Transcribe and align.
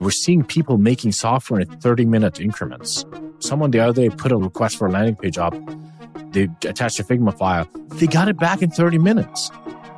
We're 0.00 0.10
seeing 0.10 0.44
people 0.44 0.78
making 0.78 1.12
software 1.12 1.60
in 1.60 1.68
30 1.68 2.06
minute 2.06 2.40
increments. 2.40 3.04
Someone 3.40 3.70
the 3.70 3.80
other 3.80 3.92
day 3.92 4.08
put 4.08 4.32
a 4.32 4.36
request 4.36 4.78
for 4.78 4.88
a 4.88 4.90
landing 4.90 5.14
page 5.14 5.36
up. 5.36 5.54
They 6.32 6.48
attached 6.64 6.98
a 7.00 7.04
Figma 7.04 7.36
file. 7.36 7.68
They 7.88 8.06
got 8.06 8.28
it 8.28 8.38
back 8.38 8.62
in 8.62 8.70
30 8.70 8.96
minutes. 8.96 9.50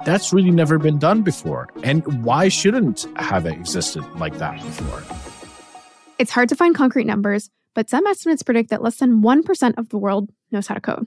That's 0.05 0.33
really 0.33 0.51
never 0.51 0.79
been 0.79 0.99
done 0.99 1.23
before. 1.23 1.69
And 1.85 2.25
why 2.25 2.49
shouldn't 2.49 3.07
have 3.15 3.47
it 3.47 3.53
existed 3.53 4.03
like 4.17 4.39
that 4.39 4.61
before? 4.61 5.03
It's 6.19 6.33
hard 6.33 6.49
to 6.49 6.57
find 6.57 6.75
concrete 6.75 7.05
numbers, 7.05 7.49
but 7.75 7.89
some 7.89 8.05
estimates 8.09 8.43
predict 8.43 8.71
that 8.71 8.83
less 8.83 8.97
than 8.97 9.23
1% 9.23 9.79
of 9.79 9.89
the 9.91 9.99
world 9.99 10.31
knows 10.51 10.67
how 10.67 10.75
to 10.75 10.81
code. 10.81 11.07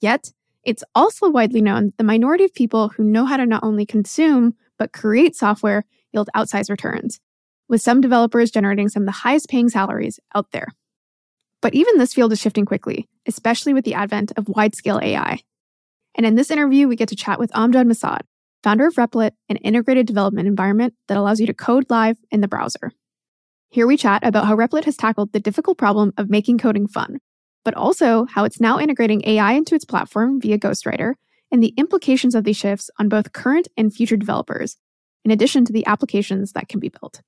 Yet, 0.00 0.32
it's 0.64 0.82
also 0.96 1.30
widely 1.30 1.62
known 1.62 1.86
that 1.86 1.98
the 1.98 2.04
minority 2.04 2.42
of 2.42 2.52
people 2.52 2.88
who 2.88 3.04
know 3.04 3.24
how 3.24 3.36
to 3.36 3.46
not 3.46 3.62
only 3.62 3.86
consume, 3.86 4.56
but 4.78 4.92
create 4.92 5.36
software 5.36 5.84
yield 6.12 6.28
outsized 6.34 6.70
returns, 6.70 7.20
with 7.68 7.82
some 7.82 8.00
developers 8.00 8.50
generating 8.50 8.88
some 8.88 9.02
of 9.02 9.06
the 9.06 9.12
highest 9.12 9.48
paying 9.48 9.68
salaries 9.68 10.20
out 10.34 10.50
there. 10.52 10.68
But 11.62 11.74
even 11.74 11.98
this 11.98 12.14
field 12.14 12.32
is 12.32 12.40
shifting 12.40 12.64
quickly, 12.64 13.08
especially 13.26 13.74
with 13.74 13.84
the 13.84 13.94
advent 13.94 14.32
of 14.36 14.48
wide 14.48 14.74
scale 14.74 15.00
AI. 15.02 15.40
And 16.14 16.24
in 16.24 16.34
this 16.34 16.50
interview, 16.50 16.88
we 16.88 16.96
get 16.96 17.08
to 17.08 17.16
chat 17.16 17.38
with 17.38 17.50
Amjad 17.52 17.86
Masad, 17.86 18.20
founder 18.62 18.86
of 18.86 18.94
Replit, 18.94 19.32
an 19.48 19.56
integrated 19.56 20.06
development 20.06 20.48
environment 20.48 20.94
that 21.08 21.16
allows 21.16 21.40
you 21.40 21.46
to 21.46 21.54
code 21.54 21.86
live 21.90 22.18
in 22.30 22.40
the 22.40 22.48
browser. 22.48 22.92
Here 23.70 23.86
we 23.86 23.96
chat 23.96 24.24
about 24.24 24.46
how 24.46 24.56
Replit 24.56 24.84
has 24.84 24.96
tackled 24.96 25.32
the 25.32 25.40
difficult 25.40 25.76
problem 25.76 26.12
of 26.16 26.30
making 26.30 26.58
coding 26.58 26.86
fun, 26.86 27.18
but 27.64 27.74
also 27.74 28.26
how 28.26 28.44
it's 28.44 28.60
now 28.60 28.78
integrating 28.78 29.26
AI 29.28 29.52
into 29.52 29.74
its 29.74 29.84
platform 29.84 30.40
via 30.40 30.58
Ghostwriter 30.58 31.14
and 31.50 31.62
the 31.62 31.74
implications 31.76 32.34
of 32.34 32.44
these 32.44 32.56
shifts 32.56 32.90
on 32.98 33.08
both 33.08 33.32
current 33.32 33.68
and 33.76 33.92
future 33.92 34.16
developers, 34.16 34.76
in 35.24 35.30
addition 35.30 35.64
to 35.64 35.72
the 35.72 35.86
applications 35.86 36.52
that 36.52 36.68
can 36.68 36.80
be 36.80 36.88
built. 36.88 37.22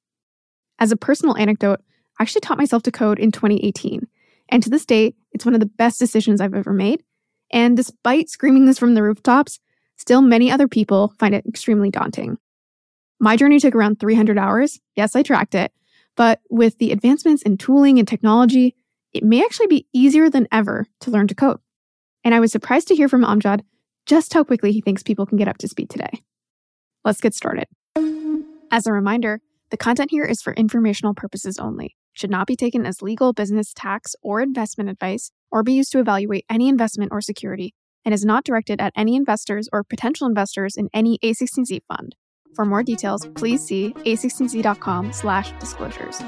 As 0.79 0.93
a 0.93 0.97
personal 0.97 1.37
anecdote, 1.37 1.81
I 2.19 2.23
actually 2.23 2.41
taught 2.41 2.59
myself 2.59 2.83
to 2.85 2.93
code 2.93 3.19
in 3.19 3.33
2018, 3.33 4.07
and 4.49 4.63
to 4.63 4.71
this 4.71 4.87
day, 4.87 5.15
it's 5.33 5.45
one 5.45 5.55
of 5.55 5.61
the 5.61 5.67
best 5.67 5.99
decisions 5.99 6.41
I've 6.41 6.55
ever 6.55 6.73
made 6.73 7.03
and 7.51 7.77
despite 7.77 8.29
screaming 8.29 8.67
this 8.67 8.79
from 8.79 8.95
the 8.95 9.03
rooftops, 9.03 9.61
still 9.97 10.23
many 10.23 10.51
other 10.51 10.69
people 10.69 11.15
find 11.19 11.35
it 11.35 11.47
extremely 11.47 11.91
daunting. 11.91 12.39
My 13.21 13.37
journey 13.37 13.59
took 13.59 13.75
around 13.75 13.99
300 13.99 14.39
hours. 14.39 14.79
Yes, 14.95 15.17
I 15.17 15.23
tracked 15.23 15.55
it. 15.55 15.73
But 16.17 16.41
with 16.51 16.79
the 16.79 16.93
advancements 16.93 17.43
in 17.43 17.57
tooling 17.57 17.99
and 17.99 18.07
technology, 18.07 18.75
it 19.13 19.25
may 19.25 19.43
actually 19.43 19.69
be 19.69 19.87
easier 19.93 20.29
than 20.29 20.49
ever 20.53 20.87
to 21.01 21.11
learn 21.11 21.29
to 21.29 21.35
code. 21.35 21.59
And 22.25 22.35
I 22.35 22.41
was 22.41 22.53
surprised 22.53 22.89
to 22.89 22.95
hear 22.95 23.09
from 23.09 23.25
Amjad 23.25 23.63
just 24.07 24.35
how 24.35 24.45
quickly 24.45 24.73
he 24.73 24.81
thinks 24.81 25.03
people 25.03 25.27
can 25.27 25.39
get 25.39 25.49
up 25.49 25.59
to 25.59 25.69
speed 25.69 25.91
today. 25.91 26.23
Let's 27.05 27.21
get 27.21 27.35
started. 27.35 27.67
As 28.71 28.87
a 28.87 28.93
reminder, 28.93 29.41
the 29.71 29.77
content 29.77 30.11
here 30.11 30.25
is 30.25 30.41
for 30.41 30.55
informational 30.55 31.15
purposes 31.15 31.59
only, 31.59 31.95
should 32.15 32.31
not 32.31 32.47
be 32.47 32.57
taken 32.57 32.87
as 32.87 33.03
legal, 33.03 33.33
business, 33.33 33.73
tax, 33.75 34.17
or 34.23 34.41
investment 34.41 34.89
advice, 34.89 35.31
or 35.51 35.63
be 35.63 35.75
used 35.75 35.93
to 35.93 36.01
evaluate 36.01 36.47
any 36.49 36.69
investment 36.69 37.13
or 37.13 37.21
security, 37.21 37.75
and 38.05 38.15
is 38.15 38.25
not 38.25 38.45
directed 38.45 38.81
at 38.81 38.93
any 38.97 39.15
investors 39.15 39.69
or 39.73 39.85
potential 39.85 40.27
investors 40.27 40.77
in 40.77 40.89
any 40.95 41.19
A16Z 41.23 41.81
fund. 41.87 42.17
For 42.55 42.65
more 42.65 42.83
details, 42.83 43.29
please 43.35 43.63
see 43.63 43.93
a16z.com 43.93 45.13
slash 45.13 45.53
disclosures. 45.61 46.21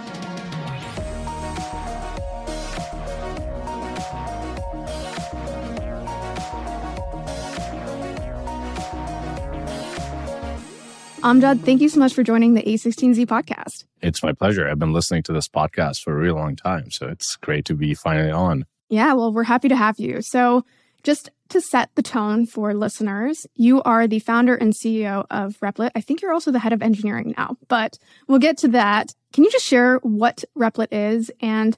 Amjad, 11.22 11.64
thank 11.64 11.82
you 11.82 11.90
so 11.90 12.00
much 12.00 12.14
for 12.14 12.22
joining 12.22 12.54
the 12.54 12.62
A16Z 12.62 13.26
podcast. 13.26 13.84
It's 14.00 14.22
my 14.22 14.32
pleasure. 14.32 14.66
I've 14.66 14.78
been 14.78 14.94
listening 14.94 15.22
to 15.24 15.34
this 15.34 15.48
podcast 15.48 16.02
for 16.02 16.14
a 16.14 16.16
really 16.16 16.38
long 16.38 16.56
time, 16.56 16.90
so 16.90 17.08
it's 17.08 17.36
great 17.36 17.66
to 17.66 17.74
be 17.74 17.92
finally 17.92 18.30
on. 18.30 18.64
Yeah, 18.88 19.12
well, 19.12 19.30
we're 19.30 19.42
happy 19.44 19.68
to 19.68 19.76
have 19.76 20.00
you. 20.00 20.22
So, 20.22 20.64
just 21.02 21.30
to 21.50 21.60
set 21.60 21.91
the 21.94 22.03
tone 22.03 22.47
for 22.47 22.72
listeners, 22.72 23.47
you 23.54 23.82
are 23.82 24.06
the 24.06 24.19
founder 24.19 24.54
and 24.54 24.72
CEO 24.72 25.26
of 25.31 25.58
Replit. 25.60 25.91
I 25.94 26.00
think 26.00 26.22
you're 26.22 26.32
also 26.32 26.50
the 26.50 26.58
head 26.58 26.72
of 26.72 26.81
engineering 26.81 27.34
now, 27.37 27.58
but 27.69 27.98
we'll 28.26 28.38
get 28.38 28.56
to 28.58 28.69
that. 28.69 29.14
Can 29.34 29.44
you 29.44 29.50
just 29.50 29.66
share 29.66 29.98
what 29.98 30.42
Replit 30.56 30.88
is? 30.91 31.31
And 31.41 31.76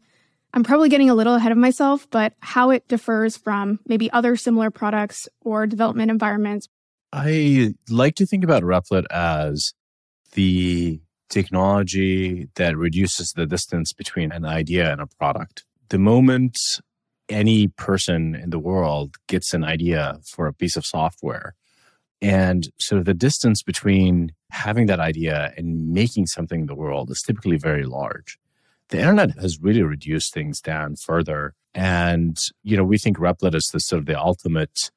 I'm 0.54 0.62
probably 0.62 0.88
getting 0.88 1.10
a 1.10 1.14
little 1.14 1.34
ahead 1.34 1.50
of 1.50 1.58
myself, 1.58 2.06
but 2.10 2.34
how 2.38 2.70
it 2.70 2.86
differs 2.86 3.36
from 3.36 3.80
maybe 3.88 4.10
other 4.12 4.36
similar 4.36 4.70
products 4.70 5.28
or 5.40 5.66
development 5.66 6.12
environments. 6.12 6.68
I 7.12 7.74
like 7.90 8.14
to 8.16 8.26
think 8.26 8.42
about 8.42 8.62
Replit 8.62 9.04
as 9.10 9.74
the 10.32 11.00
technology 11.28 12.48
that 12.54 12.76
reduces 12.76 13.32
the 13.32 13.46
distance 13.46 13.92
between 13.92 14.32
an 14.32 14.44
idea 14.44 14.90
and 14.90 15.00
a 15.00 15.06
product. 15.06 15.64
The 15.90 15.98
moment 15.98 16.58
any 17.28 17.68
person 17.68 18.34
in 18.34 18.50
the 18.50 18.58
world 18.58 19.16
gets 19.26 19.52
an 19.54 19.64
idea 19.64 20.18
for 20.24 20.46
a 20.46 20.54
piece 20.54 20.76
of 20.76 20.86
software. 20.86 21.54
And 22.20 22.68
so 22.78 23.02
the 23.02 23.14
distance 23.14 23.62
between 23.62 24.32
having 24.50 24.86
that 24.86 25.00
idea 25.00 25.52
and 25.56 25.92
making 25.92 26.26
something 26.26 26.60
in 26.60 26.66
the 26.66 26.74
world 26.74 27.10
is 27.10 27.20
typically 27.20 27.56
very 27.56 27.84
large. 27.84 28.38
The 28.88 28.98
internet 28.98 29.38
has 29.40 29.60
really 29.60 29.82
reduced 29.82 30.32
things 30.32 30.60
down 30.60 30.96
further. 30.96 31.54
And, 31.74 32.36
you 32.62 32.76
know, 32.76 32.84
we 32.84 32.98
think 32.98 33.18
Replit 33.18 33.54
is 33.54 33.68
the 33.72 33.80
sort 33.80 34.00
of 34.00 34.06
the 34.06 34.18
ultimate 34.18 34.90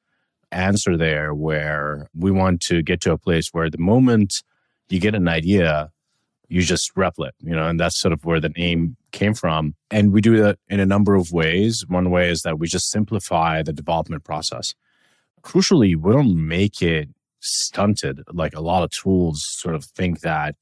answer 0.52 0.96
there 0.96 1.34
where 1.34 2.08
we 2.14 2.30
want 2.30 2.60
to 2.62 2.82
get 2.82 3.00
to 3.02 3.12
a 3.12 3.18
place 3.18 3.48
where 3.52 3.70
the 3.70 3.78
moment 3.78 4.42
you 4.88 5.00
get 5.00 5.14
an 5.14 5.28
idea, 5.28 5.90
you 6.48 6.62
just 6.62 6.94
Replit, 6.94 7.32
you 7.40 7.54
know, 7.54 7.68
and 7.68 7.78
that's 7.80 8.00
sort 8.00 8.12
of 8.12 8.24
where 8.24 8.40
the 8.40 8.50
name 8.50 8.96
came 9.12 9.34
from. 9.34 9.74
And 9.90 10.12
we 10.12 10.20
do 10.20 10.36
that 10.42 10.58
in 10.68 10.80
a 10.80 10.86
number 10.86 11.14
of 11.14 11.32
ways. 11.32 11.84
One 11.88 12.10
way 12.10 12.30
is 12.30 12.42
that 12.42 12.58
we 12.58 12.68
just 12.68 12.90
simplify 12.90 13.62
the 13.62 13.72
development 13.72 14.24
process. 14.24 14.74
Crucially, 15.42 15.96
we 15.96 16.12
don't 16.12 16.48
make 16.48 16.82
it 16.82 17.08
stunted 17.40 18.22
like 18.32 18.54
a 18.54 18.60
lot 18.60 18.82
of 18.82 18.90
tools 18.90 19.44
sort 19.44 19.74
of 19.74 19.84
think 19.84 20.20
that 20.20 20.54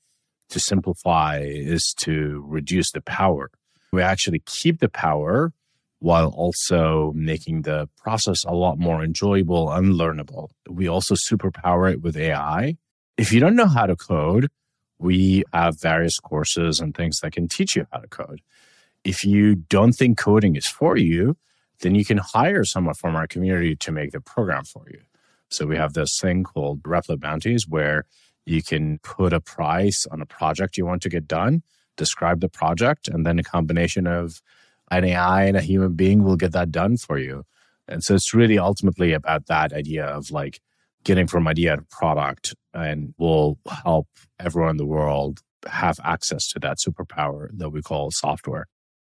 to 0.51 0.61
simplify 0.61 1.41
is 1.41 1.95
to 1.99 2.45
reduce 2.47 2.93
the 2.93 3.01
power. 3.01 3.51
We 3.93 4.03
actually 4.03 4.43
keep 4.45 4.81
the 4.81 4.89
power 4.89 5.53
while 6.05 6.29
also 6.37 7.13
making 7.15 7.63
the 7.63 7.89
process 7.97 8.45
a 8.45 8.53
lot 8.53 8.79
more 8.79 9.03
enjoyable 9.03 9.73
and 9.73 9.95
learnable. 9.95 10.51
We 10.69 10.87
also 10.87 11.15
superpower 11.15 11.91
it 11.91 12.03
with 12.03 12.15
AI. 12.15 12.77
If 13.17 13.33
you 13.33 13.41
don't 13.41 13.57
know 13.57 13.69
how 13.69 13.87
to 13.87 13.97
code, 13.97 14.51
we 14.99 15.45
have 15.55 15.81
various 15.81 16.19
courses 16.19 16.79
and 16.79 16.95
things 16.95 17.21
that 17.21 17.33
can 17.33 17.49
teach 17.49 17.75
you 17.75 17.87
how 17.91 18.01
to 18.01 18.07
code. 18.07 18.43
If 19.03 19.25
you 19.25 19.55
don't 19.55 19.95
think 19.95 20.19
coding 20.19 20.57
is 20.57 20.67
for 20.67 20.99
you, 20.99 21.39
then 21.81 21.95
you 21.95 22.05
can 22.05 22.19
hire 22.19 22.65
someone 22.65 22.97
from 22.97 23.17
our 23.17 23.27
community 23.27 23.75
to 23.77 23.91
make 23.91 24.11
the 24.11 24.21
program 24.21 24.65
for 24.65 24.85
you. 24.91 25.01
So 25.49 25.65
we 25.65 25.79
have 25.79 25.95
this 25.95 26.19
thing 26.21 26.45
called 26.45 26.83
Replit 26.83 27.19
Bounties 27.19 27.67
where 27.67 28.05
you 28.45 28.63
can 28.63 28.99
put 28.99 29.33
a 29.33 29.41
price 29.41 30.05
on 30.11 30.21
a 30.21 30.27
project 30.27 30.77
you 30.77 30.85
want 30.85 31.01
to 31.01 31.09
get 31.09 31.27
done, 31.27 31.63
describe 31.97 32.41
the 32.41 32.51
project, 32.51 33.09
and 33.09 33.25
then 33.25 33.39
a 33.39 33.43
combination 33.43 34.07
of 34.07 34.43
an 34.91 35.05
AI 35.05 35.45
and 35.45 35.57
a 35.57 35.63
human 35.63 35.95
being 35.95 36.25
will 36.25 36.37
get 36.37 36.53
that 36.53 36.71
done 36.71 36.97
for 36.97 37.19
you. 37.19 37.45
And 37.89 38.03
so 38.03 38.15
it's 38.15 38.33
really 38.33 38.59
ultimately 38.59 39.13
about 39.13 39.47
that 39.47 39.73
idea 39.73 40.07
of 40.07 40.31
like 40.31 40.61
getting 41.05 41.27
from 41.27 41.47
idea 41.47 41.77
to 41.77 41.83
product 41.91 42.55
and 42.73 43.15
will 43.19 43.59
help 43.85 44.09
everyone 44.41 44.71
in 44.71 44.77
the 44.79 44.87
world 44.87 45.41
have 45.67 45.99
access 46.03 46.49
to 46.49 46.59
that 46.61 46.79
superpower 46.79 47.49
that 47.53 47.71
we 47.71 47.83
call 47.83 48.11
software. 48.11 48.67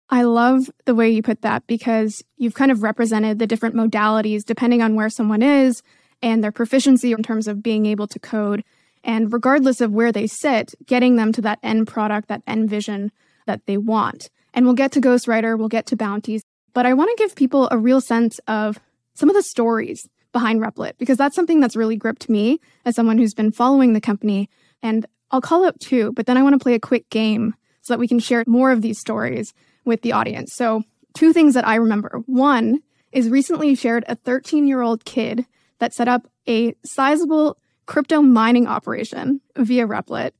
I 0.09 0.23
love 0.23 0.69
the 0.85 0.95
way 0.95 1.09
you 1.09 1.23
put 1.23 1.41
that 1.41 1.65
because 1.65 2.23
you've 2.37 2.53
kind 2.53 2.71
of 2.71 2.83
represented 2.83 3.39
the 3.39 3.47
different 3.47 3.75
modalities 3.75 4.43
depending 4.43 4.81
on 4.81 4.95
where 4.95 5.09
someone 5.09 5.41
is 5.41 5.81
and 6.21 6.43
their 6.43 6.51
proficiency 6.51 7.11
in 7.11 7.23
terms 7.23 7.47
of 7.47 7.63
being 7.63 7.85
able 7.85 8.07
to 8.07 8.19
code. 8.19 8.63
And 9.03 9.33
regardless 9.33 9.81
of 9.81 9.91
where 9.91 10.11
they 10.11 10.27
sit, 10.27 10.73
getting 10.85 11.15
them 11.15 11.31
to 11.33 11.41
that 11.41 11.59
end 11.63 11.87
product, 11.87 12.27
that 12.27 12.43
end 12.47 12.69
vision 12.69 13.11
that 13.45 13.65
they 13.65 13.77
want. 13.77 14.29
And 14.53 14.65
we'll 14.65 14.75
get 14.75 14.91
to 14.93 15.01
Ghostwriter, 15.01 15.57
we'll 15.57 15.67
get 15.67 15.85
to 15.87 15.95
bounties, 15.95 16.43
but 16.73 16.85
I 16.85 16.93
want 16.93 17.09
to 17.09 17.23
give 17.23 17.35
people 17.35 17.67
a 17.71 17.77
real 17.77 18.01
sense 18.01 18.39
of 18.47 18.79
some 19.13 19.29
of 19.29 19.35
the 19.35 19.43
stories 19.43 20.07
behind 20.31 20.61
Replit 20.61 20.93
because 20.97 21.17
that's 21.17 21.35
something 21.35 21.59
that's 21.59 21.75
really 21.75 21.95
gripped 21.95 22.29
me 22.29 22.59
as 22.85 22.95
someone 22.95 23.17
who's 23.17 23.33
been 23.33 23.51
following 23.51 23.93
the 23.93 24.01
company. 24.01 24.49
And 24.81 25.05
I'll 25.31 25.41
call 25.41 25.65
out 25.65 25.79
two, 25.79 26.11
but 26.13 26.25
then 26.25 26.37
I 26.37 26.43
want 26.43 26.53
to 26.53 26.63
play 26.63 26.73
a 26.73 26.79
quick 26.79 27.09
game 27.09 27.55
so 27.81 27.93
that 27.93 27.99
we 27.99 28.07
can 28.07 28.19
share 28.19 28.43
more 28.47 28.71
of 28.71 28.81
these 28.81 28.99
stories 28.99 29.53
with 29.85 30.01
the 30.01 30.13
audience. 30.13 30.53
So, 30.53 30.83
two 31.13 31.33
things 31.33 31.53
that 31.53 31.67
I 31.67 31.75
remember. 31.75 32.23
One 32.25 32.79
is 33.11 33.29
recently 33.29 33.75
shared 33.75 34.03
a 34.07 34.15
13 34.15 34.67
year 34.67 34.81
old 34.81 35.05
kid 35.05 35.45
that 35.79 35.93
set 35.93 36.07
up 36.07 36.27
a 36.47 36.75
sizable 36.83 37.57
crypto 37.85 38.21
mining 38.21 38.67
operation 38.67 39.41
via 39.57 39.87
Replit. 39.87 40.31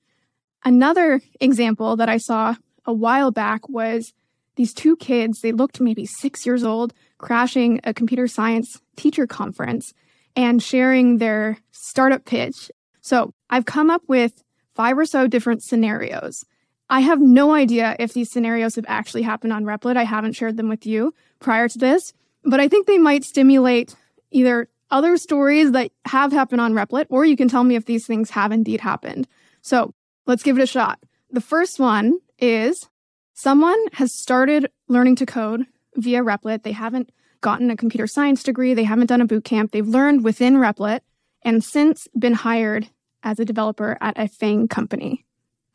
Another 0.64 1.22
example 1.40 1.96
that 1.98 2.10
I 2.10 2.18
saw 2.18 2.56
a 2.86 2.94
while 2.94 3.32
back 3.32 3.68
was 3.70 4.14
these 4.56 4.74
two 4.74 4.96
kids, 4.98 5.42
they 5.42 5.52
looked 5.52 5.82
maybe 5.82 6.06
six 6.06 6.46
years 6.46 6.64
old, 6.64 6.94
crashing 7.18 7.80
a 7.84 7.94
computer 7.94 8.28
science 8.28 8.82
teacher 8.96 9.26
conference 9.26 9.94
and 10.36 10.62
sharing 10.62 11.18
their 11.18 11.58
startup 11.72 12.26
pitch. 12.26 12.72
So 13.02 13.34
I've 13.50 13.66
come 13.66 13.90
up 13.90 14.04
with 14.08 14.44
five 14.76 14.98
or 14.98 15.06
so 15.06 15.28
different 15.28 15.64
scenarios. 15.64 16.44
I 16.90 17.00
have 17.00 17.22
no 17.22 17.54
idea 17.54 17.96
if 18.00 18.14
these 18.14 18.32
scenarios 18.32 18.76
have 18.76 18.86
actually 18.88 19.24
happened 19.24 19.54
on 19.54 19.64
Replit. 19.64 19.98
I 19.98 20.04
haven't 20.04 20.34
shared 20.34 20.58
them 20.58 20.70
with 20.70 20.86
you 20.86 21.14
prior 21.40 21.68
to 21.68 21.78
this, 21.78 22.14
but 22.44 22.60
I 22.60 22.68
think 22.68 22.86
they 22.86 22.98
might 22.98 23.24
stimulate 23.24 23.96
either 24.32 24.68
other 24.92 25.18
stories 25.18 25.72
that 25.72 25.92
have 26.06 26.32
happened 26.32 26.62
on 26.62 26.74
Replit, 26.74 27.08
or 27.10 27.26
you 27.26 27.36
can 27.36 27.48
tell 27.48 27.64
me 27.64 27.76
if 27.76 27.86
these 27.86 28.06
things 28.06 28.30
have 28.32 28.52
indeed 28.52 28.82
happened. 28.82 29.28
So 29.62 29.94
let's 30.28 30.44
give 30.44 30.60
it 30.60 30.64
a 30.64 30.68
shot. 30.68 31.00
The 31.32 31.42
first 31.42 31.80
one 31.80 32.20
is 32.44 32.90
someone 33.34 33.80
has 33.94 34.14
started 34.14 34.70
learning 34.90 35.16
to 35.16 35.26
code 35.26 35.66
via 35.96 36.22
Replit. 36.22 36.64
They 36.64 36.74
haven't 36.74 37.12
gotten 37.42 37.72
a 37.72 37.78
computer 37.78 38.08
science 38.08 38.44
degree, 38.44 38.74
they 38.74 38.84
haven't 38.84 39.08
done 39.08 39.22
a 39.22 39.26
boot 39.26 39.46
camp, 39.46 39.72
they've 39.72 39.88
learned 39.88 40.24
within 40.24 40.56
Replit 40.56 41.02
and 41.44 41.64
since 41.64 42.08
been 42.18 42.34
hired 42.34 42.90
as 43.24 43.40
a 43.40 43.46
developer 43.46 43.98
at 44.02 44.18
a 44.18 44.28
FANG 44.28 44.68
company. 44.68 45.26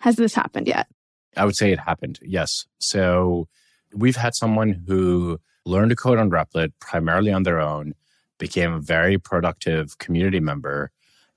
Has 0.00 0.17
this 0.17 0.35
happened 0.35 0.67
yet? 0.67 0.87
I 1.37 1.44
would 1.44 1.56
say 1.56 1.73
it 1.73 1.79
happened, 1.79 2.19
yes. 2.23 2.67
So 2.79 3.49
we've 3.94 4.17
had 4.17 4.35
someone 4.35 4.73
who 4.87 5.41
learned 5.65 5.91
to 5.91 5.97
code 5.97 6.19
on 6.19 6.31
Replit 6.31 6.73
primarily 6.81 7.32
on 7.32 7.43
their 7.43 7.61
own, 7.61 7.94
became 8.38 8.73
a 8.73 8.81
very 8.81 9.19
productive 9.19 9.99
community 9.99 10.41
member, 10.41 10.91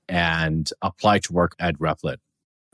and 0.08 0.70
applied 0.82 1.24
to 1.24 1.32
work 1.32 1.54
at 1.58 1.78
Replit. 1.78 2.18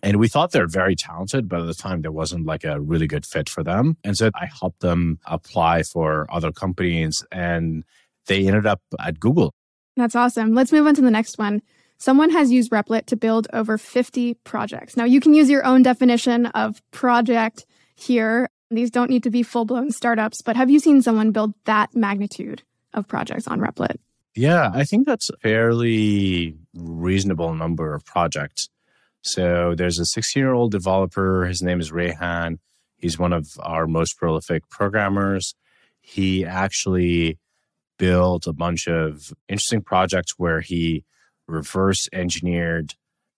And 0.03 0.19
we 0.19 0.29
thought 0.29 0.53
they're 0.53 0.69
very 0.69 0.95
talented, 0.95 1.49
but 1.49 1.61
at 1.61 1.67
the 1.67 1.75
time 1.75 2.03
there 2.03 2.13
wasn't 2.13 2.47
like 2.47 2.65
a 2.65 2.81
really 2.81 3.07
good 3.07 3.27
fit 3.27 3.49
for 3.49 3.63
them. 3.65 3.97
And 4.05 4.17
so 4.17 4.31
I 4.35 4.47
helped 4.47 4.81
them 4.81 5.19
apply 5.27 5.83
for 5.83 6.27
other 6.31 6.53
companies 6.53 7.25
and 7.33 7.85
they 8.27 8.47
ended 8.47 8.67
up 8.67 8.81
at 9.01 9.19
Google. 9.19 9.53
That's 9.97 10.15
awesome. 10.15 10.55
Let's 10.55 10.71
move 10.71 10.87
on 10.87 10.95
to 10.95 11.03
the 11.03 11.11
next 11.11 11.39
one. 11.39 11.63
Someone 11.99 12.31
has 12.31 12.53
used 12.53 12.71
Replit 12.71 13.07
to 13.07 13.17
build 13.17 13.49
over 13.53 13.77
50 13.77 14.35
projects. 14.45 14.97
Now, 14.97 15.05
you 15.05 15.21
can 15.21 15.35
use 15.35 15.51
your 15.51 15.65
own 15.65 15.83
definition 15.83 16.47
of 16.47 16.81
project 16.93 17.67
here. 17.97 18.49
These 18.71 18.93
don't 18.93 19.11
need 19.11 19.25
to 19.25 19.31
be 19.31 19.43
full 19.43 19.65
blown 19.65 19.91
startups, 19.91 20.43
but 20.43 20.55
have 20.55 20.71
you 20.71 20.79
seen 20.79 21.03
someone 21.03 21.33
build 21.33 21.55
that 21.65 21.97
magnitude 21.97 22.63
of 22.95 23.09
projects 23.09 23.49
on 23.49 23.59
Replit? 23.59 23.97
Yeah, 24.37 24.71
I 24.73 24.85
think 24.85 25.07
that's 25.07 25.31
a 25.31 25.37
fairly 25.39 26.55
reasonable 26.75 27.55
number 27.55 27.93
of 27.95 28.05
projects. 28.05 28.69
So 29.33 29.75
there's 29.77 29.99
a 29.99 30.07
16 30.07 30.41
year 30.41 30.55
old 30.55 30.73
developer. 30.73 31.45
His 31.45 31.63
name 31.63 31.81
is 31.81 31.91
Rayhan. 31.91 32.59
He's 32.97 33.19
one 33.19 33.33
of 33.35 33.47
our 33.61 33.87
most 33.87 34.17
prolific 34.17 34.69
programmers. 34.71 35.55
He 36.01 36.45
actually 36.45 37.39
built 37.99 38.47
a 38.47 38.53
bunch 38.53 38.89
of 38.89 39.33
interesting 39.49 39.83
projects 39.83 40.33
where 40.39 40.61
he 40.61 41.05
reverse 41.47 42.09
engineered 42.13 42.95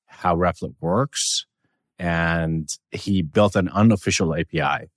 how 0.06 0.36
Replit 0.36 0.74
works 0.80 1.46
and 1.98 2.68
he 2.92 3.22
built 3.22 3.56
an 3.56 3.68
unofficial 3.68 4.34
API. 4.34 4.90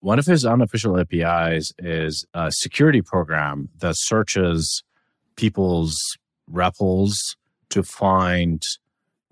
One 0.00 0.18
of 0.18 0.26
his 0.26 0.46
unofficial 0.46 0.98
APIs 0.98 1.72
is 1.78 2.24
a 2.32 2.50
security 2.50 3.02
program 3.02 3.68
that 3.78 3.96
searches 3.96 4.82
people's 5.36 5.98
REPLs 6.50 7.36
to 7.70 7.82
find 7.82 8.62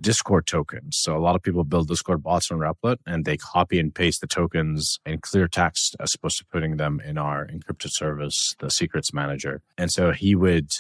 Discord 0.01 0.47
tokens. 0.47 0.99
So 0.99 1.17
a 1.17 1.21
lot 1.21 1.37
of 1.37 1.43
people 1.43 1.65
build 1.65 1.89
Discord 1.89 2.23
bots 2.23 2.51
on 2.51 2.59
Replit 2.59 2.99
and 3.07 3.25
they 3.25 3.37
copy 3.37 3.79
and 3.79 3.95
paste 3.95 4.21
the 4.21 4.27
tokens 4.27 4.99
in 5.07 5.21
clear 5.21 5.49
text 5.49 5.97
as 6.01 6.15
opposed 6.15 6.39
to 6.39 6.45
putting 6.45 6.77
them 6.77 7.01
in 7.05 7.17
our 7.17 7.47
encrypted 7.47 7.91
service, 7.91 8.55
the 8.59 8.71
secrets 8.71 9.15
manager. 9.15 9.63
And 9.79 9.91
so 9.91 10.13
he 10.13 10.35
would 10.35 10.73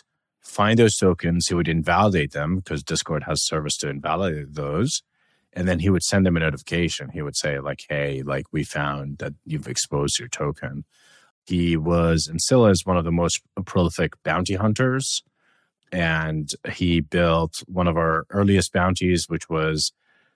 find 0.43 0.79
those 0.79 0.97
tokens, 0.97 1.49
he 1.49 1.55
would 1.55 1.69
invalidate 1.69 2.33
them 2.33 2.57
because 2.57 2.83
Discord 2.83 3.25
has 3.25 3.43
service 3.43 3.77
to 3.79 3.89
invalidate 3.89 4.55
those. 4.55 5.03
And 5.53 5.67
then 5.67 5.79
he 5.79 5.89
would 5.89 6.03
send 6.03 6.27
them 6.27 6.37
a 6.37 6.41
notification. 6.41 7.11
He 7.11 7.23
would 7.23 7.37
say, 7.37 7.59
like, 7.61 7.87
hey, 7.89 8.23
like 8.23 8.45
we 8.53 8.63
found 8.63 9.19
that 9.19 9.33
you've 9.47 9.69
exposed 9.69 10.19
your 10.19 10.29
token. 10.29 10.85
He 11.47 11.77
was 11.77 12.27
and 12.27 12.41
still 12.41 12.67
is 12.67 12.85
one 12.85 12.99
of 12.99 13.05
the 13.05 13.13
most 13.13 13.41
prolific 13.65 14.23
bounty 14.23 14.55
hunters. 14.55 15.23
And 15.93 16.51
he 16.73 17.01
built 17.01 17.63
one 17.67 17.89
of 17.89 17.97
our 17.97 18.27
earliest 18.31 18.73
bounties, 18.73 19.29
which 19.29 19.49
was 19.49 19.93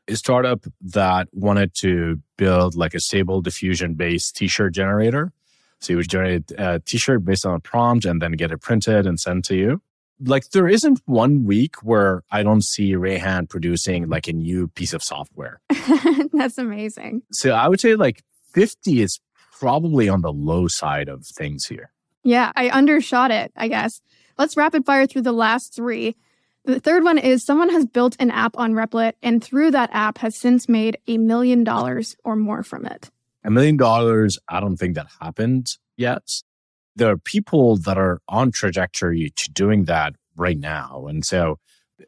a 0.09 0.17
startup 0.17 0.65
that 0.81 1.29
wanted 1.33 1.75
to 1.81 2.21
build 2.37 2.75
like 2.75 2.95
a 2.95 3.01
stable 3.01 3.41
diffusion 3.41 3.95
based 3.95 4.37
t 4.37 4.47
shirt 4.47 4.75
generator. 4.75 5.33
So 5.81 5.93
you 5.93 5.97
would 5.99 6.09
generate 6.09 6.51
a 6.59 6.81
t 6.85 6.99
shirt 6.99 7.25
based 7.25 7.47
on 7.47 7.55
a 7.55 7.61
prompt 7.61 8.05
and 8.05 8.21
then 8.21 8.33
get 8.33 8.53
it 8.53 8.61
printed 8.61 9.07
and 9.07 9.19
sent 9.19 9.45
to 9.47 9.57
you 9.57 9.83
like 10.23 10.51
there 10.51 10.69
isn't 10.69 11.01
one 11.07 11.45
week 11.45 11.77
where 11.83 12.23
I 12.31 12.43
don't 12.43 12.65
see 12.65 12.93
Rayhan 12.93 13.49
producing 13.49 14.09
like 14.09 14.29
a 14.29 14.33
new 14.33 14.69
piece 14.69 14.93
of 14.93 15.03
software. 15.03 15.61
That's 16.33 16.59
amazing. 16.59 17.23
So 17.33 17.53
I 17.53 17.69
would 17.69 17.81
say 17.81 17.95
like 17.95 18.23
50 18.53 19.03
is 19.03 19.21
probably 19.59 20.09
on 20.09 20.23
the 20.23 20.33
low 20.33 20.69
side 20.69 21.09
of 21.09 21.27
things 21.27 21.67
here. 21.67 21.91
Yeah, 22.23 22.53
I 22.55 22.69
undershot 22.69 23.31
it, 23.31 23.53
I 23.57 23.69
guess. 23.69 24.03
Let's 24.41 24.57
rapid 24.57 24.85
fire 24.85 25.07
through 25.07 25.23
the 25.23 25.33
last 25.33 25.77
three. 25.77 26.17
The 26.65 26.81
third 26.81 27.05
one 27.05 27.19
is 27.19 27.45
someone 27.45 27.71
has 27.71 27.87
built 27.87 28.17
an 28.19 28.33
app 28.33 28.59
on 28.59 28.73
Replit 28.73 29.13
and 29.23 29.45
through 29.45 29.71
that 29.71 29.91
app 29.93 30.19
has 30.19 30.37
since 30.37 30.69
made 30.69 30.99
a 31.07 31.19
million 31.19 31.63
dollars 31.63 32.17
or 32.25 32.35
more 32.35 32.65
from 32.65 32.87
it. 32.87 33.11
A 33.45 33.51
million 33.51 33.77
dollars, 33.77 34.39
I 34.49 34.61
don't 34.61 34.77
think 34.77 34.97
that 34.97 35.07
happened 35.21 35.77
yet 35.97 36.23
there 36.97 37.11
are 37.11 37.17
people 37.17 37.77
that 37.79 37.97
are 37.97 38.21
on 38.29 38.51
trajectory 38.51 39.33
to 39.37 39.51
doing 39.51 39.85
that 39.85 40.15
right 40.37 40.59
now. 40.59 41.07
And 41.09 41.25
so 41.25 41.59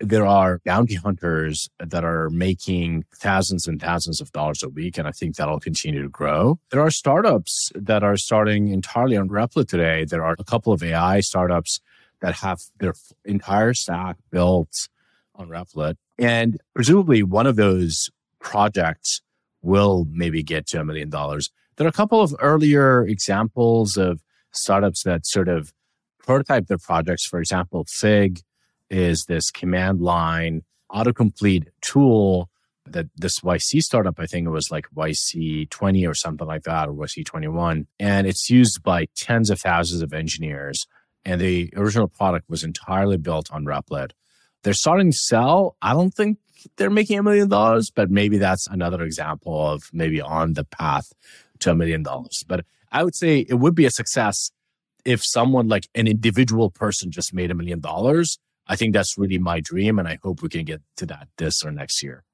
there 0.01 0.27
are 0.27 0.61
bounty 0.65 0.95
hunters 0.95 1.69
that 1.79 2.05
are 2.05 2.31
making 2.31 3.05
thousands 3.15 3.67
and 3.67 3.81
thousands 3.81 4.21
of 4.21 4.33
dollars 4.33 4.63
a 4.63 4.69
week. 4.69 4.99
And 4.99 5.07
I 5.07 5.11
think 5.11 5.37
that'll 5.37 5.61
continue 5.61 6.03
to 6.03 6.09
grow. 6.09 6.59
There 6.71 6.81
are 6.81 6.91
startups 6.91 7.71
that 7.75 8.03
are 8.03 8.17
starting 8.17 8.69
entirely 8.69 9.17
on 9.17 9.29
Replit 9.29 9.69
today. 9.69 10.05
There 10.05 10.25
are 10.25 10.37
a 10.39 10.45
couple 10.45 10.73
of 10.73 10.83
AI 10.83 11.21
startups 11.21 11.81
that 12.23 12.37
have 12.37 12.61
their 12.79 12.95
entire 13.25 13.75
stack 13.75 14.17
built 14.31 14.89
on 15.35 15.49
Replit. 15.49 15.97
And 16.19 16.59
presumably 16.75 17.23
one 17.23 17.47
of 17.47 17.57
those 17.57 18.11
projects 18.41 19.21
will 19.61 20.07
maybe 20.11 20.43
get 20.43 20.67
to 20.69 20.81
a 20.81 20.85
million 20.85 21.11
dollars. 21.11 21.51
There 21.77 21.87
are 21.87 21.91
a 21.91 21.93
couple 21.93 22.23
of 22.23 22.35
earlier 22.41 23.05
examples 23.07 23.97
of 23.97 24.23
startups 24.53 25.03
that 25.03 25.27
sort 25.27 25.49
of 25.49 25.73
prototype 26.19 26.69
their 26.69 26.79
projects. 26.79 27.27
For 27.27 27.41
example, 27.41 27.85
Fig 27.89 28.41
is 28.89 29.25
this 29.27 29.51
command 29.51 30.01
line 30.01 30.63
autocomplete 30.91 31.67
tool 31.81 32.51
that 32.87 33.07
this 33.17 33.41
YC 33.41 33.81
startup, 33.81 34.19
I 34.19 34.27
think 34.27 34.47
it 34.47 34.51
was 34.51 34.71
like 34.71 34.87
YC20 34.95 36.09
or 36.09 36.15
something 36.15 36.47
like 36.47 36.65
that, 36.65 36.89
or 36.89 36.93
YC21. 36.93 37.87
And 37.99 38.27
it's 38.27 38.51
used 38.51 38.83
by 38.83 39.07
tens 39.17 39.51
of 39.51 39.61
thousands 39.61 40.03
of 40.03 40.13
engineers. 40.13 40.87
And 41.25 41.41
the 41.41 41.73
original 41.77 42.09
product 42.09 42.49
was 42.51 42.65
entirely 42.65 43.17
built 43.17 43.53
on 43.53 43.65
Replit. 43.65 44.11
They're 44.63 44.75
starting 44.75 45.11
to 45.13 45.17
sell. 45.17 45.77
I 45.83 45.93
don't 45.93 46.13
think 46.13 46.39
they're 46.77 46.91
making 46.91 47.19
a 47.19 47.23
million 47.23 47.49
dollars, 47.49 47.91
but 47.91 48.11
maybe 48.11 48.39
that's 48.39 48.67
another 48.67 49.03
example 49.03 49.69
of 49.69 49.85
maybe 49.93 50.21
on 50.21 50.55
the 50.55 50.65
path 50.65 51.13
to 51.61 51.71
a 51.71 51.75
million 51.75 52.03
dollars. 52.03 52.45
But 52.47 52.65
I 52.91 53.05
would 53.05 53.15
say 53.15 53.41
it 53.41 53.55
would 53.55 53.75
be 53.75 53.87
a 53.87 53.91
success 53.91 54.51
if 55.05 55.25
someone 55.25 55.69
like 55.69 55.89
an 55.95 56.07
individual 56.07 56.71
person 56.71 57.11
just 57.11 57.35
made 57.35 57.51
a 57.51 57.55
million 57.55 57.81
dollars. 57.81 58.39
I 58.67 58.77
think 58.77 58.95
that's 58.95 59.19
really 59.19 59.39
my 59.39 59.61
dream. 59.61 59.99
And 59.99 60.07
I 60.07 60.19
hope 60.23 60.43
we 60.43 60.49
can 60.49 60.65
get 60.65 60.81
to 60.97 61.07
that 61.07 61.29
this 61.39 61.65
or 61.65 61.73
next 61.73 62.03
year. 62.03 62.25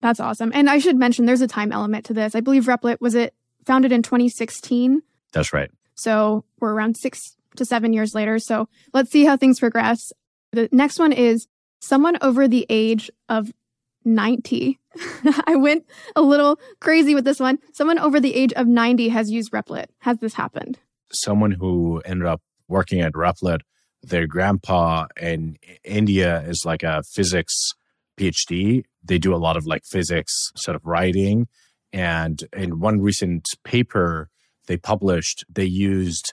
That's 0.00 0.20
awesome. 0.20 0.52
And 0.54 0.68
I 0.68 0.78
should 0.78 0.96
mention 0.96 1.24
there's 1.24 1.40
a 1.40 1.48
time 1.48 1.72
element 1.72 2.04
to 2.06 2.14
this. 2.14 2.34
I 2.34 2.40
believe 2.40 2.66
Replit 2.66 3.00
was 3.00 3.14
it 3.14 3.34
founded 3.64 3.90
in 3.90 4.02
2016. 4.02 5.02
That's 5.32 5.52
right. 5.52 5.70
So 5.94 6.44
we're 6.60 6.72
around 6.72 6.96
six 6.96 7.36
to 7.56 7.64
seven 7.64 7.92
years 7.92 8.14
later. 8.14 8.38
So 8.38 8.68
let's 8.92 9.10
see 9.10 9.24
how 9.24 9.36
things 9.36 9.60
progress. 9.60 10.12
The 10.52 10.68
next 10.72 10.98
one 10.98 11.12
is 11.12 11.46
someone 11.80 12.16
over 12.20 12.48
the 12.48 12.66
age 12.68 13.10
of 13.28 13.52
90. 14.04 14.78
I 15.46 15.56
went 15.56 15.86
a 16.14 16.22
little 16.22 16.58
crazy 16.80 17.14
with 17.14 17.24
this 17.24 17.40
one. 17.40 17.58
Someone 17.72 17.98
over 17.98 18.20
the 18.20 18.34
age 18.34 18.52
of 18.54 18.66
90 18.66 19.08
has 19.08 19.30
used 19.30 19.52
Replit. 19.52 19.86
Has 20.00 20.18
this 20.18 20.34
happened? 20.34 20.78
Someone 21.12 21.52
who 21.52 22.02
ended 22.04 22.26
up 22.26 22.42
working 22.68 23.00
at 23.00 23.12
Replit, 23.12 23.60
their 24.02 24.26
grandpa 24.26 25.06
in 25.20 25.56
India 25.84 26.42
is 26.42 26.64
like 26.64 26.82
a 26.82 27.02
physics 27.02 27.72
PhD. 28.18 28.84
They 29.02 29.18
do 29.18 29.34
a 29.34 29.38
lot 29.38 29.56
of 29.56 29.66
like 29.66 29.84
physics 29.84 30.52
sort 30.56 30.76
of 30.76 30.84
writing. 30.84 31.48
And 31.92 32.42
in 32.52 32.80
one 32.80 33.00
recent 33.00 33.48
paper 33.64 34.28
they 34.66 34.76
published, 34.76 35.44
they 35.48 35.64
used 35.64 36.32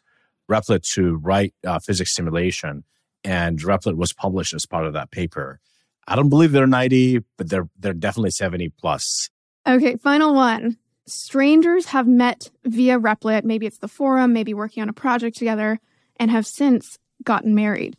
Replit 0.50 0.84
to 0.94 1.18
write 1.18 1.54
uh, 1.66 1.80
physics 1.80 2.16
simulation. 2.16 2.84
And 3.24 3.60
Replit 3.60 3.96
was 3.96 4.14
published 4.14 4.54
as 4.54 4.66
part 4.66 4.86
of 4.86 4.94
that 4.94 5.12
paper. 5.12 5.60
I 6.08 6.16
don't 6.16 6.30
believe 6.30 6.52
they're 6.52 6.68
90, 6.68 7.20
but 7.38 7.50
they're 7.50 7.70
they're 7.80 7.94
definitely 7.94 8.32
70 8.32 8.70
plus. 8.80 9.30
Okay, 9.68 9.96
final 9.98 10.34
one. 10.34 10.78
Strangers 11.06 11.88
have 11.88 12.08
met 12.08 12.50
via 12.64 13.00
Replit, 13.00 13.44
maybe 13.44 13.66
it's 13.66 13.80
the 13.80 13.88
forum, 13.88 14.34
maybe 14.34 14.54
working 14.54 14.82
on 14.82 14.90
a 14.90 14.94
project 14.94 15.38
together, 15.38 15.80
and 16.18 16.32
have 16.32 16.48
since 16.48 16.98
gotten 17.24 17.54
married. 17.54 17.98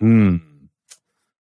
Hmm. 0.00 0.36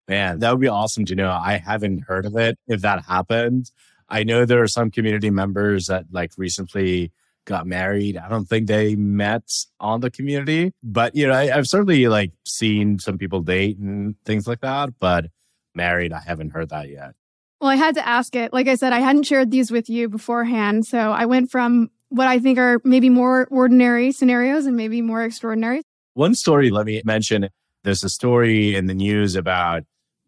Man, 0.07 0.39
that 0.39 0.51
would 0.51 0.61
be 0.61 0.67
awesome 0.67 1.05
to 1.05 1.15
know. 1.15 1.29
I 1.29 1.57
haven't 1.57 2.03
heard 2.07 2.25
of 2.25 2.35
it 2.37 2.57
if 2.67 2.81
that 2.81 3.05
happened. 3.05 3.71
I 4.09 4.23
know 4.23 4.45
there 4.45 4.63
are 4.63 4.67
some 4.67 4.89
community 4.89 5.29
members 5.29 5.87
that 5.87 6.05
like 6.11 6.31
recently 6.37 7.11
got 7.47 7.65
married. 7.65 8.17
I 8.17 8.29
don't 8.29 8.45
think 8.45 8.67
they 8.67 8.95
met 8.95 9.49
on 9.79 10.01
the 10.01 10.11
community, 10.11 10.73
but 10.83 11.15
you 11.15 11.25
know, 11.25 11.33
I, 11.33 11.47
have 11.47 11.67
certainly 11.67 12.07
like 12.07 12.31
seen 12.45 12.99
some 12.99 13.17
people 13.17 13.41
date 13.41 13.77
and 13.79 14.15
things 14.25 14.47
like 14.47 14.59
that, 14.61 14.89
but 14.99 15.25
married, 15.73 16.13
I 16.13 16.19
haven't 16.19 16.51
heard 16.51 16.69
that 16.69 16.89
yet. 16.89 17.15
Well, 17.59 17.71
I 17.71 17.75
had 17.75 17.95
to 17.95 18.07
ask 18.07 18.35
it. 18.35 18.53
Like 18.53 18.67
I 18.67 18.75
said, 18.75 18.93
I 18.93 18.99
hadn't 18.99 19.23
shared 19.23 19.49
these 19.49 19.71
with 19.71 19.89
you 19.89 20.09
beforehand. 20.09 20.85
So 20.85 20.99
I 20.99 21.25
went 21.25 21.49
from 21.49 21.89
what 22.09 22.27
I 22.27 22.37
think 22.37 22.59
are 22.59 22.79
maybe 22.83 23.09
more 23.09 23.47
ordinary 23.49 24.11
scenarios 24.11 24.67
and 24.67 24.77
maybe 24.77 25.01
more 25.01 25.23
extraordinary. 25.23 25.81
One 26.13 26.35
story, 26.35 26.69
let 26.69 26.85
me 26.85 27.01
mention 27.03 27.49
there's 27.83 28.03
a 28.03 28.09
story 28.09 28.75
in 28.75 28.85
the 28.85 28.93
news 28.93 29.35
about 29.35 29.83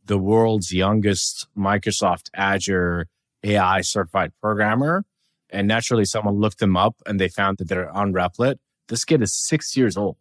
the 0.06 0.18
world's 0.18 0.74
youngest 0.74 1.48
Microsoft 1.56 2.30
Azure 2.34 3.08
AI 3.44 3.82
certified 3.82 4.32
programmer 4.42 5.06
and 5.52 5.68
naturally, 5.68 6.06
someone 6.06 6.36
looked 6.36 6.60
them 6.60 6.78
up 6.78 6.96
and 7.06 7.20
they 7.20 7.28
found 7.28 7.58
that 7.58 7.68
they're 7.68 7.90
on 7.90 8.14
Replit. 8.14 8.56
This 8.88 9.06
kid 9.06 9.22
is 9.22 9.34
six 9.34 9.76
years 9.76 9.98
old. 9.98 10.18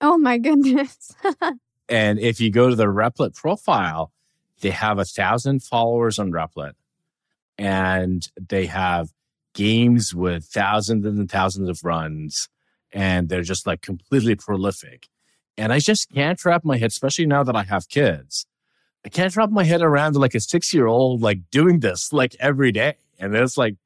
Oh 0.00 0.18
my 0.18 0.38
goodness. 0.38 1.14
and 1.88 2.18
if 2.18 2.40
you 2.40 2.50
go 2.50 2.68
to 2.68 2.76
the 2.76 2.86
Replit 2.86 3.34
profile, 3.34 4.12
they 4.60 4.70
have 4.70 4.98
a 4.98 5.04
thousand 5.04 5.62
followers 5.62 6.18
on 6.18 6.30
Replit 6.30 6.72
and 7.56 8.28
they 8.48 8.66
have 8.66 9.08
games 9.54 10.14
with 10.14 10.44
thousands 10.44 11.04
and 11.04 11.30
thousands 11.30 11.68
of 11.68 11.80
runs 11.82 12.48
and 12.92 13.28
they're 13.28 13.42
just 13.42 13.66
like 13.66 13.82
completely 13.82 14.34
prolific. 14.34 15.08
And 15.56 15.72
I 15.72 15.80
just 15.80 16.12
can't 16.12 16.42
wrap 16.44 16.64
my 16.64 16.76
head, 16.76 16.90
especially 16.90 17.26
now 17.26 17.42
that 17.42 17.56
I 17.56 17.64
have 17.64 17.88
kids. 17.88 18.46
I 19.04 19.08
can't 19.08 19.34
wrap 19.36 19.50
my 19.50 19.64
head 19.64 19.82
around 19.82 20.16
like 20.16 20.34
a 20.34 20.40
six 20.40 20.72
year 20.72 20.86
old 20.86 21.20
like 21.20 21.50
doing 21.50 21.80
this 21.80 22.12
like 22.12 22.36
every 22.38 22.72
day. 22.72 22.94
And 23.18 23.34
it's 23.34 23.56
like 23.56 23.76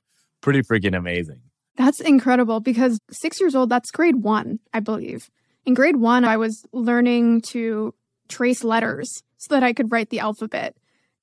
pretty 0.42 0.60
freaking 0.60 0.96
amazing. 0.96 1.40
That's 1.76 2.00
incredible 2.00 2.60
because 2.60 2.98
six 3.10 3.40
years 3.40 3.54
old, 3.54 3.70
that's 3.70 3.90
grade 3.90 4.16
one, 4.16 4.58
I 4.74 4.80
believe. 4.80 5.30
In 5.64 5.72
grade 5.72 5.96
one, 5.96 6.24
I 6.24 6.36
was 6.36 6.66
learning 6.72 7.40
to 7.42 7.94
trace 8.28 8.62
letters 8.62 9.22
so 9.38 9.54
that 9.54 9.62
I 9.62 9.72
could 9.72 9.90
write 9.90 10.10
the 10.10 10.20
alphabet. 10.20 10.76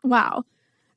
Wow, 0.04 0.46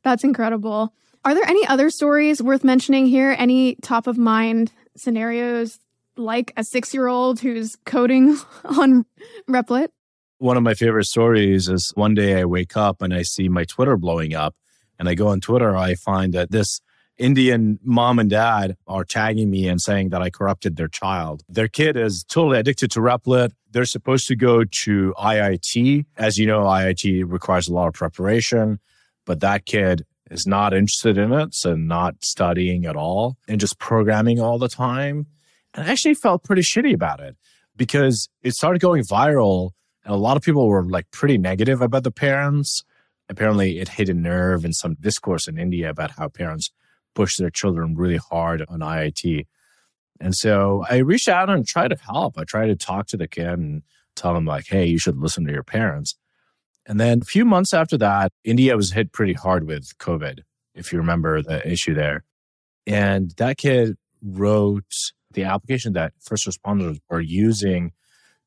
that's 0.03 0.25
incredible. 0.25 0.95
Are 1.25 1.35
there 1.35 1.47
any 1.47 1.67
other 1.67 1.91
stories 1.91 2.43
worth 2.43 2.65
mentioning 2.65 3.07
here? 3.07 3.35
Any 3.39 3.77
top 3.77 4.07
of 4.07 4.17
mind 4.17 4.73
scenarios 4.97 5.79
like 6.17 6.53
a 6.57 6.65
six 6.65 6.93
year 6.95 7.09
old 7.09 7.41
who's 7.41 7.77
coding 7.85 8.39
on 8.65 9.05
Replit? 9.49 9.89
One 10.39 10.57
of 10.57 10.63
my 10.63 10.75
favorite 10.75 11.05
stories 11.05 11.69
is 11.69 11.93
one 11.95 12.15
day 12.15 12.41
I 12.41 12.45
wake 12.45 12.77
up 12.77 13.03
and 13.03 13.15
I 13.15 13.23
see 13.23 13.49
my 13.49 13.65
Twitter 13.65 13.97
blowing 13.97 14.35
up. 14.35 14.57
And 14.99 15.09
I 15.09 15.15
go 15.15 15.29
on 15.29 15.41
Twitter, 15.41 15.77
I 15.77 15.95
find 15.95 16.33
that 16.33 16.51
this 16.51 16.81
Indian 17.19 17.79
mom 17.83 18.19
and 18.19 18.31
dad 18.31 18.77
are 18.87 19.05
tagging 19.05 19.51
me 19.51 19.69
and 19.69 19.81
saying 19.81 20.09
that 20.11 20.23
I 20.23 20.31
corrupted 20.31 20.77
their 20.77 20.89
child. 20.89 21.43
Their 21.49 21.69
kid 21.69 21.97
is 21.97 22.25
totally 22.25 22.59
addicted 22.59 22.91
to 22.93 23.01
Replit. 23.01 23.53
They're 23.71 23.85
supposed 23.85 24.27
to 24.29 24.37
go 24.37 24.65
to 24.65 25.15
IIT. 25.19 26.07
As 26.17 26.39
you 26.39 26.47
know, 26.47 26.63
IIT 26.63 27.31
requires 27.31 27.69
a 27.69 27.73
lot 27.73 27.89
of 27.89 27.95
preparation, 27.95 28.81
but 29.25 29.41
that 29.41 29.67
kid 29.67 30.05
is 30.31 30.47
not 30.47 30.73
interested 30.73 31.19
in 31.19 31.33
it, 31.33 31.55
so 31.55 31.77
not 31.77 32.25
studying 32.25 32.87
at 32.87 32.97
all 32.97 33.37
and 33.47 33.61
just 33.61 33.79
programming 33.79 34.41
all 34.41 34.59
the 34.59 34.69
time. 34.69 35.27
And 35.75 35.87
I 35.87 35.93
actually 35.93 36.15
felt 36.15 36.45
pretty 36.45 36.63
shitty 36.63 36.95
about 36.95 37.21
it 37.21 37.37
because 37.77 38.29
it 38.43 38.55
started 38.55 38.81
going 38.81 39.05
viral 39.05 39.71
and 40.05 40.15
a 40.15 40.19
lot 40.19 40.37
of 40.37 40.43
people 40.43 40.67
were 40.69 40.85
like 40.85 41.11
pretty 41.11 41.39
negative 41.39 41.81
about 41.81 42.05
the 42.05 42.11
parents. 42.11 42.85
Apparently, 43.29 43.79
it 43.79 43.89
hit 43.89 44.09
a 44.09 44.15
nerve 44.15 44.65
in 44.65 44.73
some 44.73 44.97
discourse 45.01 45.47
in 45.47 45.59
India 45.59 45.89
about 45.89 46.13
how 46.13 46.29
parents 46.29 46.71
push 47.15 47.37
their 47.37 47.51
children 47.51 47.95
really 47.95 48.19
hard 48.19 48.65
on 48.69 48.81
IIT. 48.81 49.47
And 50.21 50.35
so 50.35 50.85
I 50.89 50.99
reached 50.99 51.29
out 51.29 51.51
and 51.51 51.67
tried 51.67 51.89
to 51.89 51.97
help. 51.97 52.39
I 52.39 52.45
tried 52.45 52.67
to 52.67 52.77
talk 52.77 53.07
to 53.09 53.17
the 53.17 53.29
kid 53.29 53.59
and 53.59 53.83
tell 54.15 54.37
him, 54.37 54.45
like, 54.45 54.67
hey, 54.69 54.87
you 54.87 54.99
should 54.99 55.17
listen 55.19 55.45
to 55.47 55.53
your 55.53 55.65
parents. 55.65 56.17
And 56.87 57.01
then 57.01 57.21
a 57.23 57.25
few 57.25 57.45
months 57.45 57.73
after 57.73 57.97
that, 57.99 58.33
India 58.45 58.77
was 58.77 58.93
hit 58.93 59.13
pretty 59.13 59.33
hard 59.33 59.67
with 59.67 59.97
COVID, 59.99 60.41
if 60.75 60.93
you 60.93 60.99
remember 60.99 61.43
the 61.43 61.67
issue 61.69 61.95
there. 61.95 62.25
And 62.87 63.33
that 63.39 63.59
kid 63.59 63.97
wrote 64.23 64.95
the 65.33 65.45
application 65.45 65.93
that 65.95 66.13
first 66.21 66.47
responders 66.47 66.99
were 67.09 67.21
using 67.21 67.93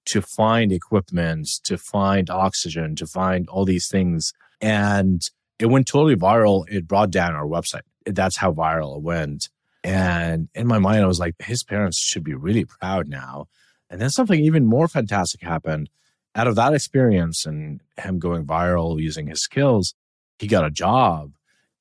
to 0.06 0.22
find 0.22 0.72
equipment, 0.72 1.50
to 1.64 1.78
find 1.78 2.30
oxygen, 2.30 2.96
to 2.96 3.08
find 3.08 3.50
all 3.50 3.66
these 3.66 3.88
things. 3.88 4.34
And 4.62 5.22
it 5.58 5.66
went 5.68 5.88
totally 5.88 6.16
viral. 6.16 6.66
It 6.70 6.88
brought 6.88 7.12
down 7.12 7.34
our 7.34 7.46
website 7.46 7.82
that's 8.06 8.38
how 8.38 8.52
viral 8.52 8.98
it 8.98 9.04
went. 9.04 9.50
And 9.84 10.50
in 10.56 10.68
my 10.68 10.80
mind, 10.80 11.04
I 11.04 11.08
was 11.08 11.20
like, 11.20 11.36
his 11.40 11.64
parents 11.64 12.00
should 12.00 12.24
be 12.24 12.34
really 12.34 12.66
proud 12.66 13.08
now. 13.08 13.48
And 13.90 14.02
then 14.02 14.10
something 14.10 14.40
even 14.40 14.66
more 14.66 14.88
fantastic 14.88 15.42
happened. 15.42 15.90
Out 16.34 16.48
of 16.48 16.56
that 16.56 16.74
experience 16.74 17.46
and 17.46 17.82
him 17.98 18.20
going 18.20 18.46
viral 18.46 19.00
using 19.00 19.28
his 19.28 19.42
skills, 19.42 19.94
he 20.40 20.48
got 20.48 20.66
a 20.66 20.72
job 20.72 21.34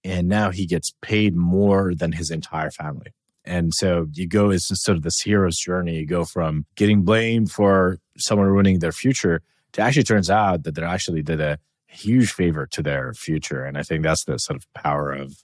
and 0.05 0.29
now 0.29 0.51
he 0.51 0.67
gets 0.67 0.93
paid 1.01 1.35
more 1.35 1.95
than 1.95 2.13
his 2.13 2.31
entire 2.31 2.71
family. 2.71 3.13
And 3.45 3.75
so 3.75 4.07
you 4.13 4.27
go, 4.29 4.51
it's 4.51 4.69
sort 4.83 4.97
of 4.97 5.03
this 5.03 5.21
hero's 5.21 5.59
journey. 5.59 5.97
You 5.97 6.07
go 6.07 6.25
from 6.25 6.67
getting 6.77 7.03
blamed 7.03 7.51
for 7.51 7.99
someone 8.17 8.49
ruining 8.49 8.79
their 8.79 8.93
future 8.93 9.43
to 9.73 9.83
actually 9.83 10.05
turns 10.05 10.31
out 10.31 10.63
that 10.65 10.75
they 10.75 10.83
actually 10.83 11.23
did 11.23 11.41
a 11.41 11.59
huge 11.87 12.33
favor 12.33 12.67
to 12.67 12.83
their 12.83 13.13
future. 13.15 13.65
And 13.65 13.77
I 13.77 13.83
think 13.83 14.03
that's 14.03 14.25
the 14.25 14.39
sort 14.39 14.57
of 14.57 14.73
power 14.75 15.13
of 15.13 15.43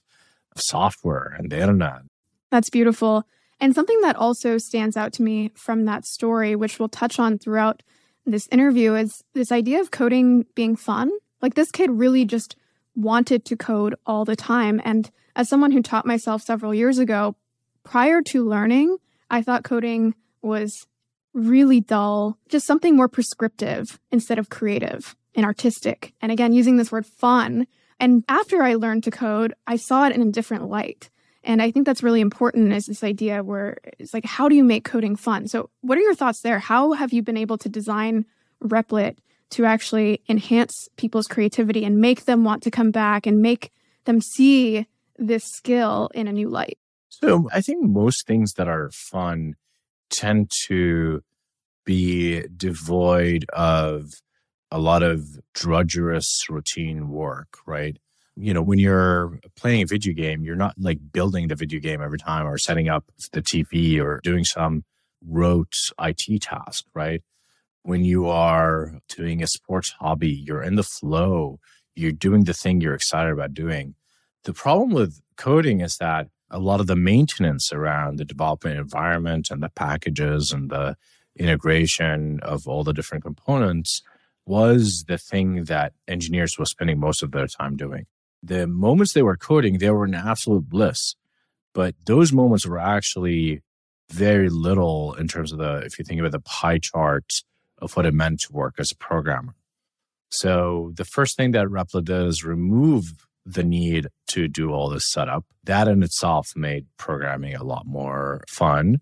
of 0.55 0.61
software 0.61 1.35
and 1.37 1.51
the 1.51 1.59
internet. 1.59 2.01
That's 2.49 2.69
beautiful. 2.69 3.25
And 3.59 3.75
something 3.75 4.01
that 4.01 4.15
also 4.15 4.57
stands 4.57 4.97
out 4.97 5.13
to 5.13 5.23
me 5.23 5.51
from 5.55 5.85
that 5.85 6.05
story, 6.05 6.55
which 6.55 6.79
we'll 6.79 6.89
touch 6.89 7.19
on 7.19 7.37
throughout 7.37 7.83
this 8.25 8.47
interview, 8.51 8.95
is 8.95 9.23
this 9.33 9.51
idea 9.51 9.79
of 9.79 9.91
coding 9.91 10.45
being 10.55 10.75
fun. 10.75 11.11
Like 11.41 11.53
this 11.53 11.71
kid 11.71 11.91
really 11.91 12.25
just 12.25 12.55
wanted 12.95 13.45
to 13.45 13.55
code 13.55 13.95
all 14.05 14.25
the 14.25 14.35
time. 14.35 14.81
And 14.83 15.09
as 15.35 15.47
someone 15.47 15.71
who 15.71 15.81
taught 15.81 16.05
myself 16.05 16.41
several 16.41 16.73
years 16.73 16.97
ago, 16.97 17.35
prior 17.83 18.21
to 18.23 18.47
learning, 18.47 18.97
I 19.29 19.41
thought 19.41 19.63
coding 19.63 20.15
was 20.41 20.87
really 21.33 21.79
dull, 21.79 22.37
just 22.49 22.65
something 22.65 22.95
more 22.95 23.07
prescriptive 23.07 23.99
instead 24.11 24.39
of 24.39 24.49
creative 24.49 25.15
and 25.35 25.45
artistic. 25.45 26.13
And 26.21 26.31
again, 26.31 26.51
using 26.51 26.77
this 26.77 26.91
word 26.91 27.05
fun 27.05 27.67
and 28.01 28.23
after 28.27 28.63
I 28.63 28.73
learned 28.73 29.03
to 29.03 29.11
code, 29.11 29.53
I 29.67 29.75
saw 29.75 30.07
it 30.07 30.15
in 30.15 30.23
a 30.23 30.31
different 30.31 30.67
light. 30.67 31.11
And 31.43 31.61
I 31.61 31.69
think 31.69 31.85
that's 31.85 32.01
really 32.01 32.19
important 32.19 32.73
is 32.73 32.87
this 32.87 33.03
idea 33.03 33.43
where 33.43 33.77
it's 33.99 34.13
like, 34.13 34.25
how 34.25 34.49
do 34.49 34.55
you 34.55 34.63
make 34.63 34.83
coding 34.83 35.15
fun? 35.15 35.47
So, 35.47 35.69
what 35.81 35.97
are 35.97 36.01
your 36.01 36.15
thoughts 36.15 36.41
there? 36.41 36.57
How 36.57 36.93
have 36.93 37.13
you 37.13 37.21
been 37.21 37.37
able 37.37 37.57
to 37.59 37.69
design 37.69 38.25
Replit 38.63 39.17
to 39.51 39.65
actually 39.65 40.21
enhance 40.27 40.87
people's 40.97 41.27
creativity 41.27 41.85
and 41.85 41.99
make 41.99 42.25
them 42.25 42.43
want 42.43 42.63
to 42.63 42.71
come 42.71 42.89
back 42.89 43.27
and 43.27 43.41
make 43.41 43.71
them 44.05 44.19
see 44.19 44.87
this 45.17 45.43
skill 45.45 46.09
in 46.13 46.27
a 46.27 46.33
new 46.33 46.49
light? 46.49 46.79
So, 47.09 47.49
I 47.53 47.61
think 47.61 47.83
most 47.83 48.25
things 48.25 48.53
that 48.53 48.67
are 48.67 48.89
fun 48.91 49.55
tend 50.09 50.51
to 50.67 51.21
be 51.85 52.43
devoid 52.55 53.45
of 53.53 54.05
a 54.71 54.79
lot 54.79 55.03
of 55.03 55.39
drudgerous 55.53 56.49
routine 56.49 57.09
work, 57.09 57.57
right? 57.65 57.97
You 58.37 58.53
know, 58.53 58.61
when 58.61 58.79
you're 58.79 59.39
playing 59.55 59.81
a 59.81 59.85
video 59.85 60.13
game, 60.13 60.43
you're 60.43 60.55
not 60.55 60.75
like 60.77 60.99
building 61.11 61.49
the 61.49 61.55
video 61.55 61.79
game 61.79 62.01
every 62.01 62.17
time 62.17 62.47
or 62.47 62.57
setting 62.57 62.87
up 62.87 63.03
the 63.33 63.41
TV 63.41 64.01
or 64.01 64.21
doing 64.23 64.45
some 64.45 64.85
rote 65.27 65.75
IT 65.99 66.41
task, 66.41 66.85
right? 66.93 67.21
When 67.83 68.05
you 68.05 68.27
are 68.27 68.99
doing 69.09 69.43
a 69.43 69.47
sports 69.47 69.93
hobby, 69.99 70.29
you're 70.29 70.63
in 70.63 70.75
the 70.75 70.83
flow, 70.83 71.59
you're 71.95 72.11
doing 72.11 72.45
the 72.45 72.53
thing 72.53 72.79
you're 72.79 72.95
excited 72.95 73.33
about 73.33 73.53
doing. 73.53 73.95
The 74.43 74.53
problem 74.53 74.91
with 74.91 75.21
coding 75.35 75.81
is 75.81 75.97
that 75.97 76.27
a 76.49 76.59
lot 76.59 76.79
of 76.79 76.87
the 76.87 76.95
maintenance 76.95 77.73
around 77.73 78.17
the 78.17 78.25
development 78.25 78.77
environment 78.77 79.49
and 79.51 79.61
the 79.61 79.69
packages 79.69 80.51
and 80.51 80.69
the 80.69 80.95
integration 81.37 82.39
of 82.41 82.67
all 82.67 82.83
the 82.83 82.93
different 82.93 83.23
components 83.23 84.01
was 84.45 85.05
the 85.07 85.17
thing 85.17 85.65
that 85.65 85.93
engineers 86.07 86.57
were 86.57 86.65
spending 86.65 86.99
most 86.99 87.23
of 87.23 87.31
their 87.31 87.47
time 87.47 87.75
doing. 87.75 88.05
The 88.43 88.67
moments 88.67 89.13
they 89.13 89.21
were 89.21 89.37
coding, 89.37 89.77
they 89.77 89.89
were 89.91 90.05
an 90.05 90.15
absolute 90.15 90.67
bliss. 90.67 91.15
But 91.73 91.95
those 92.05 92.33
moments 92.33 92.65
were 92.65 92.79
actually 92.79 93.61
very 94.09 94.49
little 94.49 95.13
in 95.13 95.27
terms 95.27 95.51
of 95.51 95.59
the, 95.59 95.77
if 95.85 95.97
you 95.97 96.03
think 96.03 96.19
about 96.19 96.33
the 96.33 96.39
pie 96.39 96.79
chart 96.79 97.43
of 97.77 97.95
what 97.95 98.05
it 98.05 98.13
meant 98.13 98.41
to 98.41 98.53
work 98.53 98.75
as 98.77 98.91
a 98.91 98.95
programmer. 98.95 99.55
So 100.29 100.91
the 100.95 101.05
first 101.05 101.37
thing 101.37 101.51
that 101.51 101.67
Replit 101.67 102.05
did 102.05 102.27
is 102.27 102.43
remove 102.43 103.13
the 103.45 103.63
need 103.63 104.07
to 104.27 104.47
do 104.47 104.71
all 104.71 104.89
this 104.89 105.09
setup. 105.09 105.45
That 105.63 105.87
in 105.87 106.03
itself 106.03 106.53
made 106.55 106.85
programming 106.97 107.55
a 107.55 107.63
lot 107.63 107.85
more 107.85 108.43
fun. 108.47 109.01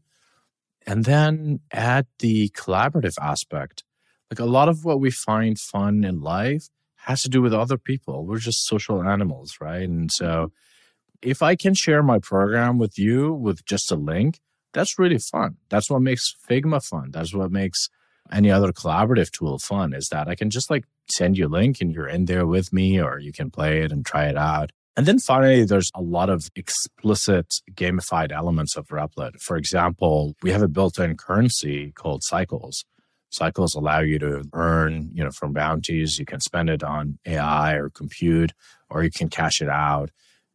And 0.85 1.05
then 1.05 1.59
add 1.71 2.07
the 2.19 2.49
collaborative 2.49 3.15
aspect 3.21 3.83
like 4.31 4.39
a 4.39 4.45
lot 4.45 4.69
of 4.69 4.85
what 4.85 4.99
we 4.99 5.11
find 5.11 5.59
fun 5.59 6.03
in 6.03 6.21
life 6.21 6.69
has 7.05 7.21
to 7.23 7.29
do 7.29 7.41
with 7.41 7.53
other 7.53 7.77
people. 7.77 8.25
We're 8.25 8.39
just 8.39 8.67
social 8.67 9.01
animals, 9.03 9.57
right? 9.61 9.87
And 9.89 10.11
so 10.11 10.51
If 11.21 11.41
I 11.41 11.55
can 11.55 11.73
share 11.73 12.01
my 12.01 12.19
program 12.19 12.77
with 12.77 12.97
you 12.97 13.33
with 13.33 13.65
just 13.65 13.91
a 13.91 13.95
link, 13.95 14.39
that's 14.73 14.97
really 14.97 15.17
fun. 15.17 15.57
That's 15.69 15.89
what 15.89 16.01
makes 16.01 16.33
Figma 16.49 16.83
fun. 16.83 17.11
That's 17.11 17.33
what 17.33 17.51
makes 17.51 17.89
any 18.31 18.51
other 18.51 18.71
collaborative 18.71 19.31
tool 19.31 19.59
fun 19.59 19.93
is 19.93 20.07
that 20.09 20.27
I 20.27 20.35
can 20.35 20.49
just 20.49 20.69
like 20.69 20.85
send 21.11 21.37
you 21.37 21.47
a 21.47 21.49
link 21.49 21.81
and 21.81 21.93
you're 21.93 22.07
in 22.07 22.25
there 22.25 22.45
with 22.45 22.71
me 22.71 23.01
or 23.01 23.19
you 23.19 23.33
can 23.33 23.49
play 23.51 23.81
it 23.81 23.91
and 23.91 24.05
try 24.05 24.27
it 24.27 24.37
out. 24.37 24.71
And 24.95 25.05
then 25.05 25.19
finally, 25.19 25.65
there's 25.65 25.91
a 25.95 26.01
lot 26.01 26.29
of 26.29 26.49
explicit 26.55 27.47
gamified 27.73 28.31
elements 28.31 28.75
of 28.77 28.87
Replit. 28.87 29.41
For 29.41 29.57
example, 29.57 30.35
we 30.43 30.51
have 30.51 30.61
a 30.61 30.67
built-in 30.67 31.17
currency 31.17 31.91
called 31.91 32.23
cycles. 32.23 32.85
Cycles 33.29 33.75
allow 33.75 33.99
you 33.99 34.19
to 34.19 34.43
earn, 34.53 35.11
you 35.13 35.23
know, 35.23 35.31
from 35.31 35.53
bounties. 35.53 36.17
You 36.17 36.25
can 36.25 36.39
spend 36.39 36.69
it 36.69 36.83
on 36.83 37.19
AI 37.25 37.73
or 37.73 37.89
compute, 37.89 38.53
or 38.89 39.03
you 39.03 39.11
can 39.11 39.29
cash 39.29 39.61
it 39.61 39.69
out. 39.69 40.09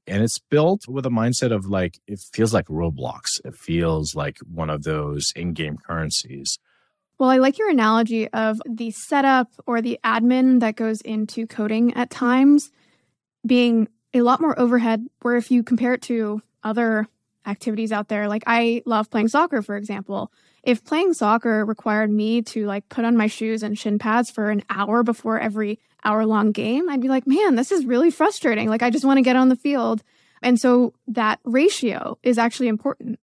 And 0.07 0.23
it's 0.23 0.39
built 0.39 0.87
with 0.89 1.07
a 1.07 1.11
mindset 1.11 1.53
of 1.53 1.67
like, 1.67 1.99
it 2.07 2.21
feels 2.33 2.53
like 2.53 2.67
Roblox. 2.67 3.41
It 3.45 3.55
feels 3.55 4.15
like 4.15 4.39
one 4.41 4.71
of 4.71 4.83
those 4.83 5.33
in 5.35 5.53
game 5.53 5.79
currencies. 5.79 6.59
Well, 7.19 7.31
I 7.31 7.39
like 7.39 7.59
your 7.59 7.71
analogy 7.71 8.29
of 8.29 8.61
the 8.69 8.91
setup 8.91 9.51
or 9.67 9.81
the 9.81 9.99
admin 10.05 10.61
that 10.61 10.77
goes 10.77 11.01
into 11.01 11.47
coding 11.47 11.95
at 11.95 12.11
times 12.11 12.71
being 13.47 13.89
a 14.13 14.23
lot 14.23 14.41
more 14.41 14.59
overhead. 14.59 15.07
Where 15.23 15.37
if 15.37 15.51
you 15.51 15.63
compare 15.63 15.95
it 15.95 16.03
to 16.03 16.43
other 16.63 17.07
activities 17.47 17.93
out 17.93 18.09
there, 18.09 18.29
like 18.29 18.43
I 18.47 18.83
love 18.85 19.11
playing 19.11 19.29
soccer, 19.29 19.63
for 19.63 19.77
example. 19.77 20.33
If 20.65 20.85
playing 20.85 21.13
soccer 21.13 21.65
required 21.65 22.11
me 22.11 22.43
to 22.43 22.67
like 22.67 22.89
put 22.89 23.05
on 23.05 23.17
my 23.17 23.27
shoes 23.27 23.63
and 23.63 23.79
shin 23.79 23.99
pads 23.99 24.31
for 24.31 24.51
an 24.51 24.63
hour 24.71 25.03
before 25.03 25.39
every 25.39 25.79
hour 26.05 26.25
long 26.25 26.53
game, 26.53 26.89
I'd 26.89 27.03
be 27.03 27.09
like, 27.09 27.27
man, 27.27 27.55
this 27.55 27.71
is 27.71 27.85
really 27.85 28.11
frustrating. 28.11 28.69
Like, 28.69 28.83
I 28.83 28.91
just 28.91 29.05
want 29.05 29.19
to 29.19 29.23
get 29.23 29.37
on 29.37 29.51
the 29.51 29.57
field. 29.57 30.03
And 30.43 30.59
so 30.59 30.95
that 31.07 31.39
ratio 31.45 32.19
is 32.23 32.39
actually 32.39 32.69
important. 32.69 33.19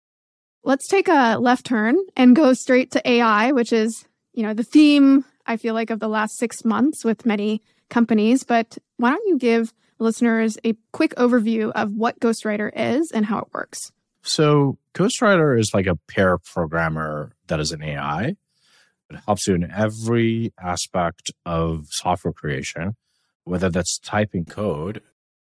Let's 0.65 0.87
take 0.87 1.09
a 1.09 1.39
left 1.39 1.65
turn 1.65 1.97
and 2.17 2.37
go 2.37 2.53
straight 2.53 2.91
to 2.93 3.09
AI, 3.09 3.53
which 3.53 3.73
is, 3.73 4.07
you 4.35 4.43
know, 4.43 4.55
the 4.55 4.63
theme 4.63 5.25
I 5.47 5.57
feel 5.57 5.75
like 5.75 5.91
of 5.91 6.01
the 6.01 6.09
last 6.09 6.37
six 6.37 6.65
months 6.65 7.05
with 7.05 7.27
many 7.27 7.63
companies. 7.89 8.45
But 8.45 8.77
why 8.99 9.11
don't 9.11 9.27
you 9.27 9.39
give 9.39 9.73
listeners 9.99 10.59
a 10.65 10.75
quick 10.93 11.15
overview 11.17 11.73
of 11.73 11.93
what 11.93 12.21
Ghostwriter 12.21 12.71
is 12.75 13.11
and 13.11 13.27
how 13.27 13.39
it 13.39 13.49
works? 13.53 13.93
So, 14.23 14.79
Ghostwriter 14.95 15.59
is 15.59 15.73
like 15.73 15.87
a 15.87 15.99
pair 16.09 16.39
programmer 16.39 17.33
that 17.47 17.61
is 17.61 17.73
an 17.73 17.83
AI. 17.83 18.37
It 19.11 19.21
helps 19.27 19.47
you 19.47 19.55
in 19.55 19.71
every 19.71 20.53
aspect 20.61 21.31
of 21.45 21.87
software 21.91 22.33
creation, 22.33 22.97
whether 23.45 23.69
that's 23.69 23.99
typing 23.99 24.45
code 24.45 25.03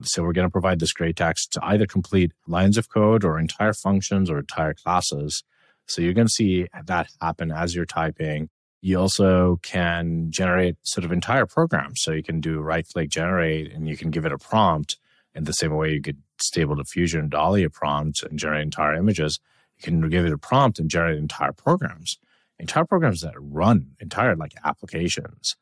so 0.03 0.23
we're 0.23 0.33
going 0.33 0.47
to 0.47 0.53
provide 0.53 0.81
this 0.81 0.93
gray 0.93 1.13
text 1.13 1.53
to 1.53 1.61
either 1.63 1.87
complete 1.87 2.33
lines 2.47 2.79
of 2.79 2.89
code 2.89 3.25
or 3.25 3.39
entire 3.39 3.75
functions 3.75 4.31
or 4.31 4.39
entire 4.39 4.75
classes. 4.75 5.43
So 5.87 6.01
you're 6.01 6.15
going 6.15 6.27
to 6.27 6.33
see 6.33 6.67
that 6.87 7.09
happen 7.21 7.51
as 7.51 7.75
you're 7.75 7.85
typing. 7.85 8.49
You 8.81 8.99
also 8.99 9.59
can 9.63 10.31
generate 10.31 10.77
sort 10.83 11.05
of 11.05 11.13
entire 11.13 11.47
programs. 11.47 12.01
So 12.01 12.13
you 12.13 12.23
can 12.23 12.41
do 12.41 12.61
right 12.61 12.87
click 12.87 13.11
generate 13.11 13.73
and 13.73 13.89
you 13.89 13.97
can 13.97 14.11
give 14.11 14.25
it 14.25 14.33
a 14.33 14.39
prompt 14.39 14.97
in 15.35 15.45
the 15.45 15.53
same 15.53 15.75
way 15.75 15.93
you 15.93 16.01
could 16.01 16.23
Stable 16.43 16.77
Diffusion 16.77 17.29
DALL-E 17.29 17.65
a 17.65 17.71
prompt 17.71 18.23
and 18.23 18.39
generate 18.39 18.63
entire 18.63 18.95
images. 18.95 19.41
You 19.79 19.85
can 19.85 20.09
give 20.09 20.27
it 20.27 20.33
a 20.33 20.39
prompt 20.39 20.79
and 20.79 20.91
generate 20.91 21.19
entire 21.19 21.53
programs, 21.53 22.19
entire 22.59 22.85
programs 22.85 23.21
that 23.23 23.35
run 23.37 23.93
entire 24.01 24.37
like 24.37 24.55
applications. 24.65 25.57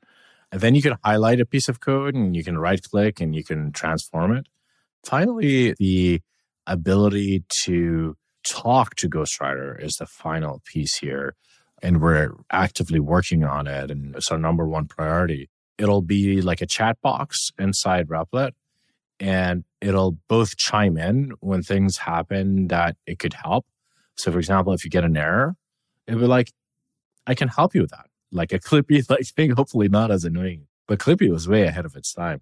And 0.50 0.60
then 0.60 0.74
you 0.74 0.82
can 0.82 0.96
highlight 1.04 1.40
a 1.40 1.46
piece 1.46 1.68
of 1.68 1.80
code 1.80 2.14
and 2.14 2.34
you 2.34 2.42
can 2.42 2.58
right 2.58 2.82
click 2.82 3.20
and 3.20 3.34
you 3.34 3.44
can 3.44 3.72
transform 3.72 4.34
it. 4.34 4.46
Finally, 5.04 5.74
the 5.78 6.20
ability 6.66 7.44
to 7.64 8.16
talk 8.44 8.94
to 8.96 9.08
Ghostwriter 9.08 9.82
is 9.82 9.94
the 9.94 10.06
final 10.06 10.62
piece 10.64 10.98
here. 10.98 11.34
And 11.82 12.00
we're 12.00 12.32
actively 12.50 12.98
working 12.98 13.44
on 13.44 13.66
it. 13.66 13.90
And 13.90 14.16
it's 14.16 14.30
our 14.30 14.38
number 14.38 14.66
one 14.66 14.86
priority. 14.86 15.48
It'll 15.78 16.02
be 16.02 16.42
like 16.42 16.60
a 16.60 16.66
chat 16.66 17.00
box 17.00 17.50
inside 17.58 18.08
Replit. 18.08 18.52
And 19.20 19.64
it'll 19.80 20.18
both 20.28 20.56
chime 20.56 20.96
in 20.96 21.32
when 21.40 21.62
things 21.62 21.96
happen 21.96 22.68
that 22.68 22.96
it 23.06 23.18
could 23.18 23.34
help. 23.34 23.66
So, 24.16 24.30
for 24.30 24.38
example, 24.38 24.72
if 24.72 24.84
you 24.84 24.90
get 24.90 25.04
an 25.04 25.16
error, 25.16 25.56
it'll 26.06 26.20
be 26.20 26.26
like, 26.26 26.52
I 27.26 27.34
can 27.34 27.48
help 27.48 27.74
you 27.74 27.82
with 27.82 27.90
that 27.90 28.08
like 28.32 28.52
a 28.52 28.58
Clippy 28.58 29.04
like 29.10 29.26
thing, 29.26 29.50
hopefully 29.50 29.88
not 29.88 30.10
as 30.10 30.24
annoying. 30.24 30.66
But 30.86 30.98
Clippy 30.98 31.30
was 31.30 31.48
way 31.48 31.64
ahead 31.64 31.84
of 31.84 31.96
its 31.96 32.12
time. 32.12 32.40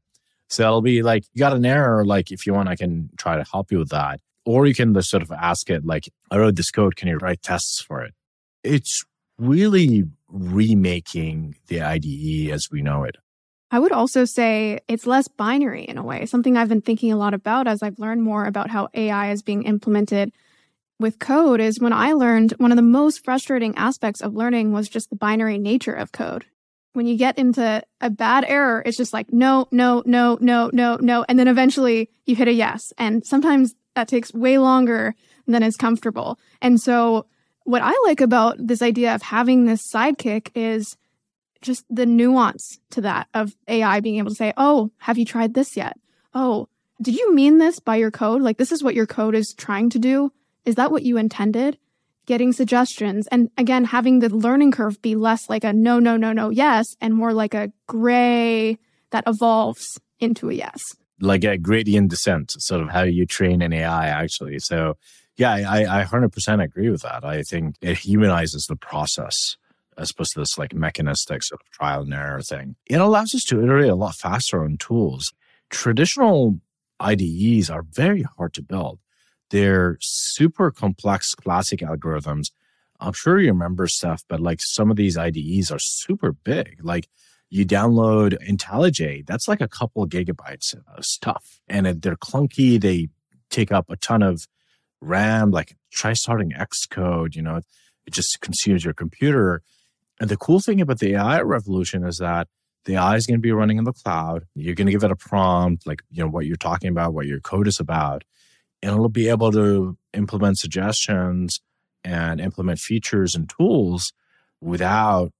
So 0.48 0.64
it'll 0.64 0.82
be 0.82 1.02
like, 1.02 1.24
you 1.32 1.40
got 1.40 1.54
an 1.54 1.64
error, 1.64 2.04
like 2.04 2.30
if 2.30 2.46
you 2.46 2.54
want, 2.54 2.68
I 2.68 2.76
can 2.76 3.10
try 3.16 3.36
to 3.36 3.44
help 3.50 3.72
you 3.72 3.78
with 3.78 3.90
that. 3.90 4.20
Or 4.44 4.66
you 4.66 4.74
can 4.74 4.94
just 4.94 5.10
sort 5.10 5.24
of 5.24 5.32
ask 5.32 5.68
it, 5.70 5.84
like, 5.84 6.08
I 6.30 6.38
wrote 6.38 6.54
this 6.54 6.70
code, 6.70 6.94
can 6.94 7.08
you 7.08 7.16
write 7.16 7.42
tests 7.42 7.80
for 7.80 8.02
it? 8.02 8.14
It's 8.62 9.04
really 9.38 10.04
remaking 10.28 11.56
the 11.66 11.82
IDE 11.82 12.52
as 12.52 12.68
we 12.70 12.80
know 12.80 13.02
it. 13.02 13.16
I 13.70 13.78
would 13.78 13.92
also 13.92 14.24
say 14.24 14.80
it's 14.86 15.06
less 15.06 15.28
binary 15.28 15.82
in 15.84 15.98
a 15.98 16.02
way, 16.02 16.26
something 16.26 16.56
I've 16.56 16.68
been 16.68 16.82
thinking 16.82 17.12
a 17.12 17.16
lot 17.16 17.34
about 17.34 17.66
as 17.66 17.82
I've 17.82 17.98
learned 17.98 18.22
more 18.22 18.46
about 18.46 18.70
how 18.70 18.88
AI 18.94 19.32
is 19.32 19.42
being 19.42 19.64
implemented 19.64 20.32
with 20.98 21.18
code 21.18 21.60
is 21.60 21.80
when 21.80 21.92
I 21.92 22.12
learned 22.12 22.52
one 22.52 22.72
of 22.72 22.76
the 22.76 22.82
most 22.82 23.24
frustrating 23.24 23.76
aspects 23.76 24.22
of 24.22 24.34
learning 24.34 24.72
was 24.72 24.88
just 24.88 25.10
the 25.10 25.16
binary 25.16 25.58
nature 25.58 25.92
of 25.92 26.12
code. 26.12 26.46
When 26.92 27.06
you 27.06 27.18
get 27.18 27.38
into 27.38 27.82
a 28.00 28.08
bad 28.08 28.44
error, 28.48 28.82
it's 28.86 28.96
just 28.96 29.12
like, 29.12 29.30
no, 29.30 29.68
no, 29.70 30.02
no, 30.06 30.38
no, 30.40 30.70
no, 30.72 30.96
no. 30.96 31.24
And 31.28 31.38
then 31.38 31.48
eventually 31.48 32.08
you 32.24 32.34
hit 32.34 32.48
a 32.48 32.52
yes. 32.52 32.92
And 32.96 33.26
sometimes 33.26 33.74
that 33.94 34.08
takes 34.08 34.32
way 34.32 34.56
longer 34.56 35.14
than 35.46 35.62
is 35.62 35.76
comfortable. 35.76 36.38
And 36.62 36.80
so, 36.80 37.26
what 37.64 37.82
I 37.82 37.92
like 38.04 38.20
about 38.20 38.56
this 38.58 38.80
idea 38.80 39.14
of 39.14 39.22
having 39.22 39.64
this 39.64 39.90
sidekick 39.92 40.50
is 40.54 40.96
just 41.66 41.84
the 41.90 42.06
nuance 42.06 42.78
to 42.90 43.02
that 43.02 43.28
of 43.34 43.54
AI 43.68 44.00
being 44.00 44.16
able 44.16 44.30
to 44.30 44.36
say, 44.36 44.54
oh, 44.56 44.90
have 44.98 45.18
you 45.18 45.24
tried 45.24 45.54
this 45.54 45.76
yet? 45.76 45.98
Oh, 46.32 46.68
did 47.02 47.14
you 47.14 47.34
mean 47.34 47.58
this 47.58 47.78
by 47.78 47.96
your 47.96 48.10
code? 48.10 48.40
Like, 48.40 48.56
this 48.56 48.72
is 48.72 48.82
what 48.82 48.94
your 48.94 49.06
code 49.06 49.34
is 49.34 49.52
trying 49.52 49.90
to 49.90 49.98
do. 49.98 50.32
Is 50.64 50.76
that 50.76 50.90
what 50.90 51.02
you 51.02 51.18
intended? 51.18 51.78
Getting 52.24 52.52
suggestions 52.52 53.26
and 53.28 53.50
again, 53.58 53.84
having 53.84 54.20
the 54.20 54.34
learning 54.34 54.72
curve 54.72 55.00
be 55.02 55.14
less 55.14 55.48
like 55.48 55.62
a 55.62 55.72
no, 55.72 55.98
no, 55.98 56.16
no, 56.16 56.32
no, 56.32 56.50
yes, 56.50 56.96
and 57.00 57.14
more 57.14 57.32
like 57.32 57.54
a 57.54 57.70
gray 57.86 58.78
that 59.10 59.24
evolves 59.26 60.00
into 60.18 60.50
a 60.50 60.54
yes. 60.54 60.82
Like 61.20 61.44
a 61.44 61.56
gradient 61.56 62.10
descent, 62.10 62.52
sort 62.58 62.82
of 62.82 62.90
how 62.90 63.02
you 63.02 63.26
train 63.26 63.62
an 63.62 63.72
AI 63.72 64.08
actually. 64.08 64.58
So, 64.58 64.96
yeah, 65.36 65.52
I, 65.52 66.00
I 66.00 66.04
100% 66.04 66.64
agree 66.64 66.90
with 66.90 67.02
that. 67.02 67.24
I 67.24 67.42
think 67.42 67.76
it 67.80 67.98
humanizes 67.98 68.66
the 68.66 68.76
process 68.76 69.56
as 69.98 70.10
opposed 70.10 70.32
to 70.34 70.40
this 70.40 70.58
like 70.58 70.74
mechanistic 70.74 71.42
sort 71.42 71.60
of 71.60 71.70
trial 71.70 72.02
and 72.02 72.14
error 72.14 72.42
thing. 72.42 72.76
It 72.86 73.00
allows 73.00 73.34
us 73.34 73.44
to 73.44 73.62
iterate 73.62 73.90
a 73.90 73.94
lot 73.94 74.14
faster 74.14 74.62
on 74.62 74.76
tools. 74.76 75.32
Traditional 75.70 76.60
IDEs 77.00 77.70
are 77.70 77.82
very 77.82 78.22
hard 78.22 78.54
to 78.54 78.62
build. 78.62 79.00
They're 79.50 79.96
super 80.00 80.70
complex 80.70 81.34
classic 81.34 81.80
algorithms. 81.80 82.50
I'm 82.98 83.12
sure 83.12 83.38
you 83.40 83.48
remember 83.48 83.86
stuff, 83.86 84.22
but 84.28 84.40
like 84.40 84.60
some 84.62 84.90
of 84.90 84.96
these 84.96 85.16
IDEs 85.16 85.70
are 85.70 85.78
super 85.78 86.32
big. 86.32 86.78
Like 86.82 87.08
you 87.50 87.64
download 87.64 88.36
IntelliJ, 88.48 89.26
that's 89.26 89.48
like 89.48 89.60
a 89.60 89.68
couple 89.68 90.06
gigabytes 90.08 90.74
of 90.96 91.04
stuff. 91.04 91.60
And 91.68 91.86
they're 91.86 92.16
clunky. 92.16 92.80
They 92.80 93.08
take 93.50 93.70
up 93.70 93.90
a 93.90 93.96
ton 93.96 94.22
of 94.22 94.46
RAM. 95.00 95.50
Like 95.50 95.76
try 95.92 96.14
starting 96.14 96.52
Xcode, 96.52 97.36
you 97.36 97.42
know, 97.42 97.60
it 98.06 98.12
just 98.12 98.40
consumes 98.40 98.84
your 98.84 98.94
computer. 98.94 99.62
And 100.20 100.30
the 100.30 100.36
cool 100.36 100.60
thing 100.60 100.80
about 100.80 100.98
the 100.98 101.14
AI 101.14 101.40
revolution 101.42 102.04
is 102.04 102.18
that 102.18 102.48
the 102.84 102.94
AI 102.94 103.16
is 103.16 103.26
going 103.26 103.38
to 103.38 103.42
be 103.42 103.52
running 103.52 103.78
in 103.78 103.84
the 103.84 103.92
cloud. 103.92 104.44
You're 104.54 104.74
going 104.74 104.86
to 104.86 104.92
give 104.92 105.04
it 105.04 105.10
a 105.10 105.16
prompt, 105.16 105.86
like, 105.86 106.02
you 106.10 106.22
know, 106.22 106.30
what 106.30 106.46
you're 106.46 106.56
talking 106.56 106.88
about, 106.88 107.12
what 107.12 107.26
your 107.26 107.40
code 107.40 107.68
is 107.68 107.80
about 107.80 108.22
and 108.82 108.94
it'll 108.94 109.08
be 109.08 109.28
able 109.28 109.52
to 109.52 109.96
implement 110.12 110.58
suggestions 110.58 111.60
and 112.04 112.40
implement 112.40 112.78
features 112.78 113.34
and 113.34 113.50
tools 113.58 114.12
without 114.60 115.32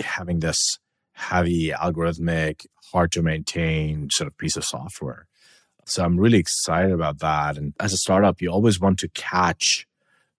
having 0.00 0.40
this 0.40 0.78
heavy 1.12 1.70
algorithmic 1.70 2.66
hard 2.92 3.10
to 3.12 3.22
maintain 3.22 4.08
sort 4.10 4.28
of 4.28 4.36
piece 4.38 4.56
of 4.56 4.64
software. 4.64 5.26
So 5.86 6.04
i'm 6.04 6.18
really 6.18 6.38
excited 6.38 6.92
about 6.92 7.20
that. 7.20 7.56
And 7.56 7.74
as 7.80 7.92
a 7.92 7.98
startup 7.98 8.40
you 8.40 8.50
always 8.50 8.80
want 8.80 8.98
to 9.00 9.08
catch 9.08 9.86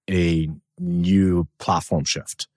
a 0.09 0.49
new 0.79 1.47
platform 1.59 2.05
shift 2.05 2.47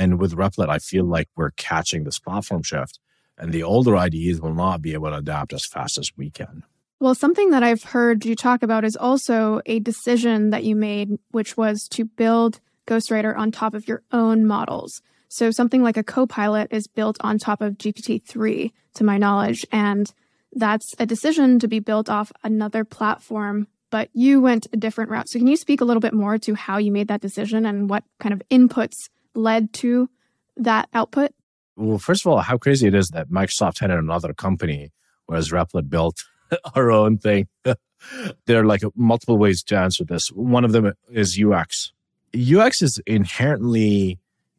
and 0.00 0.18
with 0.18 0.34
replit 0.34 0.68
i 0.68 0.78
feel 0.78 1.04
like 1.04 1.28
we're 1.36 1.52
catching 1.52 2.04
this 2.04 2.18
platform 2.18 2.62
shift 2.62 2.98
and 3.38 3.52
the 3.52 3.62
older 3.62 3.96
ides 3.96 4.40
will 4.40 4.54
not 4.54 4.82
be 4.82 4.92
able 4.94 5.10
to 5.10 5.16
adapt 5.16 5.52
as 5.52 5.66
fast 5.66 5.98
as 5.98 6.10
we 6.16 6.30
can 6.30 6.64
well, 7.02 7.14
something 7.14 7.48
that 7.48 7.62
I've 7.62 7.82
heard 7.82 8.26
you 8.26 8.36
talk 8.36 8.62
about 8.62 8.84
is 8.84 8.94
also 8.94 9.62
a 9.64 9.78
decision 9.78 10.50
that 10.50 10.64
you 10.64 10.76
made, 10.76 11.18
which 11.30 11.56
was 11.56 11.88
to 11.92 12.04
build 12.04 12.60
Ghostwriter 12.86 13.34
on 13.34 13.50
top 13.50 13.72
of 13.72 13.88
your 13.88 14.02
own 14.12 14.44
models. 14.44 15.00
So 15.28 15.50
something 15.50 15.82
like 15.82 15.96
a 15.96 16.02
Copilot 16.02 16.68
is 16.70 16.86
built 16.88 17.16
on 17.22 17.38
top 17.38 17.62
of 17.62 17.78
GPT-3, 17.78 18.72
to 18.96 19.04
my 19.04 19.16
knowledge, 19.16 19.64
and 19.72 20.12
that's 20.52 20.92
a 20.98 21.06
decision 21.06 21.58
to 21.60 21.68
be 21.68 21.78
built 21.78 22.10
off 22.10 22.32
another 22.44 22.84
platform 22.84 23.66
but 23.90 24.08
you 24.12 24.40
went 24.40 24.66
a 24.72 24.76
different 24.76 25.10
route. 25.10 25.28
So 25.28 25.38
can 25.38 25.48
you 25.48 25.56
speak 25.56 25.80
a 25.80 25.84
little 25.84 26.00
bit 26.00 26.14
more 26.14 26.38
to 26.38 26.54
how 26.54 26.78
you 26.78 26.92
made 26.92 27.08
that 27.08 27.20
decision 27.20 27.66
and 27.66 27.90
what 27.90 28.04
kind 28.20 28.32
of 28.32 28.40
inputs 28.48 29.08
led 29.34 29.72
to 29.74 30.08
that 30.56 30.88
output? 30.92 31.32
Well, 31.76 31.98
first 31.98 32.24
of 32.26 32.32
all, 32.32 32.38
how 32.40 32.58
crazy 32.58 32.86
it 32.86 32.94
is 32.94 33.08
that 33.08 33.30
Microsoft 33.30 33.80
had 33.80 33.90
another 33.90 34.34
company, 34.34 34.90
whereas 35.26 35.50
Replit 35.50 35.88
built 35.88 36.24
our 36.74 36.90
own 36.90 37.18
thing. 37.18 37.48
there 37.64 38.60
are 38.60 38.64
like 38.64 38.82
multiple 38.94 39.38
ways 39.38 39.62
to 39.64 39.78
answer 39.78 40.04
this. 40.04 40.28
One 40.28 40.64
of 40.64 40.72
them 40.72 40.92
is 41.10 41.40
UX. 41.40 41.92
UX 42.34 42.82
is 42.82 43.00
inherently 43.06 44.18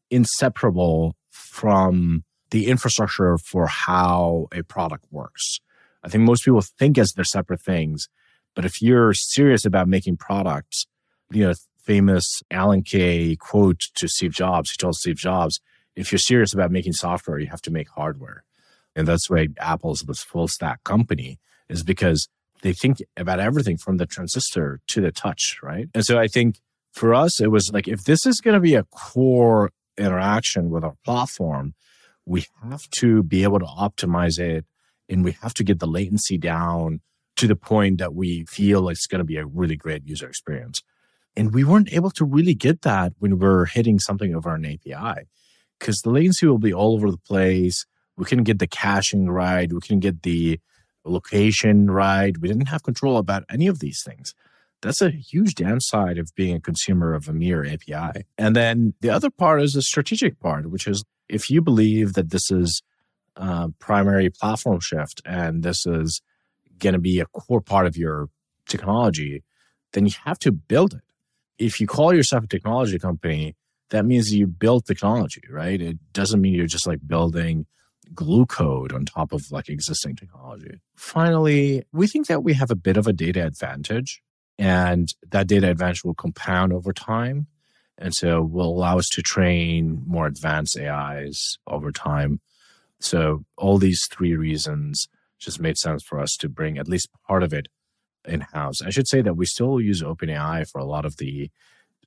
inseparable 0.09 1.15
from 1.29 2.23
the 2.49 2.67
infrastructure 2.67 3.37
for 3.37 3.67
how 3.67 4.47
a 4.53 4.61
product 4.63 5.05
works. 5.11 5.59
I 6.03 6.09
think 6.09 6.23
most 6.23 6.43
people 6.43 6.61
think 6.61 6.97
as 6.97 7.13
they're 7.13 7.23
separate 7.23 7.61
things, 7.61 8.09
but 8.55 8.65
if 8.65 8.81
you're 8.81 9.13
serious 9.13 9.65
about 9.65 9.87
making 9.87 10.17
products, 10.17 10.87
you 11.31 11.47
know, 11.47 11.53
famous 11.83 12.41
Alan 12.51 12.83
Kay 12.83 13.35
quote 13.35 13.81
to 13.95 14.07
Steve 14.07 14.31
Jobs, 14.31 14.71
he 14.71 14.77
told 14.77 14.95
Steve 14.95 15.17
Jobs, 15.17 15.59
if 15.95 16.11
you're 16.11 16.19
serious 16.19 16.53
about 16.53 16.71
making 16.71 16.93
software, 16.93 17.39
you 17.39 17.47
have 17.47 17.61
to 17.63 17.71
make 17.71 17.89
hardware. 17.89 18.43
And 18.95 19.07
that's 19.07 19.29
why 19.29 19.47
Apple's 19.57 20.01
this 20.01 20.23
full 20.23 20.47
stack 20.47 20.83
company 20.83 21.39
is 21.69 21.83
because 21.83 22.27
they 22.61 22.73
think 22.73 23.01
about 23.17 23.39
everything 23.39 23.77
from 23.77 23.97
the 23.97 24.05
transistor 24.05 24.79
to 24.87 25.01
the 25.01 25.11
touch, 25.11 25.57
right? 25.63 25.87
And 25.93 26.05
so 26.05 26.19
I 26.19 26.27
think 26.27 26.59
for 26.91 27.13
us, 27.13 27.39
it 27.39 27.51
was 27.51 27.71
like, 27.71 27.87
if 27.87 28.03
this 28.03 28.25
is 28.25 28.41
going 28.41 28.53
to 28.53 28.59
be 28.59 28.75
a 28.75 28.83
core 28.83 29.71
interaction 29.97 30.69
with 30.69 30.83
our 30.83 30.95
platform, 31.03 31.73
we 32.25 32.45
have 32.63 32.89
to 32.91 33.23
be 33.23 33.43
able 33.43 33.59
to 33.59 33.65
optimize 33.65 34.39
it 34.39 34.65
and 35.09 35.23
we 35.23 35.31
have 35.41 35.53
to 35.55 35.63
get 35.63 35.79
the 35.79 35.87
latency 35.87 36.37
down 36.37 37.01
to 37.37 37.47
the 37.47 37.55
point 37.55 37.97
that 37.97 38.13
we 38.13 38.45
feel 38.45 38.89
it's 38.89 39.07
going 39.07 39.19
to 39.19 39.25
be 39.25 39.37
a 39.37 39.45
really 39.45 39.75
great 39.75 40.05
user 40.05 40.27
experience. 40.27 40.83
And 41.35 41.53
we 41.53 41.63
weren't 41.63 41.93
able 41.93 42.11
to 42.11 42.25
really 42.25 42.53
get 42.53 42.81
that 42.81 43.13
when 43.19 43.39
we're 43.39 43.65
hitting 43.65 43.99
something 43.99 44.35
over 44.35 44.53
an 44.53 44.65
API 44.65 45.27
because 45.79 46.01
the 46.01 46.09
latency 46.09 46.45
will 46.45 46.57
be 46.57 46.73
all 46.73 46.93
over 46.93 47.09
the 47.09 47.17
place. 47.17 47.85
We 48.17 48.25
couldn't 48.25 48.43
get 48.43 48.59
the 48.59 48.67
caching 48.67 49.29
right. 49.29 49.71
We 49.71 49.79
couldn't 49.79 50.01
get 50.01 50.23
the 50.23 50.59
location 51.05 51.89
right. 51.89 52.37
We 52.37 52.47
didn't 52.47 52.67
have 52.67 52.83
control 52.83 53.17
about 53.17 53.43
any 53.49 53.67
of 53.67 53.79
these 53.79 54.03
things. 54.03 54.35
That's 54.81 55.01
a 55.01 55.11
huge 55.11 55.55
downside 55.55 56.17
of 56.17 56.33
being 56.35 56.55
a 56.55 56.59
consumer 56.59 57.13
of 57.13 57.27
a 57.27 57.33
mere 57.33 57.65
API. 57.65 58.25
And 58.37 58.55
then 58.55 58.93
the 59.01 59.09
other 59.09 59.29
part 59.29 59.61
is 59.61 59.73
the 59.73 59.81
strategic 59.81 60.39
part, 60.39 60.69
which 60.69 60.87
is 60.87 61.03
if 61.29 61.49
you 61.49 61.61
believe 61.61 62.13
that 62.13 62.31
this 62.31 62.51
is 62.51 62.81
a 63.35 63.69
primary 63.79 64.29
platform 64.29 64.79
shift 64.79 65.21
and 65.25 65.63
this 65.63 65.85
is 65.85 66.21
going 66.79 66.93
to 66.93 66.99
be 66.99 67.19
a 67.19 67.25
core 67.27 67.61
part 67.61 67.85
of 67.85 67.95
your 67.95 68.29
technology, 68.67 69.43
then 69.93 70.05
you 70.05 70.13
have 70.25 70.39
to 70.39 70.51
build 70.51 70.93
it. 70.93 71.01
If 71.61 71.79
you 71.79 71.87
call 71.87 72.13
yourself 72.13 72.45
a 72.45 72.47
technology 72.47 72.97
company, 72.97 73.55
that 73.91 74.05
means 74.05 74.33
you 74.33 74.47
build 74.47 74.85
technology, 74.85 75.43
right? 75.49 75.79
It 75.79 75.97
doesn't 76.13 76.41
mean 76.41 76.53
you're 76.53 76.65
just 76.65 76.87
like 76.87 77.05
building 77.05 77.65
glue 78.13 78.45
code 78.45 78.91
on 78.91 79.05
top 79.05 79.31
of 79.31 79.51
like 79.51 79.69
existing 79.69 80.15
technology. 80.15 80.81
Finally, 80.95 81.83
we 81.93 82.07
think 82.07 82.27
that 82.27 82.43
we 82.43 82.53
have 82.53 82.71
a 82.71 82.75
bit 82.75 82.97
of 82.97 83.07
a 83.07 83.13
data 83.13 83.45
advantage 83.45 84.21
and 84.57 85.13
that 85.29 85.47
data 85.47 85.69
advantage 85.69 86.03
will 86.03 86.13
compound 86.13 86.73
over 86.73 86.93
time. 86.93 87.47
And 87.97 88.15
so 88.15 88.41
will 88.41 88.69
allow 88.69 88.97
us 88.97 89.09
to 89.09 89.21
train 89.21 90.01
more 90.07 90.25
advanced 90.25 90.77
AIs 90.79 91.59
over 91.67 91.91
time. 91.91 92.41
So 92.99 93.45
all 93.57 93.77
these 93.77 94.07
three 94.07 94.35
reasons 94.35 95.07
just 95.37 95.59
made 95.59 95.77
sense 95.77 96.03
for 96.03 96.19
us 96.19 96.35
to 96.37 96.49
bring 96.49 96.77
at 96.77 96.87
least 96.87 97.09
part 97.27 97.43
of 97.43 97.53
it 97.53 97.67
in 98.25 98.41
house. 98.41 98.81
I 98.81 98.89
should 98.89 99.07
say 99.07 99.21
that 99.21 99.35
we 99.35 99.45
still 99.45 99.79
use 99.79 100.01
OpenAI 100.01 100.69
for 100.69 100.79
a 100.79 100.85
lot 100.85 101.05
of 101.05 101.17
the 101.17 101.49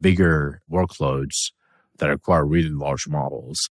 bigger 0.01 0.61
workloads 0.71 1.53
that 1.99 2.09
require 2.09 2.45
really 2.45 2.71
large 2.71 3.09
models. 3.09 3.69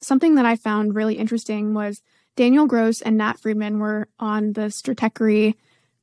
Something 0.00 0.34
that 0.36 0.46
I 0.46 0.56
found 0.56 0.94
really 0.94 1.14
interesting 1.14 1.74
was 1.74 2.00
Daniel 2.36 2.66
Gross 2.66 3.02
and 3.02 3.18
Nat 3.18 3.38
Friedman 3.38 3.78
were 3.78 4.08
on 4.18 4.54
the 4.54 4.62
Stratechery 4.62 5.54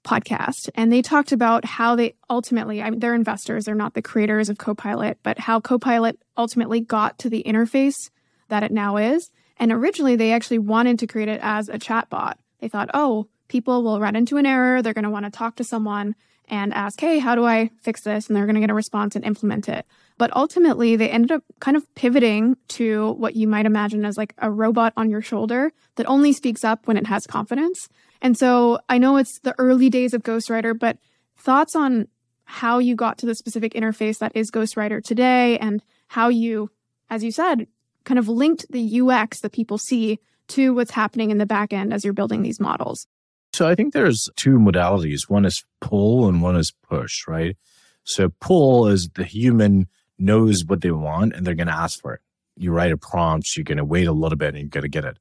podcast 0.04 0.70
and 0.76 0.92
they 0.92 1.02
talked 1.02 1.34
about 1.34 1.66
how 1.66 1.96
they 1.96 2.16
ultimately 2.30 2.82
I 2.82 2.90
mean 2.90 3.00
they're 3.02 3.14
investors 3.14 3.66
they're 3.66 3.76
not 3.76 3.94
the 3.94 4.02
creators 4.02 4.48
of 4.48 4.58
Copilot 4.58 5.18
but 5.22 5.38
how 5.38 5.60
Copilot 5.60 6.18
ultimately 6.38 6.80
got 6.80 7.18
to 7.20 7.30
the 7.30 7.44
interface 7.46 8.10
that 8.48 8.64
it 8.64 8.72
now 8.72 8.96
is 8.96 9.30
and 9.58 9.70
originally 9.70 10.16
they 10.16 10.32
actually 10.32 10.60
wanted 10.60 11.00
to 11.00 11.08
create 11.08 11.28
it 11.28 11.42
as 11.44 11.68
a 11.68 11.78
chatbot 11.78 12.36
they 12.60 12.70
thought 12.70 12.90
oh 12.94 13.28
people 13.48 13.84
will 13.84 14.00
run 14.00 14.16
into 14.16 14.38
an 14.38 14.46
error 14.46 14.82
they're 14.82 14.94
going 14.94 15.04
to 15.04 15.10
want 15.10 15.26
to 15.26 15.32
talk 15.32 15.56
to 15.56 15.64
someone 15.64 16.16
and 16.48 16.74
ask 16.74 17.00
hey 17.00 17.20
how 17.20 17.36
do 17.36 17.46
I 17.46 17.70
fix 17.82 18.02
this? 18.02 18.28
And 18.28 18.36
they're 18.36 18.46
going 18.46 18.56
to 18.56 18.62
get 18.62 18.70
a 18.70 18.76
response 18.76 19.16
and 19.16 19.26
implement 19.26 19.68
it. 19.68 19.86
But 20.18 20.36
ultimately 20.36 20.96
they 20.96 21.10
ended 21.10 21.32
up 21.32 21.44
kind 21.60 21.78
of 21.78 21.94
pivoting 21.96 22.58
to 22.70 23.12
what 23.14 23.36
you 23.36 23.48
might 23.48 23.66
imagine 23.66 24.06
as 24.06 24.18
like 24.18 24.34
a 24.38 24.50
robot 24.50 24.94
on 24.98 25.10
your 25.10 25.22
shoulder 25.22 25.72
that 25.96 26.08
only 26.08 26.34
speaks 26.34 26.64
up 26.64 26.88
when 26.88 26.98
it 26.98 27.08
has 27.08 27.28
confidence. 27.28 27.88
And 28.22 28.38
so 28.38 28.80
I 28.90 28.98
know 28.98 29.18
it's 29.18 29.40
the 29.40 29.56
early 29.60 29.90
days 29.90 30.14
of 30.14 30.24
Ghostwriter, 30.24 30.78
but 30.78 30.98
thoughts 31.38 31.76
on 31.76 32.08
how 32.46 32.80
you 32.80 32.96
got 32.96 33.18
to 33.20 33.26
the 33.26 33.36
specific 33.36 33.74
interface 33.74 34.20
that 34.20 34.32
is 34.34 34.50
Ghostwriter 34.50 35.04
today 35.04 35.58
and 35.60 35.84
how 36.08 36.30
you, 36.30 36.72
as 37.10 37.24
you 37.24 37.32
said, 37.32 37.68
kind 38.06 38.18
of 38.18 38.30
linked 38.30 38.66
the 38.72 39.02
UX 39.02 39.42
that 39.42 39.52
people 39.52 39.78
see 39.78 40.20
to 40.48 40.74
what's 40.74 40.92
happening 40.92 41.30
in 41.30 41.40
the 41.40 41.46
back 41.46 41.74
end 41.74 41.94
as 41.94 42.06
you're 42.06 42.14
building 42.14 42.42
these 42.42 42.60
models. 42.60 43.06
So 43.54 43.68
I 43.68 43.76
think 43.76 43.94
there's 43.94 44.30
two 44.36 44.58
modalities. 44.58 45.30
One 45.30 45.46
is 45.46 45.64
pull 45.82 46.28
and 46.28 46.42
one 46.42 46.56
is 46.56 46.74
push, 46.88 47.28
right? 47.28 47.58
So 48.04 48.30
pull 48.40 48.88
is 48.88 49.10
the 49.16 49.24
human 49.24 49.88
knows 50.20 50.66
what 50.66 50.82
they 50.82 50.92
want 50.92 51.34
and 51.34 51.46
they're 51.46 51.56
going 51.56 51.68
to 51.68 51.76
ask 51.76 52.00
for 52.00 52.14
it. 52.14 52.22
You 52.56 52.72
write 52.72 52.92
a 52.92 52.98
prompt, 52.98 53.56
you're 53.56 53.64
going 53.64 53.78
to 53.78 53.86
wait 53.86 54.08
a 54.08 54.12
little 54.12 54.38
bit 54.38 54.50
and 54.50 54.60
you're 54.60 54.70
going 54.70 54.84
to 54.84 54.90
get 54.90 55.06
it. 55.06 55.18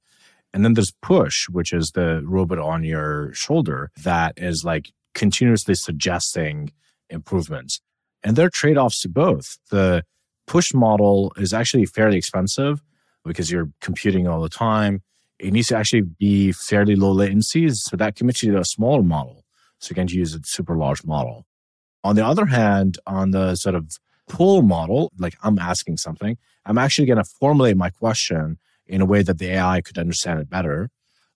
And 0.52 0.64
then 0.64 0.74
there's 0.74 0.92
push, 1.02 1.48
which 1.48 1.72
is 1.72 1.90
the 1.90 2.22
robot 2.24 2.58
on 2.58 2.82
your 2.82 3.32
shoulder 3.34 3.90
that 4.02 4.34
is 4.36 4.64
like 4.64 4.92
continuously 5.14 5.74
suggesting 5.74 6.72
improvements. 7.10 7.80
And 8.22 8.36
there 8.36 8.46
are 8.46 8.50
trade 8.50 8.78
offs 8.78 9.00
to 9.00 9.08
both. 9.08 9.58
The 9.70 10.04
push 10.46 10.72
model 10.72 11.32
is 11.36 11.52
actually 11.52 11.86
fairly 11.86 12.16
expensive 12.16 12.82
because 13.24 13.50
you're 13.50 13.70
computing 13.80 14.26
all 14.26 14.40
the 14.40 14.48
time. 14.48 15.02
It 15.38 15.53
needs 15.53 15.68
to 15.68 15.77
actually 15.77 16.03
be 16.03 16.53
fairly 16.53 16.96
low 16.96 17.12
latency. 17.12 17.68
So 17.70 17.96
that 17.96 18.16
commits 18.16 18.42
you 18.42 18.53
to 18.53 18.61
a 18.61 18.64
smaller 18.64 19.03
model. 19.03 19.44
So 19.79 19.90
you 19.90 19.94
can 19.94 20.09
use 20.09 20.35
a 20.35 20.40
super 20.44 20.77
large 20.77 21.05
model. 21.05 21.46
On 22.03 22.16
the 22.16 22.25
other 22.25 22.46
hand, 22.46 22.99
on 23.07 23.33
the 23.33 23.57
sort 23.57 23.75
of 23.75 23.90
pull 24.29 24.62
model, 24.62 25.12
like 25.18 25.37
I'm 25.42 25.59
asking 25.59 25.99
something, 25.99 26.38
I'm 26.64 26.79
actually 26.79 27.07
going 27.07 27.22
to 27.22 27.25
formulate 27.25 27.77
my 27.77 27.90
question 27.90 28.59
in 28.87 29.01
a 29.01 29.07
way 29.07 29.22
that 29.22 29.38
the 29.38 29.51
AI 29.53 29.81
could 29.81 29.99
understand 29.99 30.40
it 30.40 30.49
better. 30.49 30.90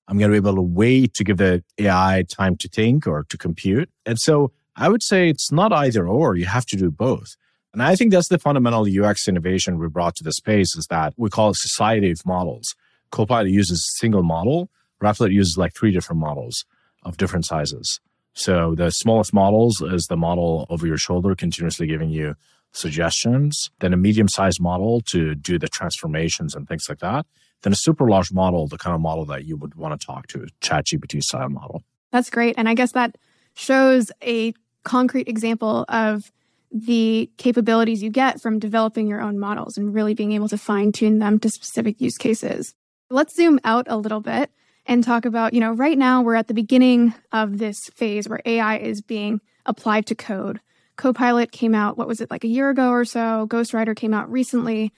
I'm 0.08 0.18
going 0.18 0.30
to 0.30 0.40
be 0.40 0.48
able 0.48 0.56
to 0.56 0.62
wait 0.62 1.14
to 1.14 1.24
give 1.24 1.36
the 1.36 1.62
AI 1.78 2.24
time 2.28 2.56
to 2.56 2.68
think 2.68 3.06
or 3.06 3.24
to 3.28 3.38
compute. 3.38 3.90
And 4.06 4.18
so 4.18 4.52
I 4.76 4.88
would 4.88 5.02
say 5.02 5.28
it's 5.28 5.52
not 5.52 5.72
either 5.72 6.08
or, 6.08 6.36
you 6.36 6.46
have 6.46 6.66
to 6.66 6.76
do 6.76 6.90
both. 6.90 7.36
And 7.72 7.82
I 7.82 7.94
think 7.94 8.10
that's 8.10 8.28
the 8.28 8.38
fundamental 8.38 8.86
UX 8.86 9.28
innovation 9.28 9.78
we 9.78 9.88
brought 9.88 10.16
to 10.16 10.24
the 10.24 10.32
space 10.32 10.74
is 10.74 10.86
that 10.90 11.14
we 11.16 11.30
call 11.30 11.50
it 11.50 11.56
society 11.56 12.10
of 12.10 12.26
models. 12.26 12.74
Copilot 13.10 13.50
uses 13.50 13.78
a 13.78 13.98
single 13.98 14.22
model. 14.22 14.70
Replit 15.02 15.32
uses 15.32 15.56
like 15.56 15.74
three 15.74 15.92
different 15.92 16.20
models 16.20 16.64
of 17.04 17.16
different 17.16 17.46
sizes. 17.46 18.00
So 18.34 18.74
the 18.74 18.90
smallest 18.90 19.32
models 19.32 19.80
is 19.80 20.06
the 20.06 20.16
model 20.16 20.66
over 20.70 20.86
your 20.86 20.98
shoulder, 20.98 21.34
continuously 21.34 21.86
giving 21.86 22.10
you 22.10 22.34
suggestions, 22.72 23.70
then 23.80 23.92
a 23.92 23.96
medium 23.96 24.28
sized 24.28 24.60
model 24.60 25.00
to 25.06 25.34
do 25.34 25.58
the 25.58 25.68
transformations 25.68 26.54
and 26.54 26.68
things 26.68 26.86
like 26.88 26.98
that, 27.00 27.26
then 27.62 27.72
a 27.72 27.76
super 27.76 28.08
large 28.08 28.32
model, 28.32 28.68
the 28.68 28.78
kind 28.78 28.94
of 28.94 29.00
model 29.00 29.24
that 29.26 29.44
you 29.44 29.56
would 29.56 29.74
want 29.74 29.98
to 29.98 30.06
talk 30.06 30.26
to, 30.28 30.46
chat 30.60 30.86
GPT 30.86 31.22
style 31.22 31.48
model. 31.48 31.82
That's 32.12 32.30
great. 32.30 32.54
And 32.56 32.68
I 32.68 32.74
guess 32.74 32.92
that 32.92 33.16
shows 33.54 34.12
a 34.22 34.54
concrete 34.84 35.28
example 35.28 35.84
of 35.88 36.30
the 36.72 37.28
capabilities 37.36 38.02
you 38.02 38.10
get 38.10 38.40
from 38.40 38.58
developing 38.58 39.08
your 39.08 39.20
own 39.20 39.38
models 39.38 39.76
and 39.76 39.92
really 39.92 40.14
being 40.14 40.32
able 40.32 40.48
to 40.48 40.56
fine 40.56 40.92
tune 40.92 41.18
them 41.18 41.38
to 41.40 41.50
specific 41.50 42.00
use 42.00 42.16
cases. 42.16 42.74
Let's 43.12 43.34
zoom 43.34 43.58
out 43.64 43.86
a 43.88 43.96
little 43.96 44.20
bit 44.20 44.52
and 44.86 45.02
talk 45.02 45.24
about, 45.24 45.52
you 45.52 45.58
know, 45.58 45.72
right 45.72 45.98
now 45.98 46.22
we're 46.22 46.36
at 46.36 46.46
the 46.46 46.54
beginning 46.54 47.12
of 47.32 47.58
this 47.58 47.88
phase 47.96 48.28
where 48.28 48.40
AI 48.46 48.76
is 48.76 49.02
being 49.02 49.40
applied 49.66 50.06
to 50.06 50.14
code. 50.14 50.60
Copilot 50.94 51.50
came 51.50 51.74
out, 51.74 51.98
what 51.98 52.06
was 52.06 52.20
it, 52.20 52.30
like 52.30 52.44
a 52.44 52.48
year 52.48 52.70
ago 52.70 52.90
or 52.90 53.04
so? 53.04 53.48
Ghostwriter 53.50 53.96
came 53.96 54.14
out 54.14 54.30
recently, 54.30 54.92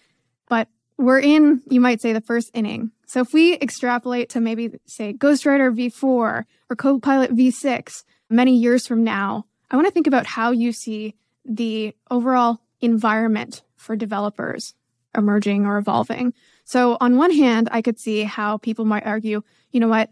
but 0.51 0.68
we're 0.98 1.20
in, 1.20 1.62
you 1.70 1.81
might 1.81 2.03
say, 2.03 2.12
the 2.12 2.20
first 2.20 2.51
inning. 2.53 2.90
So 3.07 3.20
if 3.20 3.33
we 3.33 3.55
extrapolate 3.55 4.29
to 4.31 4.40
maybe 4.40 4.79
say 4.85 5.14
Ghostwriter 5.14 5.75
v4 5.75 6.03
or 6.03 6.77
Copilot 6.77 7.35
v6 7.35 8.05
many 8.29 8.59
years 8.59 8.87
from 8.87 9.05
now, 9.05 9.46
I 9.70 9.77
want 9.77 9.87
to 9.87 9.92
think 9.92 10.07
about 10.07 10.27
how 10.27 10.51
you 10.51 10.72
see 10.72 11.14
the 11.46 11.96
overall 12.11 12.61
environment 12.83 13.62
for 13.77 13.96
developers 13.96 14.75
emerging 15.16 15.64
or 15.64 15.79
evolving. 15.79 16.35
So 16.64 16.96
on 17.01 17.16
one 17.16 17.33
hand, 17.33 17.68
I 17.72 17.83
could 17.83 17.98
see 17.98 18.22
how 18.22 18.59
people 18.59 18.85
might 18.85 19.07
argue, 19.07 19.42
you 19.70 19.81
know 19.81 19.88
what, 19.88 20.11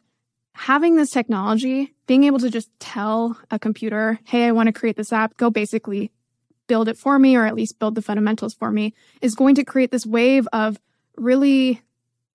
having 0.53 0.97
this 0.97 1.11
technology 1.11 1.95
being 2.07 2.25
able 2.25 2.39
to 2.41 2.51
just 2.51 2.69
tell 2.81 3.39
a 3.51 3.59
computer, 3.59 4.19
hey, 4.25 4.47
I 4.47 4.53
want 4.53 4.67
to 4.67 4.73
create 4.73 4.97
this 4.97 5.13
app, 5.13 5.37
go 5.37 5.51
basically 5.51 6.11
build 6.67 6.89
it 6.89 6.99
for 6.99 7.19
me, 7.19 7.37
or 7.37 7.47
at 7.47 7.55
least 7.55 7.79
build 7.79 7.95
the 7.95 8.03
fundamentals 8.03 8.55
for 8.55 8.71
me, 8.71 8.95
is 9.21 9.35
going 9.35 9.55
to 9.57 9.65
create 9.65 9.91
this 9.91 10.07
wave 10.07 10.47
of 10.53 10.79
really 11.17 11.83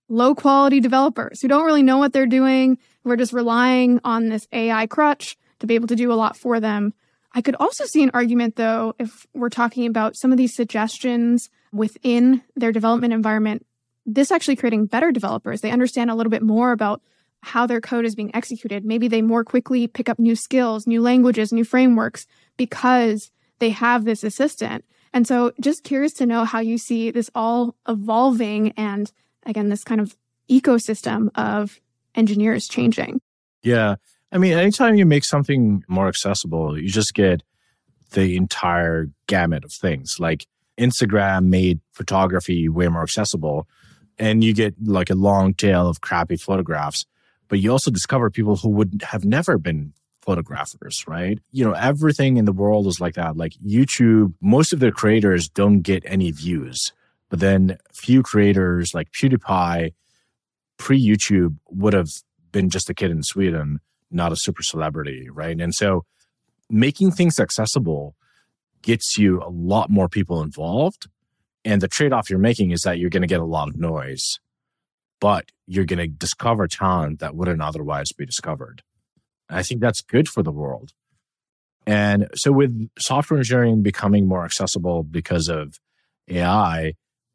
low 0.10 0.36
quality 0.36 0.80
developers 0.80 1.42
who 1.42 1.48
don't 1.48 1.66
really 1.66 1.84
know 1.84 1.98
what 1.98 2.14
they're 2.14 2.26
doing. 2.26 2.78
We're 3.04 3.16
just 3.16 3.34
relying 3.34 4.00
on 4.04 4.30
this 4.30 4.48
AI 4.52 4.88
crutch 4.88 5.38
to 5.60 5.68
be 5.68 5.76
able 5.76 5.88
to 5.88 5.96
do 5.96 6.12
a 6.12 6.16
lot 6.16 6.38
for 6.38 6.60
them. 6.60 6.94
I 7.34 7.42
could 7.42 7.56
also 7.56 7.86
see 7.86 8.04
an 8.04 8.12
argument, 8.14 8.56
though, 8.56 8.94
if 8.98 9.26
we're 9.34 9.50
talking 9.50 9.86
about 9.86 10.16
some 10.16 10.32
of 10.32 10.38
these 10.38 10.56
suggestions 10.56 11.50
within 11.72 12.42
their 12.56 12.72
development 12.72 13.14
environment, 13.14 13.66
this 14.06 14.32
actually 14.32 14.56
creating 14.56 14.86
better 14.86 15.12
developers. 15.12 15.62
They 15.62 15.72
understand 15.72 16.10
a 16.10 16.16
little 16.16 16.30
bit 16.30 16.44
more 16.44 16.72
about 16.72 17.02
how 17.42 17.66
their 17.66 17.82
code 17.82 18.06
is 18.06 18.16
being 18.16 18.36
executed. 18.36 18.86
Maybe 18.86 19.08
they 19.08 19.22
more 19.22 19.44
quickly 19.44 19.88
pick 19.88 20.10
up 20.10 20.20
new 20.20 20.36
skills, 20.36 20.88
new 20.88 21.02
languages, 21.02 21.52
new 21.52 21.64
frameworks 21.64 22.26
because 22.58 23.32
they 23.60 23.70
have 23.70 24.06
this 24.06 24.24
assistant. 24.24 24.84
And 25.14 25.28
so, 25.28 25.54
just 25.62 25.84
curious 25.84 26.14
to 26.14 26.26
know 26.26 26.44
how 26.44 26.60
you 26.60 26.78
see 26.78 27.10
this 27.10 27.30
all 27.34 27.76
evolving 27.88 28.74
and, 28.76 29.12
again, 29.46 29.70
this 29.70 29.84
kind 29.84 30.02
of 30.02 30.16
ecosystem 30.50 31.30
of 31.36 31.80
engineers 32.16 32.68
changing. 32.68 33.22
Yeah. 33.64 33.96
I 34.32 34.38
mean, 34.38 34.54
anytime 34.54 34.96
you 34.96 35.06
make 35.06 35.24
something 35.24 35.84
more 35.88 36.08
accessible, 36.08 36.78
you 36.80 36.90
just 36.90 37.14
get 37.14 37.44
the 38.12 38.36
entire 38.36 39.10
gamut 39.28 39.64
of 39.64 39.72
things. 39.72 40.18
Like 40.20 40.48
Instagram 40.78 41.46
made 41.46 41.80
photography 41.94 42.68
way 42.68 42.88
more 42.88 43.04
accessible, 43.04 43.68
and 44.18 44.44
you 44.44 44.54
get 44.54 44.76
like 44.84 45.10
a 45.10 45.16
long 45.16 45.54
tail 45.54 45.88
of 45.88 46.02
crappy 46.02 46.38
photographs. 46.38 47.06
But 47.48 47.60
you 47.60 47.72
also 47.72 47.92
discover 47.92 48.30
people 48.30 48.56
who 48.56 48.70
would 48.70 49.04
have 49.04 49.24
never 49.24 49.58
been 49.58 49.94
photographers, 50.22 51.04
right? 51.08 51.40
You 51.52 51.66
know, 51.66 51.74
everything 51.74 52.38
in 52.38 52.46
the 52.46 52.52
world 52.52 52.88
is 52.88 53.00
like 53.00 53.14
that. 53.16 53.38
Like 53.38 53.54
YouTube, 53.66 54.34
most 54.42 54.74
of 54.74 54.80
their 54.80 54.92
creators 54.92 55.48
don't 55.48 55.82
get 55.82 56.04
any 56.06 56.32
views, 56.32 56.92
but 57.30 57.40
then 57.40 57.78
few 57.94 58.24
creators 58.24 58.94
like 58.94 59.12
PewDiePie 59.12 59.94
pre 60.78 61.08
YouTube 61.08 61.58
would 61.70 61.94
have 61.94 62.10
been 62.52 62.70
just 62.70 62.90
a 62.90 62.94
kid 62.94 63.12
in 63.12 63.22
Sweden, 63.22 63.80
not 64.12 64.32
a 64.32 64.36
super 64.36 64.64
celebrity, 64.64 65.30
right? 65.30 65.60
And 65.60 65.74
so 65.74 66.06
making 66.70 67.12
things 67.12 67.40
accessible 67.40 68.16
gets 68.82 69.18
you 69.18 69.42
a 69.42 69.50
lot 69.50 69.90
more 69.90 70.10
people 70.10 70.42
involved. 70.42 71.08
And 71.66 71.82
the 71.82 71.88
trade 71.88 72.14
off 72.14 72.30
you're 72.30 72.40
making 72.40 72.72
is 72.72 72.82
that 72.82 73.00
you're 73.00 73.10
going 73.10 73.24
to 73.24 73.28
get 73.28 73.42
a 73.42 73.46
lot 73.46 73.68
of 73.68 73.76
noise, 73.76 74.40
but 75.20 75.52
you're 75.66 75.86
going 75.86 76.00
to 76.00 76.08
discover 76.08 76.68
talent 76.68 77.20
that 77.20 77.36
wouldn't 77.36 77.62
otherwise 77.62 78.12
be 78.12 78.26
discovered. 78.26 78.84
I 79.50 79.64
think 79.64 79.82
that's 79.82 80.02
good 80.02 80.30
for 80.30 80.44
the 80.44 80.52
world. 80.52 80.92
And 81.88 82.28
so, 82.36 82.52
with 82.52 82.90
software 82.98 83.40
engineering 83.40 83.82
becoming 83.82 84.28
more 84.28 84.46
accessible 84.46 85.04
because 85.04 85.50
of 85.50 85.80
AI, 86.28 86.94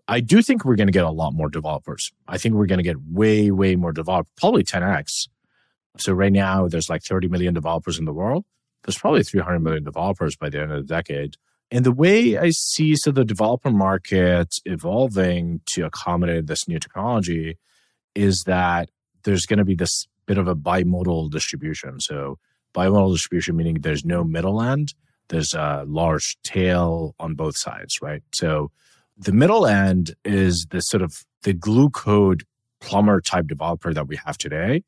I 0.09 0.21
do 0.21 0.43
think 0.43 0.65
we're 0.65 0.77
going 0.77 0.89
to 0.89 0.93
get 0.93 1.05
a 1.05 1.11
lot 1.11 1.35
more 1.35 1.49
developers. 1.49 2.11
I 2.27 2.37
think 2.39 2.55
we're 2.55 2.67
going 2.67 2.79
to 2.79 2.85
get 2.85 3.01
way, 3.01 3.51
way 3.53 3.77
more 3.77 3.93
developers, 3.93 4.33
probably 4.37 4.65
10x. 4.65 5.29
So, 5.99 6.13
right 6.13 6.33
now, 6.33 6.67
there's 6.67 6.91
like 6.91 7.03
30 7.03 7.29
million 7.29 7.55
developers 7.55 7.99
in 7.99 8.07
the 8.07 8.13
world. 8.13 8.45
There's 8.85 8.99
probably 8.99 9.23
300 9.23 9.61
million 9.61 9.85
developers 9.85 10.37
by 10.37 10.49
the 10.49 10.63
end 10.63 10.73
of 10.73 10.87
the 10.87 10.95
decade. 10.95 11.37
And 11.71 11.85
the 11.85 11.93
way 11.93 12.37
I 12.37 12.51
see 12.51 12.97
so 12.97 13.13
the 13.13 13.25
developer 13.25 13.71
market 13.71 14.55
evolving 14.65 15.61
to 15.67 15.85
accommodate 15.85 16.47
this 16.47 16.67
new 16.67 16.81
technology 16.81 17.59
is 18.15 18.43
that 18.47 18.91
there's 19.23 19.47
going 19.47 19.59
to 19.59 19.65
be 19.65 19.77
this 19.77 20.09
bit 20.27 20.39
of 20.39 20.49
a 20.49 20.57
bimodal 20.57 21.31
distribution. 21.31 22.01
So 22.01 22.39
bimodal 22.75 23.13
distribution 23.13 23.57
meaning 23.57 23.81
there's 23.81 24.05
no 24.05 24.25
middle 24.25 24.61
end, 24.61 24.95
there's 25.29 25.55
a 25.55 25.85
large 25.87 26.37
tail 26.43 27.15
on 27.21 27.35
both 27.35 27.57
sides, 27.57 28.03
right? 28.03 28.23
So 28.35 28.71
the 29.17 29.33
middle 29.33 29.67
end 29.67 30.15
is 30.25 30.67
the 30.71 30.81
sort 30.81 31.03
of 31.03 31.25
the 31.43 31.53
glue 31.53 31.91
code 31.91 32.45
plumber 32.81 33.21
type 33.21 33.47
developer 33.47 33.93
that 33.95 34.09
we 34.09 34.17
have 34.17 34.39
today. 34.39 34.83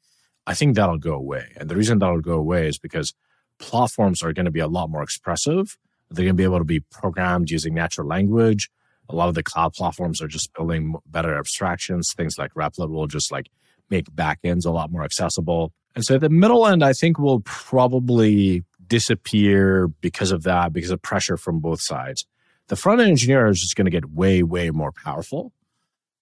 I 0.46 0.54
think 0.54 0.74
that'll 0.74 0.98
go 0.98 1.14
away. 1.14 1.52
And 1.56 1.70
the 1.70 1.76
reason 1.76 1.98
that'll 1.98 2.20
go 2.20 2.38
away 2.38 2.66
is 2.66 2.78
because 2.78 3.14
platforms 3.58 4.22
are 4.22 4.32
going 4.32 4.46
to 4.46 4.50
be 4.50 4.60
a 4.60 4.66
lot 4.66 4.90
more 4.90 5.02
expressive. 5.02 5.78
They're 6.14 6.24
going 6.24 6.36
to 6.36 6.40
be 6.40 6.44
able 6.44 6.58
to 6.58 6.64
be 6.64 6.80
programmed 6.80 7.50
using 7.50 7.74
natural 7.74 8.06
language. 8.06 8.70
A 9.08 9.14
lot 9.14 9.28
of 9.28 9.34
the 9.34 9.42
cloud 9.42 9.72
platforms 9.74 10.22
are 10.22 10.28
just 10.28 10.52
building 10.54 10.94
better 11.06 11.36
abstractions. 11.36 12.12
Things 12.16 12.38
like 12.38 12.54
Replit 12.54 12.90
will 12.90 13.06
just 13.06 13.32
like 13.32 13.48
make 13.90 14.06
backends 14.14 14.64
a 14.64 14.70
lot 14.70 14.90
more 14.90 15.04
accessible. 15.04 15.72
And 15.94 16.04
so 16.04 16.18
the 16.18 16.30
middle 16.30 16.66
end, 16.66 16.82
I 16.82 16.92
think, 16.92 17.18
will 17.18 17.40
probably 17.40 18.64
disappear 18.86 19.88
because 19.88 20.32
of 20.32 20.42
that, 20.44 20.72
because 20.72 20.90
of 20.90 21.00
pressure 21.02 21.36
from 21.36 21.60
both 21.60 21.80
sides. 21.80 22.26
The 22.68 22.76
front 22.76 23.00
end 23.00 23.10
engineer 23.10 23.48
is 23.48 23.60
just 23.60 23.76
going 23.76 23.86
to 23.86 23.90
get 23.90 24.10
way, 24.10 24.42
way 24.42 24.70
more 24.70 24.92
powerful. 24.92 25.52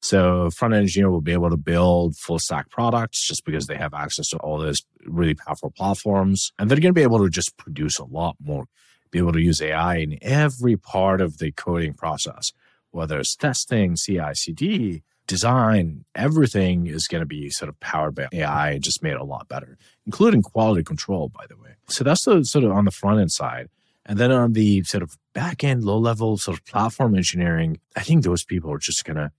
So 0.02 0.50
front 0.50 0.74
end 0.74 0.82
engineer 0.82 1.10
will 1.10 1.20
be 1.20 1.32
able 1.32 1.50
to 1.50 1.56
build 1.56 2.16
full 2.16 2.38
stack 2.38 2.70
products 2.70 3.26
just 3.26 3.44
because 3.44 3.66
they 3.66 3.76
have 3.76 3.92
access 3.92 4.28
to 4.30 4.38
all 4.38 4.58
those 4.58 4.82
really 5.04 5.34
powerful 5.34 5.70
platforms. 5.70 6.52
And 6.58 6.70
they're 6.70 6.80
going 6.80 6.94
to 6.94 6.98
be 6.98 7.02
able 7.02 7.18
to 7.18 7.28
just 7.28 7.56
produce 7.56 7.98
a 7.98 8.04
lot 8.04 8.36
more, 8.42 8.64
be 9.10 9.18
able 9.18 9.32
to 9.32 9.40
use 9.40 9.60
AI 9.60 9.96
in 9.96 10.18
every 10.22 10.76
part 10.76 11.20
of 11.20 11.38
the 11.38 11.52
coding 11.52 11.94
process, 11.94 12.52
whether 12.90 13.18
it's 13.18 13.36
testing, 13.36 13.96
CI, 13.96 14.34
CD, 14.34 15.02
design, 15.26 16.04
everything 16.14 16.86
is 16.86 17.06
going 17.06 17.20
to 17.20 17.26
be 17.26 17.50
sort 17.50 17.68
of 17.68 17.78
powered 17.78 18.16
by 18.16 18.26
AI 18.32 18.72
and 18.72 18.82
just 18.82 19.02
made 19.02 19.14
a 19.14 19.24
lot 19.24 19.48
better, 19.48 19.78
including 20.04 20.42
quality 20.42 20.82
control, 20.82 21.28
by 21.28 21.46
the 21.48 21.56
way. 21.56 21.70
So 21.88 22.02
that's 22.02 22.24
the 22.24 22.44
sort 22.44 22.64
of 22.64 22.72
on 22.72 22.84
the 22.84 22.90
front 22.90 23.20
end 23.20 23.30
side. 23.30 23.68
And 24.06 24.18
then 24.18 24.32
on 24.32 24.54
the 24.54 24.82
sort 24.82 25.04
of 25.04 25.16
back 25.34 25.62
end, 25.62 25.84
low 25.84 25.98
level 25.98 26.36
sort 26.36 26.58
of 26.58 26.64
platform 26.64 27.14
engineering, 27.14 27.78
I 27.94 28.02
think 28.02 28.24
those 28.24 28.44
people 28.44 28.72
are 28.72 28.78
just 28.78 29.04
going 29.04 29.18
to 29.18 29.30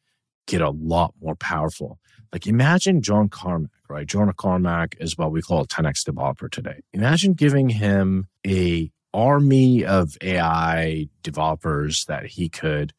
get 0.47 0.61
a 0.61 0.69
lot 0.69 1.13
more 1.21 1.35
powerful. 1.35 1.99
Like 2.31 2.47
imagine 2.47 3.01
John 3.01 3.27
Carmack, 3.27 3.71
right? 3.89 4.07
John 4.07 4.31
Carmack 4.31 4.95
is 4.99 5.17
what 5.17 5.31
we 5.31 5.41
call 5.41 5.61
a 5.61 5.67
10x 5.67 6.05
developer 6.05 6.47
today. 6.47 6.79
Imagine 6.93 7.33
giving 7.33 7.67
him 7.67 8.29
a 8.47 8.91
army 9.13 9.85
of 9.85 10.17
AI 10.21 11.07
developers 11.23 12.05
that 12.05 12.25
he 12.25 12.49
could 12.49 12.93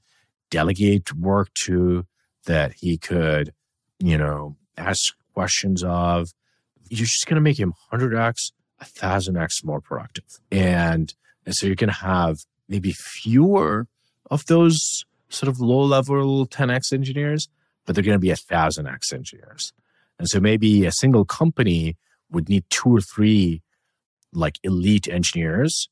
delegate 0.50 1.14
work 1.14 1.52
to, 1.54 2.06
that 2.46 2.72
he 2.74 2.98
could, 2.98 3.52
you 3.98 4.18
know, 4.18 4.56
ask 4.76 5.14
questions 5.34 5.82
of, 5.82 6.30
you're 6.88 7.06
just 7.06 7.26
going 7.26 7.36
to 7.36 7.40
make 7.40 7.58
him 7.58 7.72
100x, 7.92 8.52
1000x 8.82 9.64
more 9.64 9.80
productive. 9.80 10.38
And, 10.50 11.14
and 11.46 11.54
so 11.54 11.66
you're 11.66 11.76
going 11.76 11.88
to 11.88 11.96
have 11.96 12.38
maybe 12.68 12.92
fewer 12.92 13.86
of 14.30 14.44
those 14.46 15.04
sort 15.30 15.48
of 15.48 15.60
low 15.60 15.82
level 15.82 16.46
10x 16.46 16.92
engineers, 16.92 17.48
but 17.86 17.94
they're 17.94 18.04
going 18.04 18.14
to 18.14 18.18
be 18.18 18.28
1000x 18.28 19.12
engineers. 19.12 19.72
And 20.18 20.28
so 20.28 20.40
maybe 20.40 20.84
a 20.84 20.92
single 20.92 21.24
company 21.24 21.96
would 22.30 22.48
need 22.48 22.64
two 22.70 22.94
or 22.94 23.00
three 23.00 23.62
like 24.32 24.56
elite 24.62 25.08
engineers 25.08 25.88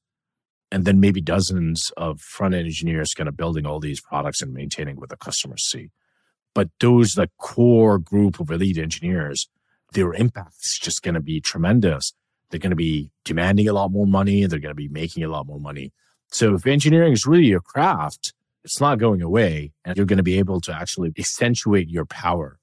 and 0.72 0.85
then 0.85 1.00
maybe 1.00 1.20
dozens 1.20 1.92
of 1.96 2.20
front 2.20 2.54
end 2.54 2.66
engineers 2.66 3.14
kind 3.14 3.28
of 3.28 3.37
building 3.37 3.66
all 3.66 3.80
these 3.80 4.00
products 4.00 4.40
and 4.42 4.52
maintaining 4.52 4.96
what 4.96 5.09
the 5.09 5.16
customers 5.16 5.64
see. 5.64 5.90
But 6.54 6.68
those 6.80 7.14
the 7.14 7.30
core 7.38 7.98
group 7.98 8.40
of 8.40 8.50
elite 8.50 8.78
engineers, 8.78 9.48
their 9.92 10.12
impact 10.14 10.64
is 10.64 10.78
just 10.78 11.02
going 11.02 11.14
to 11.14 11.20
be 11.20 11.40
tremendous. 11.40 12.12
They're 12.50 12.61
going 12.61 12.70
to 12.70 12.76
be 12.76 13.11
demanding 13.24 13.68
a 13.68 13.72
lot 13.72 13.92
more 13.92 14.06
money. 14.06 14.44
They're 14.46 14.59
going 14.59 14.70
to 14.70 14.74
be 14.74 14.88
making 14.88 15.22
a 15.22 15.28
lot 15.28 15.46
more 15.46 15.61
money. 15.61 15.92
So 16.33 16.54
if 16.54 16.66
engineering 16.66 17.12
is 17.12 17.26
really 17.26 17.46
your 17.46 17.61
craft, 17.61 18.33
it's 18.64 18.80
not 18.80 18.98
going 18.98 19.22
away 19.22 19.72
and 19.85 19.96
you're 19.96 20.06
going 20.06 20.18
to 20.18 20.22
be 20.22 20.38
able 20.38 20.61
to 20.62 20.74
actually 20.74 21.12
accentuate 21.18 21.88
your 21.88 22.04
power. 22.04 22.59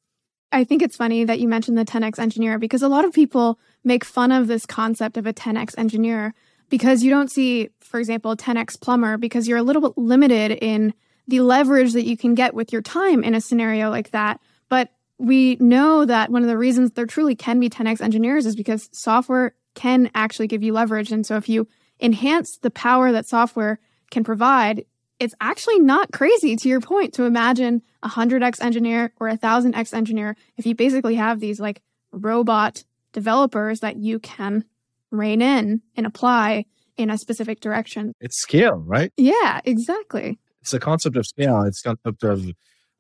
I 0.52 0.64
think 0.64 0.82
it's 0.82 0.96
funny 0.96 1.26
that 1.26 1.40
you 1.40 1.48
mentioned 1.48 1.78
the 1.78 1.86
10x 1.86 2.20
engineer 2.20 2.58
because 2.58 2.82
a 2.82 2.88
lot 2.88 3.04
of 3.04 3.14
people 3.14 3.60
make 3.84 4.06
fun 4.06 4.32
of 4.32 4.48
this 4.48 4.66
concept 4.66 5.18
of 5.18 5.26
a 5.26 5.34
10x 5.34 5.78
engineer 5.78 6.34
because 6.70 7.04
you 7.04 7.10
don't 7.10 7.32
see, 7.32 7.70
for 7.80 8.00
example, 8.00 8.36
10x 8.36 8.80
plumber 8.80 9.18
because 9.18 9.48
you're 9.48 9.58
a 9.58 9.64
little 9.64 9.82
bit 9.82 9.98
limited 9.98 10.52
in 10.52 10.94
the 11.28 11.42
leverage 11.42 11.94
that 11.94 12.06
you 12.06 12.18
can 12.18 12.36
get 12.36 12.54
with 12.54 12.72
your 12.72 12.82
time 12.82 13.24
in 13.24 13.34
a 13.34 13.42
scenario 13.42 13.90
like 13.90 14.12
that. 14.12 14.40
But 14.70 14.90
we 15.18 15.56
know 15.56 16.06
that 16.06 16.32
one 16.32 16.44
of 16.44 16.48
the 16.48 16.58
reasons 16.58 16.92
there 16.92 17.06
truly 17.06 17.36
can 17.36 17.60
be 17.60 17.70
10x 17.70 18.02
engineers 18.02 18.46
is 18.46 18.56
because 18.56 18.90
software 18.92 19.54
can 19.74 20.10
actually 20.16 20.48
give 20.48 20.64
you 20.64 20.74
leverage. 20.74 21.12
And 21.12 21.26
so 21.26 21.36
if 21.36 21.50
you 21.50 21.68
enhance 22.00 22.58
the 22.58 22.72
power 22.72 23.12
that 23.12 23.28
software 23.28 23.80
can 24.12 24.24
provide, 24.24 24.86
it's 25.20 25.36
actually 25.42 25.80
not 25.80 26.12
crazy 26.12 26.56
to 26.56 26.70
your 26.70 26.80
point 26.80 27.14
to 27.16 27.24
imagine 27.24 27.82
a 28.04 28.10
100x 28.10 28.62
engineer 28.62 29.12
or 29.20 29.28
a 29.28 29.38
1000x 29.38 29.94
engineer 29.94 30.36
if 30.58 30.66
you 30.66 30.76
basically 30.76 31.16
have 31.16 31.40
these 31.40 31.60
like 31.60 31.82
robot 32.12 32.84
developers 33.14 33.80
that 33.80 33.98
you 33.98 34.20
can 34.20 34.64
rein 35.12 35.42
in 35.42 35.82
and 35.96 36.06
apply 36.06 36.66
in 36.98 37.10
a 37.10 37.18
specific 37.18 37.60
direction. 37.60 38.14
It's 38.20 38.38
scale, 38.38 38.76
right? 38.76 39.12
Yeah, 39.18 39.62
exactly 39.66 40.40
it's 40.68 40.74
the 40.74 40.80
concept 40.82 41.16
of 41.16 41.26
scale. 41.26 41.62
It's 41.64 41.82
concept 41.82 42.24
of 42.24 42.52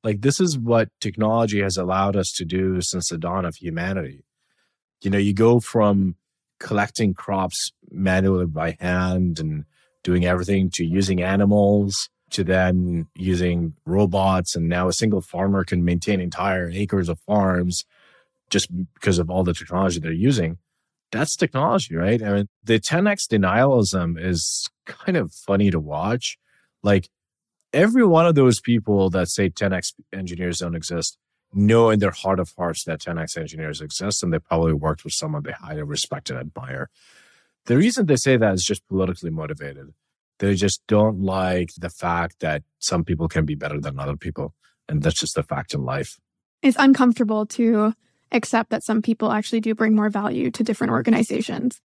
like 0.01 0.21
this 0.21 0.39
is 0.39 0.57
what 0.57 0.87
technology 1.01 1.61
has 1.61 1.75
allowed 1.75 2.15
us 2.15 2.31
to 2.37 2.45
do 2.45 2.79
since 2.79 3.09
the 3.09 3.17
dawn 3.17 3.43
of 3.43 3.57
humanity. 3.57 4.23
You 5.01 5.11
know, 5.11 5.17
you 5.17 5.33
go 5.33 5.59
from 5.59 6.15
collecting 6.61 7.13
crops 7.13 7.73
manually 7.91 8.45
by 8.45 8.77
hand 8.79 9.41
and 9.41 9.65
doing 10.01 10.25
everything 10.25 10.69
to 10.75 10.85
using 10.85 11.21
animals 11.21 12.09
to 12.29 12.45
then 12.45 13.07
using 13.15 13.73
robots. 13.85 14.55
And 14.55 14.69
now 14.69 14.87
a 14.87 14.93
single 14.93 15.21
farmer 15.21 15.65
can 15.65 15.83
maintain 15.83 16.21
entire 16.21 16.69
acres 16.69 17.09
of 17.09 17.19
farms 17.27 17.83
just 18.49 18.69
because 18.93 19.19
of 19.19 19.29
all 19.29 19.43
the 19.43 19.53
technology 19.53 19.99
they're 19.99 20.13
using. 20.13 20.57
That's 21.11 21.35
technology, 21.35 21.95
right? 21.95 22.21
I 22.21 22.33
mean, 22.33 22.49
the 22.63 22.79
10x 22.79 23.27
denialism 23.27 24.21
is 24.21 24.67
kind 24.85 25.17
of 25.17 25.31
funny 25.31 25.71
to 25.71 25.79
watch. 25.79 26.37
Like 26.83 27.09
every 27.73 28.05
one 28.05 28.25
of 28.25 28.35
those 28.35 28.59
people 28.59 29.09
that 29.11 29.29
say 29.29 29.49
10x 29.49 29.93
engineers 30.13 30.59
don't 30.59 30.75
exist 30.75 31.17
know 31.53 31.89
in 31.89 31.99
their 31.99 32.11
heart 32.11 32.39
of 32.39 32.51
hearts 32.57 32.83
that 32.83 32.99
10x 32.99 33.37
engineers 33.37 33.81
exist 33.81 34.21
and 34.21 34.33
they 34.33 34.39
probably 34.39 34.73
worked 34.73 35.03
with 35.03 35.13
someone 35.13 35.43
they 35.43 35.53
highly 35.53 35.83
respect 35.83 36.29
and 36.29 36.39
admire. 36.39 36.89
The 37.65 37.77
reason 37.77 38.05
they 38.05 38.15
say 38.15 38.37
that 38.37 38.53
is 38.53 38.63
just 38.63 38.87
politically 38.87 39.29
motivated. 39.29 39.93
They 40.39 40.55
just 40.55 40.81
don't 40.87 41.21
like 41.21 41.71
the 41.77 41.89
fact 41.89 42.39
that 42.41 42.63
some 42.79 43.03
people 43.03 43.27
can 43.27 43.45
be 43.45 43.55
better 43.55 43.79
than 43.79 43.99
other 43.99 44.17
people. 44.17 44.53
And 44.87 45.01
that's 45.01 45.19
just 45.19 45.37
a 45.37 45.43
fact 45.43 45.73
in 45.73 45.83
life. 45.83 46.17
It's 46.61 46.77
uncomfortable 46.79 47.45
to 47.47 47.93
accept 48.31 48.69
that 48.69 48.83
some 48.83 49.01
people 49.01 49.31
actually 49.31 49.61
do 49.61 49.75
bring 49.75 49.95
more 49.95 50.09
value 50.09 50.51
to 50.51 50.63
different 50.63 50.91
organizations. 50.91 51.81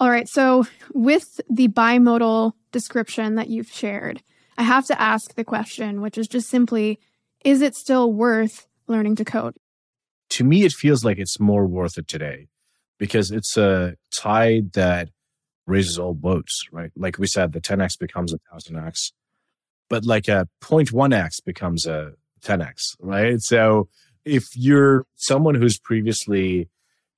All 0.00 0.10
right. 0.10 0.28
So, 0.28 0.66
with 0.92 1.40
the 1.48 1.68
bimodal 1.68 2.52
description 2.72 3.36
that 3.36 3.48
you've 3.48 3.70
shared, 3.70 4.22
I 4.58 4.62
have 4.62 4.86
to 4.86 5.00
ask 5.00 5.34
the 5.34 5.44
question, 5.44 6.00
which 6.00 6.18
is 6.18 6.28
just 6.28 6.48
simply 6.48 6.98
is 7.44 7.60
it 7.60 7.74
still 7.74 8.12
worth 8.12 8.66
learning 8.86 9.16
to 9.16 9.24
code? 9.24 9.56
To 10.30 10.44
me, 10.44 10.64
it 10.64 10.72
feels 10.72 11.04
like 11.04 11.18
it's 11.18 11.38
more 11.38 11.66
worth 11.66 11.98
it 11.98 12.08
today 12.08 12.48
because 12.98 13.30
it's 13.30 13.56
a 13.56 13.96
tide 14.10 14.72
that 14.72 15.10
raises 15.66 15.98
all 15.98 16.14
boats, 16.14 16.64
right? 16.72 16.90
Like 16.96 17.18
we 17.18 17.26
said, 17.26 17.52
the 17.52 17.60
10x 17.60 17.98
becomes 17.98 18.32
a 18.32 18.38
1000x, 18.52 19.12
but 19.88 20.04
like 20.04 20.28
a 20.28 20.48
0.1x 20.62 21.44
becomes 21.44 21.86
a 21.86 22.12
10x, 22.42 22.96
right? 23.00 23.40
So 23.40 23.88
if 24.24 24.48
you're 24.54 25.06
someone 25.14 25.54
who's 25.54 25.78
previously 25.78 26.68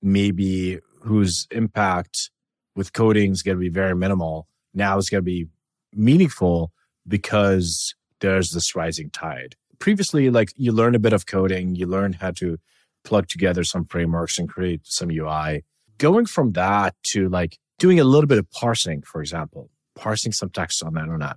maybe 0.03 0.79
whose 1.03 1.47
impact 1.51 2.31
with 2.75 2.92
coding 2.92 3.33
is 3.33 3.42
going 3.42 3.57
to 3.57 3.61
be 3.61 3.69
very 3.69 3.95
minimal, 3.95 4.47
now 4.75 4.99
it's 4.99 5.09
going 5.09 5.21
to 5.21 5.25
be 5.25 5.47
meaningful 5.95 6.73
because 7.09 7.95
there's 8.21 8.51
this 8.51 8.75
rising 8.75 9.11
tide. 9.11 9.57
Previously, 9.79 10.31
like 10.31 10.53
you 10.57 10.73
learn 10.73 10.95
a 10.95 10.99
bit 10.99 11.12
of 11.12 11.27
coding, 11.27 11.75
you 11.75 11.87
learn 11.87 12.14
how 12.14 12.31
to 12.33 12.59
plug 13.05 13.29
together 13.29 13.62
some 13.64 13.85
frameworks 13.85 14.38
and 14.38 14.49
create 14.49 14.81
some 14.85 15.11
UI. 15.11 15.64
Going 15.99 16.27
from 16.27 16.53
that 16.53 16.95
to 17.12 17.29
like 17.29 17.59
doing 17.79 18.01
a 18.01 18.05
little 18.05 18.27
bit 18.27 18.38
of 18.38 18.51
parsing, 18.51 19.03
for 19.03 19.21
example, 19.21 19.71
parsing 19.95 20.33
some 20.33 20.51
text 20.51 20.83
on 20.83 20.99
internet 20.99 21.37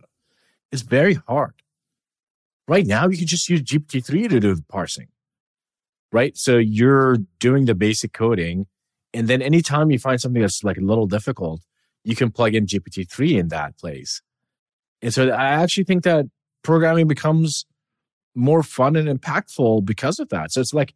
is 0.72 0.82
very 0.82 1.16
hard. 1.28 1.54
Right 2.68 2.86
now, 2.86 3.08
you 3.08 3.18
can 3.18 3.28
just 3.28 3.50
use 3.50 3.62
GPT-3 3.62 4.30
to 4.30 4.40
do 4.40 4.54
the 4.56 4.64
parsing, 4.70 5.08
right? 6.12 6.38
So 6.38 6.58
you're 6.58 7.18
doing 7.40 7.66
the 7.66 7.76
basic 7.76 8.14
coding. 8.14 8.68
And 9.14 9.28
then 9.28 9.42
anytime 9.42 9.92
you 9.92 10.00
find 10.00 10.20
something 10.20 10.42
that's 10.42 10.64
like 10.64 10.78
a 10.78 10.82
little 10.82 11.08
difficult, 11.08 11.62
you 12.04 12.16
can 12.16 12.32
plug 12.32 12.56
in 12.56 12.66
GPT-3 12.66 13.40
in 13.40 13.48
that 13.50 13.78
place. 13.78 14.22
And 15.02 15.14
so 15.14 15.30
I 15.30 15.46
actually 15.46 15.86
think 15.86 16.04
that 16.04 16.26
programming 16.64 17.08
becomes 17.08 17.66
more 18.36 18.64
fun 18.64 18.96
and 18.96 19.08
impactful 19.08 19.86
because 19.86 20.20
of 20.20 20.30
that. 20.30 20.52
So 20.52 20.62
it's 20.62 20.74
like 20.74 20.94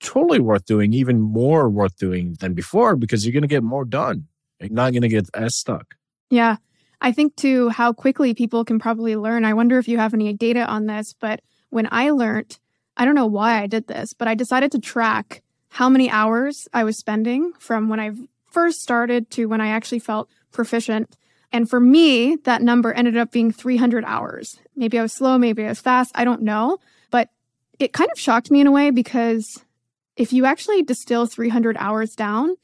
totally 0.00 0.40
worth 0.40 0.66
doing, 0.66 0.92
even 0.92 1.20
more 1.20 1.68
worth 1.68 1.96
doing 1.96 2.36
than 2.40 2.54
before 2.54 2.96
because 2.96 3.24
you're 3.24 3.32
going 3.32 3.42
to 3.42 3.48
get 3.48 3.62
more 3.62 3.84
done. 3.84 4.26
You're 4.60 4.70
not 4.70 4.92
going 4.92 5.02
to 5.02 5.08
get 5.08 5.28
as 5.34 5.56
stuck. 5.56 5.94
Yeah. 6.30 6.56
I 7.00 7.12
think 7.12 7.36
too 7.36 7.68
how 7.68 7.92
quickly 7.92 8.34
people 8.34 8.64
can 8.64 8.78
probably 8.78 9.16
learn. 9.16 9.44
I 9.44 9.54
wonder 9.54 9.78
if 9.78 9.88
you 9.88 9.98
have 9.98 10.14
any 10.14 10.32
data 10.32 10.64
on 10.66 10.86
this, 10.86 11.14
but 11.18 11.40
when 11.70 11.88
I 11.90 12.10
learned, 12.10 12.58
I 12.96 13.04
don't 13.04 13.14
know 13.14 13.26
why 13.26 13.60
I 13.60 13.66
did 13.66 13.86
this, 13.86 14.12
but 14.12 14.28
I 14.28 14.34
decided 14.34 14.72
to 14.72 14.78
track 14.78 15.42
how 15.68 15.88
many 15.88 16.08
hours 16.08 16.68
I 16.72 16.84
was 16.84 16.96
spending 16.96 17.52
from 17.58 17.88
when 17.88 17.98
I 18.00 18.12
first 18.50 18.82
started 18.82 19.30
to 19.32 19.46
when 19.46 19.60
I 19.60 19.68
actually 19.68 19.98
felt 19.98 20.30
proficient. 20.52 21.16
And 21.52 21.68
for 21.68 21.80
me, 21.80 22.36
that 22.44 22.62
number 22.62 22.92
ended 22.92 23.16
up 23.16 23.32
being 23.32 23.50
300 23.50 24.04
hours. 24.04 24.58
Maybe 24.76 24.98
I 24.98 25.02
was 25.02 25.12
slow, 25.12 25.38
maybe 25.38 25.64
I 25.64 25.68
was 25.68 25.80
fast, 25.80 26.12
I 26.14 26.24
don't 26.24 26.42
know. 26.42 26.78
But 27.10 27.30
it 27.78 27.92
kind 27.92 28.10
of 28.10 28.18
shocked 28.18 28.50
me 28.50 28.60
in 28.60 28.66
a 28.66 28.72
way 28.72 28.90
because 28.90 29.64
if 30.16 30.32
you 30.32 30.44
actually 30.44 30.82
distill 30.82 31.26
300 31.26 31.76
hours 31.78 32.14
down 32.14 32.56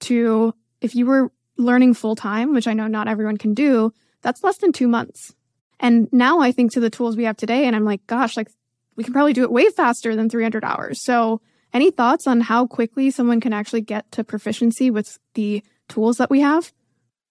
to 0.00 0.54
if 0.80 0.94
you 0.94 1.06
were 1.06 1.30
learning 1.56 1.94
full 1.94 2.16
time, 2.16 2.54
which 2.54 2.66
I 2.66 2.72
know 2.72 2.86
not 2.86 3.08
everyone 3.08 3.36
can 3.36 3.54
do, 3.54 3.92
that's 4.22 4.42
less 4.42 4.56
than 4.58 4.72
two 4.72 4.88
months. 4.88 5.34
And 5.80 6.08
now 6.12 6.40
I 6.40 6.52
think 6.52 6.72
to 6.72 6.80
the 6.80 6.90
tools 6.90 7.16
we 7.16 7.24
have 7.24 7.36
today, 7.36 7.66
and 7.66 7.76
I'm 7.76 7.84
like, 7.84 8.06
gosh, 8.06 8.36
like 8.36 8.48
we 8.96 9.04
can 9.04 9.12
probably 9.12 9.32
do 9.32 9.42
it 9.42 9.52
way 9.52 9.68
faster 9.70 10.14
than 10.16 10.28
300 10.28 10.64
hours. 10.64 11.02
So, 11.02 11.40
any 11.72 11.90
thoughts 11.90 12.26
on 12.26 12.40
how 12.40 12.66
quickly 12.66 13.10
someone 13.10 13.40
can 13.40 13.52
actually 13.52 13.80
get 13.80 14.10
to 14.12 14.22
proficiency 14.22 14.90
with 14.90 15.18
the 15.34 15.62
tools 15.88 16.18
that 16.18 16.30
we 16.30 16.40
have? 16.40 16.72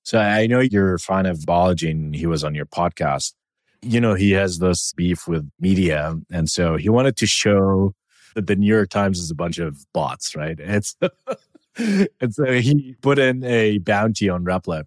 So, 0.03 0.19
I 0.19 0.47
know 0.47 0.59
you're 0.59 0.95
a 0.95 0.99
fan 0.99 1.25
of 1.25 1.37
Balaji 1.39 1.91
and 1.91 2.15
he 2.15 2.25
was 2.25 2.43
on 2.43 2.53
your 2.53 2.65
podcast. 2.65 3.33
You 3.81 4.01
know, 4.01 4.13
he 4.13 4.31
has 4.31 4.59
this 4.59 4.93
beef 4.93 5.27
with 5.27 5.49
media. 5.59 6.15
And 6.31 6.49
so 6.49 6.77
he 6.77 6.89
wanted 6.89 7.17
to 7.17 7.27
show 7.27 7.93
that 8.35 8.47
the 8.47 8.55
New 8.55 8.67
York 8.67 8.89
Times 8.89 9.19
is 9.19 9.31
a 9.31 9.35
bunch 9.35 9.59
of 9.59 9.85
bots, 9.93 10.35
right? 10.35 10.59
It's 10.59 10.95
and 11.75 12.33
so 12.33 12.45
he 12.51 12.95
put 13.01 13.17
in 13.17 13.43
a 13.43 13.79
bounty 13.79 14.29
on 14.29 14.45
Replit. 14.45 14.83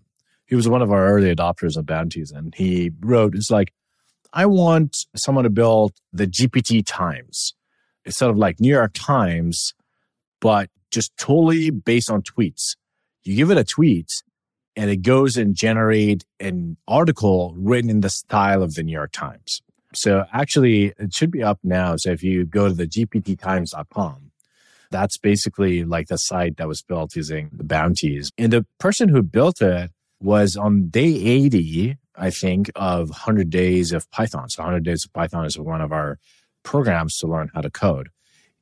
He 0.46 0.54
was 0.54 0.68
one 0.68 0.82
of 0.82 0.92
our 0.92 1.08
early 1.08 1.34
adopters 1.34 1.76
of 1.76 1.84
bounties, 1.84 2.30
and 2.30 2.54
he 2.54 2.92
wrote, 3.00 3.34
"It's 3.34 3.50
like 3.50 3.72
I 4.36 4.44
want 4.44 5.06
someone 5.16 5.44
to 5.44 5.50
build 5.50 5.94
the 6.12 6.26
GPT 6.26 6.82
Times. 6.84 7.54
Sort 8.06 8.30
of 8.30 8.36
like 8.36 8.60
New 8.60 8.68
York 8.68 8.92
Times, 8.94 9.72
but 10.42 10.68
just 10.90 11.16
totally 11.16 11.70
based 11.70 12.10
on 12.10 12.20
tweets. 12.20 12.76
You 13.24 13.34
give 13.34 13.50
it 13.50 13.56
a 13.56 13.64
tweet, 13.64 14.22
and 14.76 14.90
it 14.90 14.98
goes 14.98 15.38
and 15.38 15.56
generate 15.56 16.26
an 16.38 16.76
article 16.86 17.54
written 17.56 17.88
in 17.88 18.02
the 18.02 18.10
style 18.10 18.62
of 18.62 18.74
the 18.74 18.82
New 18.82 18.92
York 18.92 19.10
Times. 19.10 19.62
So 19.94 20.26
actually, 20.34 20.92
it 20.98 21.14
should 21.14 21.30
be 21.30 21.42
up 21.42 21.58
now. 21.64 21.96
So 21.96 22.10
if 22.10 22.22
you 22.22 22.44
go 22.44 22.68
to 22.68 22.74
the 22.74 22.86
gpttimes.com, 22.86 24.32
that's 24.90 25.16
basically 25.16 25.82
like 25.82 26.08
the 26.08 26.18
site 26.18 26.58
that 26.58 26.68
was 26.68 26.82
built 26.82 27.16
using 27.16 27.48
the 27.52 27.64
bounties. 27.64 28.30
And 28.36 28.52
the 28.52 28.66
person 28.78 29.08
who 29.08 29.22
built 29.22 29.62
it 29.62 29.90
was 30.20 30.58
on 30.58 30.90
day 30.90 31.06
80, 31.06 31.96
I 32.16 32.30
think, 32.30 32.70
of 32.74 33.10
100 33.10 33.50
days 33.50 33.92
of 33.92 34.10
Python. 34.10 34.48
So 34.48 34.62
100 34.62 34.84
days 34.84 35.04
of 35.04 35.12
Python 35.12 35.44
is 35.44 35.58
one 35.58 35.80
of 35.80 35.92
our 35.92 36.18
programs 36.62 37.18
to 37.18 37.26
learn 37.26 37.50
how 37.54 37.60
to 37.60 37.70
code. 37.70 38.08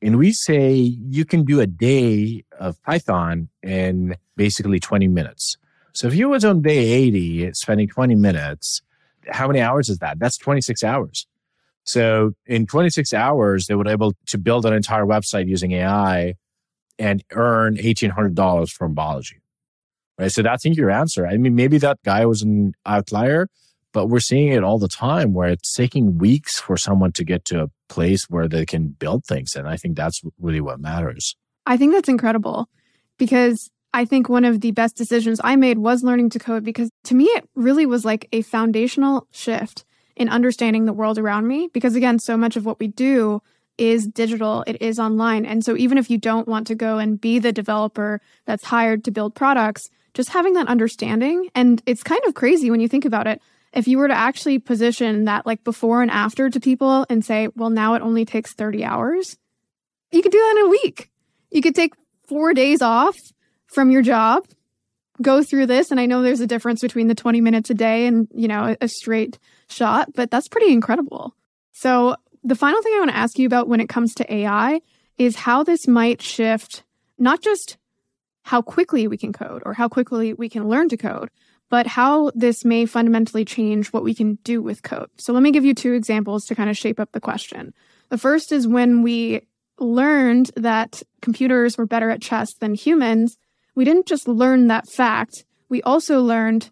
And 0.01 0.17
we 0.17 0.31
say 0.33 0.73
you 0.73 1.25
can 1.25 1.45
do 1.45 1.59
a 1.61 1.67
day 1.67 2.43
of 2.59 2.81
Python 2.83 3.49
in 3.63 4.15
basically 4.35 4.79
20 4.79 5.07
minutes. 5.07 5.57
So 5.93 6.07
if 6.07 6.15
you 6.15 6.29
was 6.29 6.43
on 6.43 6.61
day 6.61 6.77
80, 6.77 7.53
spending 7.53 7.87
20 7.87 8.15
minutes, 8.15 8.81
how 9.29 9.47
many 9.47 9.61
hours 9.61 9.89
is 9.89 9.99
that? 9.99 10.19
That's 10.19 10.37
26 10.37 10.83
hours. 10.83 11.25
So 11.85 12.33
in 12.45 12.65
26 12.65 13.13
hours, 13.13 13.67
they 13.67 13.75
were 13.75 13.87
able 13.87 14.13
to 14.27 14.37
build 14.37 14.65
an 14.65 14.73
entire 14.73 15.05
website 15.05 15.47
using 15.47 15.71
AI 15.71 16.35
and 16.99 17.23
earn 17.31 17.77
$1,800 17.77 18.69
from 18.71 18.95
Balaji. 18.95 19.39
Right. 20.17 20.31
So 20.31 20.41
that's 20.41 20.65
I 20.65 20.69
think 20.69 20.77
your 20.77 20.91
answer. 20.91 21.27
I 21.27 21.37
mean, 21.37 21.55
maybe 21.55 21.77
that 21.79 21.99
guy 22.03 22.25
was 22.25 22.41
an 22.41 22.73
outlier, 22.85 23.49
but 23.91 24.07
we're 24.07 24.19
seeing 24.19 24.49
it 24.49 24.63
all 24.63 24.79
the 24.79 24.87
time 24.87 25.33
where 25.33 25.49
it's 25.49 25.73
taking 25.73 26.17
weeks 26.17 26.59
for 26.59 26.77
someone 26.77 27.11
to 27.13 27.23
get 27.23 27.43
to 27.45 27.63
a 27.63 27.67
place 27.89 28.29
where 28.29 28.47
they 28.47 28.65
can 28.65 28.89
build 28.89 29.25
things. 29.25 29.55
And 29.55 29.67
I 29.67 29.75
think 29.75 29.97
that's 29.97 30.21
really 30.39 30.61
what 30.61 30.79
matters. 30.79 31.35
I 31.65 31.77
think 31.77 31.93
that's 31.93 32.09
incredible 32.09 32.69
because 33.17 33.69
I 33.93 34.05
think 34.05 34.29
one 34.29 34.45
of 34.45 34.61
the 34.61 34.71
best 34.71 34.95
decisions 34.95 35.39
I 35.43 35.55
made 35.55 35.77
was 35.77 36.03
learning 36.03 36.29
to 36.31 36.39
code 36.39 36.63
because 36.63 36.89
to 37.05 37.15
me, 37.15 37.25
it 37.25 37.49
really 37.55 37.85
was 37.85 38.05
like 38.05 38.27
a 38.31 38.41
foundational 38.41 39.27
shift 39.31 39.85
in 40.15 40.29
understanding 40.29 40.85
the 40.85 40.93
world 40.93 41.17
around 41.17 41.47
me. 41.47 41.69
Because 41.73 41.95
again, 41.95 42.19
so 42.19 42.37
much 42.37 42.55
of 42.55 42.65
what 42.65 42.79
we 42.79 42.87
do 42.87 43.41
is 43.77 44.07
digital, 44.07 44.63
it 44.67 44.81
is 44.81 44.99
online. 44.99 45.45
And 45.45 45.63
so 45.63 45.75
even 45.75 45.97
if 45.97 46.09
you 46.09 46.17
don't 46.17 46.47
want 46.47 46.67
to 46.67 46.75
go 46.75 46.97
and 46.97 47.19
be 47.19 47.39
the 47.39 47.51
developer 47.51 48.21
that's 48.45 48.65
hired 48.65 49.03
to 49.05 49.11
build 49.11 49.35
products, 49.35 49.89
just 50.15 50.29
having 50.29 50.53
that 50.53 50.67
understanding, 50.67 51.49
and 51.53 51.83
it's 51.85 52.01
kind 52.01 52.21
of 52.25 52.33
crazy 52.33 52.71
when 52.71 52.79
you 52.79 52.87
think 52.87 53.05
about 53.05 53.27
it. 53.27 53.41
If 53.73 53.87
you 53.87 53.97
were 53.97 54.07
to 54.07 54.17
actually 54.17 54.57
position 54.57 55.25
that 55.25 55.45
like 55.45 55.63
before 55.63 56.01
and 56.01 56.09
after 56.09 56.49
to 56.49 56.59
people 56.59 57.05
and 57.09 57.23
say, 57.23 57.49
well, 57.55 57.69
now 57.69 57.93
it 57.93 58.01
only 58.01 58.23
takes 58.25 58.53
30 58.53 58.85
hours, 58.85 59.37
you 60.11 60.21
could 60.21 60.31
do 60.31 60.39
that 60.39 60.57
in 60.57 60.65
a 60.65 60.69
week. 60.69 61.11
You 61.51 61.61
could 61.61 61.75
take 61.75 61.93
four 62.27 62.53
days 62.53 62.81
off 62.81 63.17
from 63.67 63.91
your 63.91 64.01
job, 64.01 64.47
go 65.21 65.43
through 65.43 65.65
this. 65.65 65.91
And 65.91 65.99
I 65.99 66.05
know 66.05 66.21
there's 66.21 66.39
a 66.39 66.47
difference 66.47 66.81
between 66.81 67.07
the 67.07 67.15
20 67.15 67.41
minutes 67.41 67.69
a 67.69 67.73
day 67.73 68.07
and, 68.07 68.29
you 68.33 68.47
know, 68.47 68.75
a 68.79 68.87
straight 68.87 69.37
shot, 69.67 70.13
but 70.15 70.31
that's 70.31 70.47
pretty 70.47 70.71
incredible. 70.71 71.35
So, 71.73 72.15
the 72.43 72.55
final 72.55 72.81
thing 72.81 72.93
I 72.95 72.99
want 72.99 73.09
to 73.09 73.17
ask 73.17 73.39
you 73.39 73.47
about 73.47 73.67
when 73.67 73.81
it 73.81 73.89
comes 73.89 74.13
to 74.15 74.33
AI 74.33 74.79
is 75.17 75.35
how 75.35 75.63
this 75.63 75.87
might 75.87 76.21
shift 76.21 76.83
not 77.17 77.41
just 77.41 77.77
how 78.45 78.61
quickly 78.61 79.07
we 79.07 79.17
can 79.17 79.33
code 79.33 79.63
or 79.65 79.73
how 79.73 79.89
quickly 79.89 80.31
we 80.33 80.47
can 80.47 80.69
learn 80.69 80.87
to 80.87 80.95
code, 80.95 81.31
but 81.71 81.87
how 81.87 82.31
this 82.35 82.63
may 82.63 82.85
fundamentally 82.85 83.43
change 83.43 83.87
what 83.87 84.03
we 84.03 84.13
can 84.13 84.35
do 84.43 84.61
with 84.61 84.83
code. 84.83 85.09
So 85.17 85.33
let 85.33 85.41
me 85.41 85.51
give 85.51 85.65
you 85.65 85.73
two 85.73 85.93
examples 85.93 86.45
to 86.45 86.55
kind 86.55 86.69
of 86.69 86.77
shape 86.77 86.99
up 86.99 87.11
the 87.11 87.19
question. 87.19 87.73
The 88.09 88.19
first 88.19 88.51
is 88.51 88.67
when 88.67 89.01
we 89.01 89.41
learned 89.79 90.51
that 90.55 91.01
computers 91.23 91.75
were 91.75 91.87
better 91.87 92.11
at 92.11 92.21
chess 92.21 92.53
than 92.53 92.75
humans, 92.75 93.35
we 93.73 93.83
didn't 93.83 94.05
just 94.05 94.27
learn 94.27 94.67
that 94.67 94.87
fact, 94.87 95.43
we 95.67 95.81
also 95.81 96.21
learned 96.21 96.69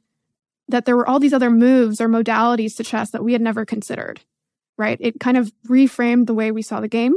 that 0.68 0.86
there 0.86 0.96
were 0.96 1.08
all 1.10 1.20
these 1.20 1.34
other 1.34 1.50
moves 1.50 2.00
or 2.00 2.08
modalities 2.08 2.78
to 2.78 2.84
chess 2.84 3.10
that 3.10 3.24
we 3.24 3.34
had 3.34 3.42
never 3.42 3.66
considered, 3.66 4.22
right? 4.78 5.00
It 5.02 5.20
kind 5.20 5.38
of 5.38 5.52
reframed 5.68 6.28
the 6.28 6.36
way 6.36 6.52
we 6.52 6.62
saw 6.62 6.80
the 6.82 6.88
game. 6.88 7.16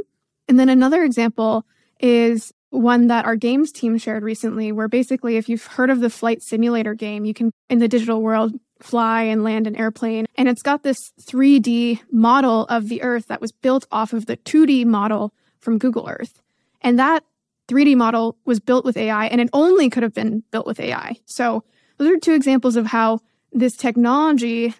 And 0.48 0.58
then 0.58 0.70
another 0.70 1.04
example 1.04 1.66
is 2.00 2.54
one 2.76 3.06
that 3.08 3.24
our 3.24 3.36
games 3.36 3.72
team 3.72 3.98
shared 3.98 4.22
recently, 4.22 4.72
where 4.72 4.88
basically, 4.88 5.36
if 5.36 5.48
you've 5.48 5.66
heard 5.66 5.90
of 5.90 6.00
the 6.00 6.10
flight 6.10 6.42
simulator 6.42 6.94
game, 6.94 7.24
you 7.24 7.34
can, 7.34 7.50
in 7.68 7.78
the 7.78 7.88
digital 7.88 8.22
world, 8.22 8.58
fly 8.80 9.22
and 9.22 9.42
land 9.42 9.66
an 9.66 9.76
airplane. 9.76 10.26
And 10.36 10.48
it's 10.48 10.62
got 10.62 10.82
this 10.82 11.12
3D 11.22 12.00
model 12.12 12.66
of 12.66 12.88
the 12.88 13.02
Earth 13.02 13.26
that 13.28 13.40
was 13.40 13.52
built 13.52 13.86
off 13.90 14.12
of 14.12 14.26
the 14.26 14.36
2D 14.36 14.84
model 14.84 15.32
from 15.58 15.78
Google 15.78 16.08
Earth. 16.08 16.42
And 16.82 16.98
that 16.98 17.24
3D 17.68 17.96
model 17.96 18.36
was 18.44 18.60
built 18.60 18.84
with 18.84 18.96
AI, 18.96 19.26
and 19.26 19.40
it 19.40 19.48
only 19.52 19.90
could 19.90 20.02
have 20.02 20.14
been 20.14 20.42
built 20.50 20.66
with 20.66 20.78
AI. 20.78 21.16
So, 21.24 21.64
those 21.98 22.12
are 22.12 22.18
two 22.18 22.34
examples 22.34 22.76
of 22.76 22.86
how 22.86 23.20
this 23.52 23.74
technology 23.74 24.74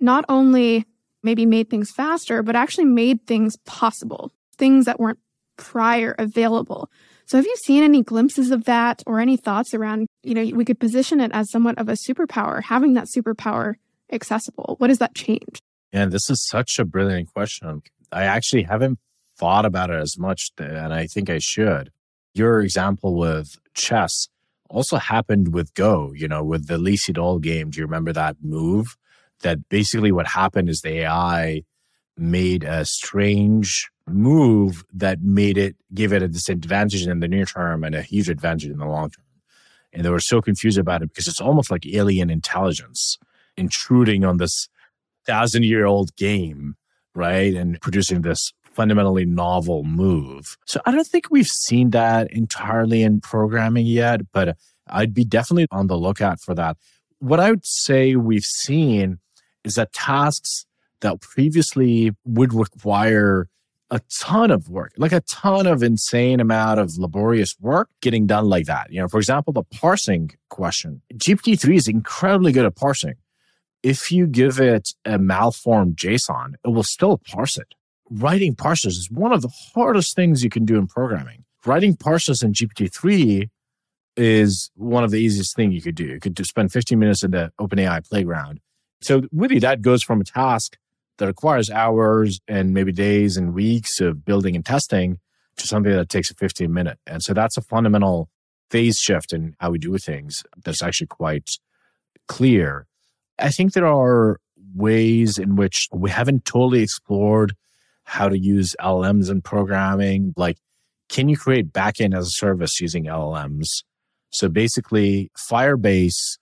not 0.00 0.24
only 0.28 0.86
maybe 1.22 1.44
made 1.44 1.68
things 1.68 1.90
faster, 1.90 2.42
but 2.42 2.56
actually 2.56 2.84
made 2.84 3.26
things 3.26 3.56
possible, 3.66 4.30
things 4.56 4.86
that 4.86 5.00
weren't 5.00 5.18
prior 5.56 6.14
available. 6.18 6.88
So 7.30 7.38
have 7.38 7.46
you 7.46 7.54
seen 7.58 7.84
any 7.84 8.02
glimpses 8.02 8.50
of 8.50 8.64
that 8.64 9.04
or 9.06 9.20
any 9.20 9.36
thoughts 9.36 9.72
around, 9.72 10.08
you 10.24 10.34
know, 10.34 10.44
we 10.52 10.64
could 10.64 10.80
position 10.80 11.20
it 11.20 11.30
as 11.32 11.48
somewhat 11.48 11.78
of 11.78 11.88
a 11.88 11.92
superpower, 11.92 12.60
having 12.60 12.94
that 12.94 13.06
superpower 13.06 13.74
accessible? 14.10 14.74
What 14.78 14.88
does 14.88 14.98
that 14.98 15.14
change? 15.14 15.60
Yeah, 15.92 16.06
this 16.06 16.28
is 16.28 16.44
such 16.44 16.80
a 16.80 16.84
brilliant 16.84 17.32
question. 17.32 17.82
I 18.10 18.24
actually 18.24 18.64
haven't 18.64 18.98
thought 19.38 19.64
about 19.64 19.90
it 19.90 20.00
as 20.00 20.18
much, 20.18 20.50
and 20.58 20.92
I 20.92 21.06
think 21.06 21.30
I 21.30 21.38
should. 21.38 21.92
Your 22.34 22.62
example 22.62 23.14
with 23.14 23.58
chess 23.74 24.26
also 24.68 24.96
happened 24.96 25.54
with 25.54 25.72
Go, 25.74 26.12
you 26.12 26.26
know, 26.26 26.42
with 26.42 26.66
the 26.66 26.78
Lee 26.78 26.96
Sedol 26.96 27.40
game. 27.40 27.70
Do 27.70 27.78
you 27.78 27.86
remember 27.86 28.12
that 28.12 28.38
move? 28.42 28.96
That 29.42 29.68
basically 29.68 30.10
what 30.10 30.26
happened 30.26 30.68
is 30.68 30.80
the 30.80 31.02
AI 31.02 31.62
made 32.16 32.64
a 32.64 32.84
strange 32.84 33.88
move 34.12 34.84
that 34.92 35.22
made 35.22 35.58
it 35.58 35.76
give 35.94 36.12
it 36.12 36.22
a 36.22 36.28
disadvantage 36.28 37.06
in 37.06 37.20
the 37.20 37.28
near 37.28 37.44
term 37.44 37.84
and 37.84 37.94
a 37.94 38.02
huge 38.02 38.28
advantage 38.28 38.70
in 38.70 38.78
the 38.78 38.86
long 38.86 39.10
term. 39.10 39.24
And 39.92 40.04
they 40.04 40.10
were 40.10 40.20
so 40.20 40.40
confused 40.40 40.78
about 40.78 41.02
it 41.02 41.08
because 41.08 41.26
it's 41.26 41.40
almost 41.40 41.70
like 41.70 41.86
alien 41.86 42.30
intelligence 42.30 43.18
intruding 43.56 44.24
on 44.24 44.36
this 44.36 44.68
thousand 45.26 45.64
year 45.64 45.86
old 45.86 46.14
game, 46.16 46.76
right? 47.14 47.54
And 47.54 47.80
producing 47.80 48.22
this 48.22 48.52
fundamentally 48.64 49.26
novel 49.26 49.82
move. 49.84 50.56
So 50.64 50.80
I 50.86 50.92
don't 50.92 51.06
think 51.06 51.26
we've 51.30 51.46
seen 51.46 51.90
that 51.90 52.32
entirely 52.32 53.02
in 53.02 53.20
programming 53.20 53.86
yet, 53.86 54.20
but 54.32 54.56
I'd 54.86 55.14
be 55.14 55.24
definitely 55.24 55.66
on 55.70 55.88
the 55.88 55.98
lookout 55.98 56.40
for 56.40 56.54
that. 56.54 56.76
What 57.18 57.40
I 57.40 57.50
would 57.50 57.66
say 57.66 58.16
we've 58.16 58.44
seen 58.44 59.18
is 59.64 59.74
that 59.74 59.92
tasks 59.92 60.66
that 61.00 61.20
previously 61.20 62.12
would 62.24 62.54
require 62.54 63.48
a 63.90 64.00
ton 64.08 64.50
of 64.50 64.68
work, 64.68 64.92
like 64.96 65.12
a 65.12 65.20
ton 65.22 65.66
of 65.66 65.82
insane 65.82 66.40
amount 66.40 66.78
of 66.78 66.96
laborious 66.96 67.56
work 67.60 67.88
getting 68.00 68.26
done 68.26 68.46
like 68.46 68.66
that. 68.66 68.92
You 68.92 69.00
know, 69.00 69.08
for 69.08 69.18
example, 69.18 69.52
the 69.52 69.64
parsing 69.64 70.30
question. 70.48 71.02
GPT-3 71.14 71.76
is 71.76 71.88
incredibly 71.88 72.52
good 72.52 72.66
at 72.66 72.76
parsing. 72.76 73.14
If 73.82 74.12
you 74.12 74.26
give 74.26 74.60
it 74.60 74.90
a 75.04 75.18
malformed 75.18 75.96
JSON, 75.96 76.54
it 76.64 76.68
will 76.68 76.84
still 76.84 77.18
parse 77.18 77.56
it. 77.56 77.74
Writing 78.10 78.54
parsers 78.54 78.98
is 78.98 79.08
one 79.10 79.32
of 79.32 79.42
the 79.42 79.52
hardest 79.74 80.14
things 80.14 80.44
you 80.44 80.50
can 80.50 80.64
do 80.64 80.76
in 80.76 80.86
programming. 80.86 81.44
Writing 81.64 81.96
parsers 81.96 82.42
in 82.44 82.52
GPT-3 82.52 83.48
is 84.16 84.70
one 84.74 85.02
of 85.02 85.10
the 85.10 85.18
easiest 85.18 85.56
things 85.56 85.74
you 85.74 85.82
could 85.82 85.94
do. 85.94 86.04
You 86.04 86.20
could 86.20 86.44
spend 86.46 86.72
15 86.72 86.98
minutes 86.98 87.22
in 87.22 87.30
the 87.30 87.52
OpenAI 87.60 88.08
playground. 88.08 88.60
So 89.00 89.22
really 89.32 89.58
that 89.60 89.82
goes 89.82 90.02
from 90.02 90.20
a 90.20 90.24
task 90.24 90.76
that 91.20 91.26
requires 91.26 91.70
hours 91.70 92.40
and 92.48 92.72
maybe 92.72 92.92
days 92.92 93.36
and 93.36 93.54
weeks 93.54 94.00
of 94.00 94.24
building 94.24 94.56
and 94.56 94.64
testing 94.64 95.18
to 95.58 95.66
something 95.66 95.92
that 95.92 96.08
takes 96.08 96.30
a 96.30 96.34
15 96.34 96.72
minute. 96.72 96.98
And 97.06 97.22
so 97.22 97.34
that's 97.34 97.58
a 97.58 97.62
fundamental 97.62 98.30
phase 98.70 98.96
shift 98.98 99.32
in 99.34 99.54
how 99.60 99.70
we 99.70 99.78
do 99.78 99.96
things 99.98 100.42
that's 100.64 100.82
actually 100.82 101.08
quite 101.08 101.50
clear. 102.26 102.86
I 103.38 103.50
think 103.50 103.74
there 103.74 103.86
are 103.86 104.40
ways 104.74 105.38
in 105.38 105.56
which 105.56 105.88
we 105.92 106.08
haven't 106.08 106.46
totally 106.46 106.82
explored 106.82 107.54
how 108.04 108.30
to 108.30 108.38
use 108.38 108.74
LLMs 108.80 109.30
in 109.30 109.42
programming. 109.42 110.32
Like, 110.38 110.56
can 111.10 111.28
you 111.28 111.36
create 111.36 111.72
backend 111.72 112.16
as 112.16 112.28
a 112.28 112.30
service 112.30 112.80
using 112.80 113.04
LLMs? 113.04 113.84
So 114.30 114.48
basically, 114.48 115.30
Firebase, 115.36 116.38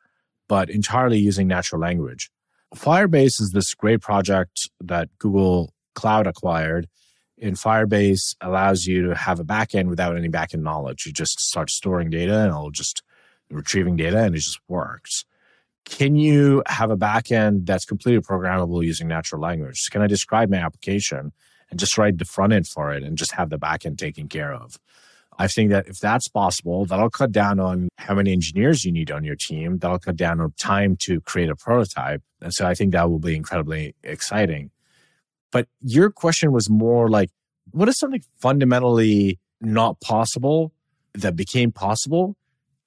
but 0.48 0.70
entirely 0.70 1.18
using 1.18 1.48
natural 1.48 1.80
language. 1.80 2.30
Firebase 2.74 3.40
is 3.40 3.52
this 3.52 3.74
great 3.74 4.00
project 4.00 4.70
that 4.80 5.08
Google 5.18 5.72
Cloud 5.94 6.26
acquired. 6.26 6.88
And 7.40 7.56
Firebase 7.56 8.34
allows 8.40 8.86
you 8.86 9.08
to 9.08 9.14
have 9.14 9.38
a 9.38 9.44
backend 9.44 9.88
without 9.88 10.16
any 10.16 10.28
backend 10.28 10.62
knowledge. 10.62 11.06
You 11.06 11.12
just 11.12 11.40
start 11.40 11.70
storing 11.70 12.10
data 12.10 12.36
and 12.36 12.48
it'll 12.48 12.70
just 12.70 13.02
retrieving 13.50 13.96
data 13.96 14.18
and 14.18 14.34
it 14.34 14.38
just 14.38 14.60
works. 14.68 15.24
Can 15.84 16.16
you 16.16 16.62
have 16.66 16.90
a 16.90 16.96
backend 16.96 17.64
that's 17.64 17.84
completely 17.84 18.20
programmable 18.20 18.84
using 18.84 19.08
natural 19.08 19.40
language? 19.40 19.88
Can 19.90 20.02
I 20.02 20.06
describe 20.06 20.50
my 20.50 20.58
application 20.58 21.32
and 21.70 21.80
just 21.80 21.96
write 21.96 22.18
the 22.18 22.24
front 22.24 22.52
end 22.52 22.66
for 22.66 22.92
it 22.92 23.02
and 23.02 23.16
just 23.16 23.32
have 23.32 23.50
the 23.50 23.58
backend 23.58 23.98
taken 23.98 24.28
care 24.28 24.52
of? 24.52 24.78
I 25.40 25.46
think 25.46 25.70
that 25.70 25.86
if 25.86 26.00
that's 26.00 26.26
possible, 26.26 26.84
that'll 26.84 27.10
cut 27.10 27.30
down 27.30 27.60
on 27.60 27.88
how 27.96 28.14
many 28.14 28.32
engineers 28.32 28.84
you 28.84 28.90
need 28.90 29.10
on 29.10 29.22
your 29.22 29.36
team. 29.36 29.78
That'll 29.78 30.00
cut 30.00 30.16
down 30.16 30.40
on 30.40 30.52
time 30.58 30.96
to 31.02 31.20
create 31.20 31.48
a 31.48 31.54
prototype. 31.54 32.22
And 32.40 32.52
so 32.52 32.66
I 32.66 32.74
think 32.74 32.92
that 32.92 33.08
will 33.08 33.20
be 33.20 33.36
incredibly 33.36 33.94
exciting. 34.02 34.70
But 35.52 35.68
your 35.80 36.10
question 36.10 36.50
was 36.52 36.68
more 36.68 37.08
like, 37.08 37.30
what 37.70 37.88
is 37.88 37.98
something 37.98 38.22
fundamentally 38.40 39.38
not 39.60 40.00
possible 40.00 40.72
that 41.14 41.36
became 41.36 41.70
possible? 41.70 42.36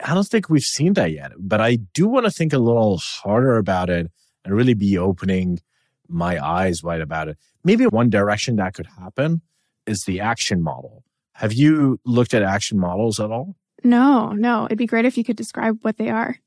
I 0.04 0.14
don't 0.14 0.28
think 0.28 0.50
we've 0.50 0.62
seen 0.62 0.94
that 0.94 1.12
yet, 1.12 1.32
but 1.38 1.62
I 1.62 1.76
do 1.94 2.08
want 2.08 2.26
to 2.26 2.32
think 2.32 2.54
a 2.54 2.58
little 2.58 2.98
harder 2.98 3.58
about 3.58 3.90
it 3.90 4.12
and 4.44 4.54
really 4.54 4.74
be 4.74 4.98
opening 4.98 5.60
my 6.08 6.44
eyes 6.44 6.84
wide 6.84 7.02
about 7.02 7.30
it. 7.30 7.38
Maybe 7.64 7.86
one 7.86 8.10
direction 8.10 8.58
that 8.58 8.74
could 8.74 8.88
happen 8.88 9.42
is 9.86 10.04
the 10.04 10.20
action 10.20 10.62
model. 10.62 11.04
Have 11.34 11.54
you 11.54 12.00
looked 12.06 12.34
at 12.34 12.44
action 12.44 12.80
models 12.80 13.20
at 13.20 13.32
all? 13.32 13.56
No, 13.84 14.32
no. 14.32 14.66
It'd 14.66 14.78
be 14.78 14.86
great 14.86 15.06
if 15.06 15.18
you 15.18 15.24
could 15.24 15.38
describe 15.38 15.80
what 15.82 15.98
they 15.98 16.10
are. 16.10 16.38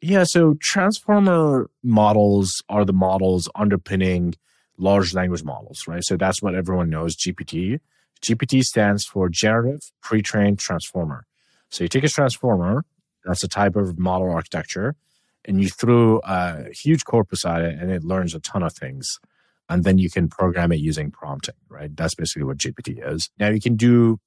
Yeah, 0.00 0.24
so 0.24 0.54
transformer 0.54 1.70
models 1.84 2.62
are 2.68 2.84
the 2.84 2.92
models 2.92 3.48
underpinning 3.54 4.34
large 4.76 5.14
language 5.14 5.44
models, 5.44 5.86
right? 5.86 6.02
So 6.02 6.16
that's 6.16 6.42
what 6.42 6.56
everyone 6.56 6.90
knows 6.90 7.16
GPT. 7.16 7.78
GPT 8.20 8.62
stands 8.62 9.04
for 9.04 9.28
generative 9.28 9.92
pre-trained 10.00 10.58
transformer. 10.58 11.26
So 11.70 11.84
you 11.84 11.88
take 11.88 12.04
a 12.04 12.08
transformer, 12.08 12.84
that's 13.24 13.44
a 13.44 13.48
type 13.48 13.76
of 13.76 13.98
model 13.98 14.30
architecture, 14.30 14.96
and 15.44 15.60
you 15.60 15.68
throw 15.68 16.20
a 16.24 16.70
huge 16.72 17.04
corpus 17.04 17.44
at 17.44 17.62
it 17.62 17.78
and 17.78 17.90
it 17.90 18.04
learns 18.04 18.34
a 18.34 18.40
ton 18.40 18.62
of 18.62 18.72
things. 18.72 19.20
And 19.72 19.84
then 19.84 19.98
you 19.98 20.10
can 20.10 20.28
program 20.28 20.72
it 20.72 20.80
using 20.80 21.10
prompting, 21.10 21.54
right? 21.68 21.94
That's 21.96 22.14
basically 22.14 22.44
what 22.44 22.58
GPT 22.58 23.06
is. 23.12 23.30
Now 23.38 23.48
you 23.48 23.60
can 23.60 23.76
do 23.76 24.18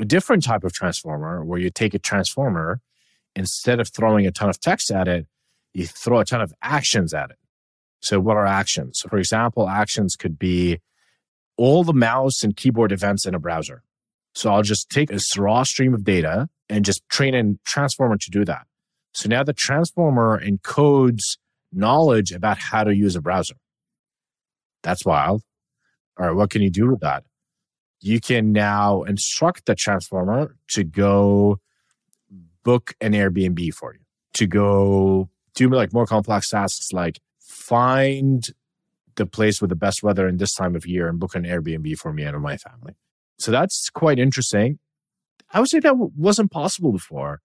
a 0.00 0.04
different 0.04 0.42
type 0.44 0.64
of 0.64 0.72
transformer 0.72 1.44
where 1.44 1.58
you 1.58 1.70
take 1.70 1.94
a 1.94 1.98
transformer, 1.98 2.80
instead 3.34 3.80
of 3.80 3.88
throwing 3.88 4.26
a 4.26 4.30
ton 4.30 4.48
of 4.48 4.60
text 4.60 4.90
at 4.90 5.08
it, 5.08 5.26
you 5.74 5.86
throw 5.86 6.20
a 6.20 6.24
ton 6.24 6.40
of 6.40 6.52
actions 6.62 7.14
at 7.14 7.30
it. 7.30 7.36
So, 8.00 8.18
what 8.18 8.36
are 8.36 8.46
actions? 8.46 8.98
So, 9.00 9.08
for 9.08 9.18
example, 9.18 9.68
actions 9.68 10.16
could 10.16 10.38
be 10.38 10.80
all 11.56 11.84
the 11.84 11.92
mouse 11.92 12.42
and 12.42 12.56
keyboard 12.56 12.92
events 12.92 13.26
in 13.26 13.34
a 13.34 13.38
browser. 13.38 13.82
So, 14.34 14.50
I'll 14.50 14.62
just 14.62 14.90
take 14.90 15.12
a 15.12 15.18
raw 15.38 15.62
stream 15.62 15.94
of 15.94 16.04
data 16.04 16.48
and 16.68 16.84
just 16.84 17.06
train 17.08 17.34
a 17.34 17.54
transformer 17.64 18.16
to 18.16 18.30
do 18.30 18.44
that. 18.46 18.66
So 19.14 19.28
now 19.28 19.42
the 19.42 19.52
transformer 19.52 20.42
encodes 20.42 21.36
knowledge 21.72 22.32
about 22.32 22.58
how 22.58 22.84
to 22.84 22.94
use 22.94 23.14
a 23.14 23.20
browser. 23.20 23.54
That's 24.82 25.04
wild. 25.04 25.42
All 26.18 26.26
right, 26.26 26.36
what 26.36 26.50
can 26.50 26.62
you 26.62 26.70
do 26.70 26.90
with 26.90 27.00
that? 27.00 27.24
you 28.02 28.20
can 28.20 28.52
now 28.52 29.02
instruct 29.04 29.66
the 29.66 29.74
transformer 29.76 30.56
to 30.68 30.82
go 30.82 31.60
book 32.64 32.94
an 33.00 33.12
Airbnb 33.12 33.72
for 33.74 33.94
you, 33.94 34.00
to 34.34 34.46
go 34.46 35.30
do 35.54 35.70
like 35.70 35.92
more 35.92 36.06
complex 36.06 36.50
tasks 36.50 36.92
like 36.92 37.20
find 37.40 38.48
the 39.14 39.26
place 39.26 39.60
with 39.60 39.70
the 39.70 39.76
best 39.76 40.02
weather 40.02 40.26
in 40.26 40.38
this 40.38 40.52
time 40.54 40.74
of 40.74 40.84
year 40.84 41.08
and 41.08 41.20
book 41.20 41.36
an 41.36 41.44
Airbnb 41.44 41.96
for 41.96 42.12
me 42.12 42.24
and 42.24 42.40
my 42.40 42.56
family. 42.56 42.94
So 43.38 43.52
that's 43.52 43.88
quite 43.88 44.18
interesting. 44.18 44.78
I 45.52 45.60
would 45.60 45.68
say 45.68 45.78
that 45.80 45.96
wasn't 45.96 46.50
possible 46.50 46.92
before. 46.92 47.40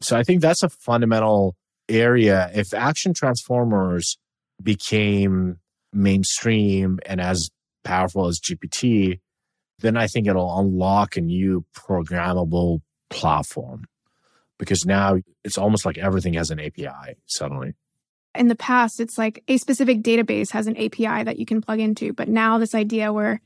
So 0.00 0.16
I 0.16 0.22
think 0.22 0.40
that's 0.40 0.62
a 0.62 0.70
fundamental 0.70 1.56
area. 1.88 2.50
If 2.54 2.72
action 2.72 3.12
transformers 3.12 4.16
became 4.62 5.58
mainstream 5.92 6.98
and 7.06 7.20
as 7.20 7.50
powerful 7.84 8.26
as 8.26 8.40
GPT, 8.40 9.20
then 9.78 9.96
I 9.96 10.06
think 10.06 10.26
it'll 10.26 10.58
unlock 10.58 11.16
a 11.16 11.20
new 11.20 11.64
programmable 11.74 12.80
platform 13.08 13.86
because 14.58 14.84
now 14.84 15.18
it's 15.44 15.58
almost 15.58 15.84
like 15.84 15.98
everything 15.98 16.34
has 16.34 16.50
an 16.50 16.60
API 16.60 17.16
suddenly. 17.26 17.74
In 18.34 18.48
the 18.48 18.54
past, 18.54 19.00
it's 19.00 19.18
like 19.18 19.42
a 19.48 19.56
specific 19.56 20.02
database 20.02 20.50
has 20.52 20.66
an 20.66 20.76
API 20.76 21.24
that 21.24 21.38
you 21.38 21.46
can 21.46 21.60
plug 21.60 21.80
into. 21.80 22.12
But 22.12 22.28
now, 22.28 22.58
this 22.58 22.74
idea 22.76 23.12
where 23.12 23.40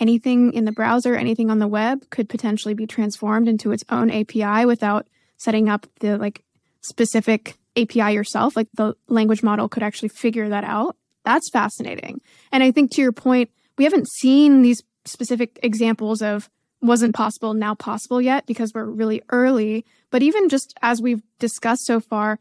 anything 0.00 0.52
in 0.54 0.64
the 0.64 0.72
browser, 0.72 1.14
anything 1.14 1.50
on 1.50 1.60
the 1.60 1.68
web 1.68 2.10
could 2.10 2.28
potentially 2.28 2.74
be 2.74 2.86
transformed 2.86 3.46
into 3.46 3.70
its 3.70 3.84
own 3.90 4.10
API 4.10 4.66
without 4.66 5.06
setting 5.36 5.68
up 5.68 5.86
the 6.00 6.18
like 6.18 6.42
specific 6.80 7.56
API 7.76 8.12
yourself. 8.12 8.56
Like 8.56 8.68
the 8.74 8.94
language 9.08 9.42
model 9.42 9.68
could 9.68 9.84
actually 9.84 10.08
figure 10.08 10.48
that 10.48 10.64
out. 10.64 10.96
That's 11.24 11.50
fascinating. 11.50 12.20
And 12.52 12.62
I 12.62 12.70
think 12.70 12.90
to 12.92 13.02
your 13.02 13.12
point, 13.12 13.50
we 13.78 13.84
haven't 13.84 14.08
seen 14.08 14.62
these 14.62 14.82
specific 15.04 15.58
examples 15.62 16.22
of 16.22 16.48
wasn't 16.80 17.14
possible, 17.14 17.54
now 17.54 17.74
possible 17.74 18.20
yet 18.20 18.46
because 18.46 18.72
we're 18.74 18.84
really 18.84 19.22
early. 19.30 19.84
But 20.10 20.22
even 20.22 20.48
just 20.48 20.74
as 20.82 21.00
we've 21.00 21.22
discussed 21.38 21.86
so 21.86 21.98
far, 21.98 22.38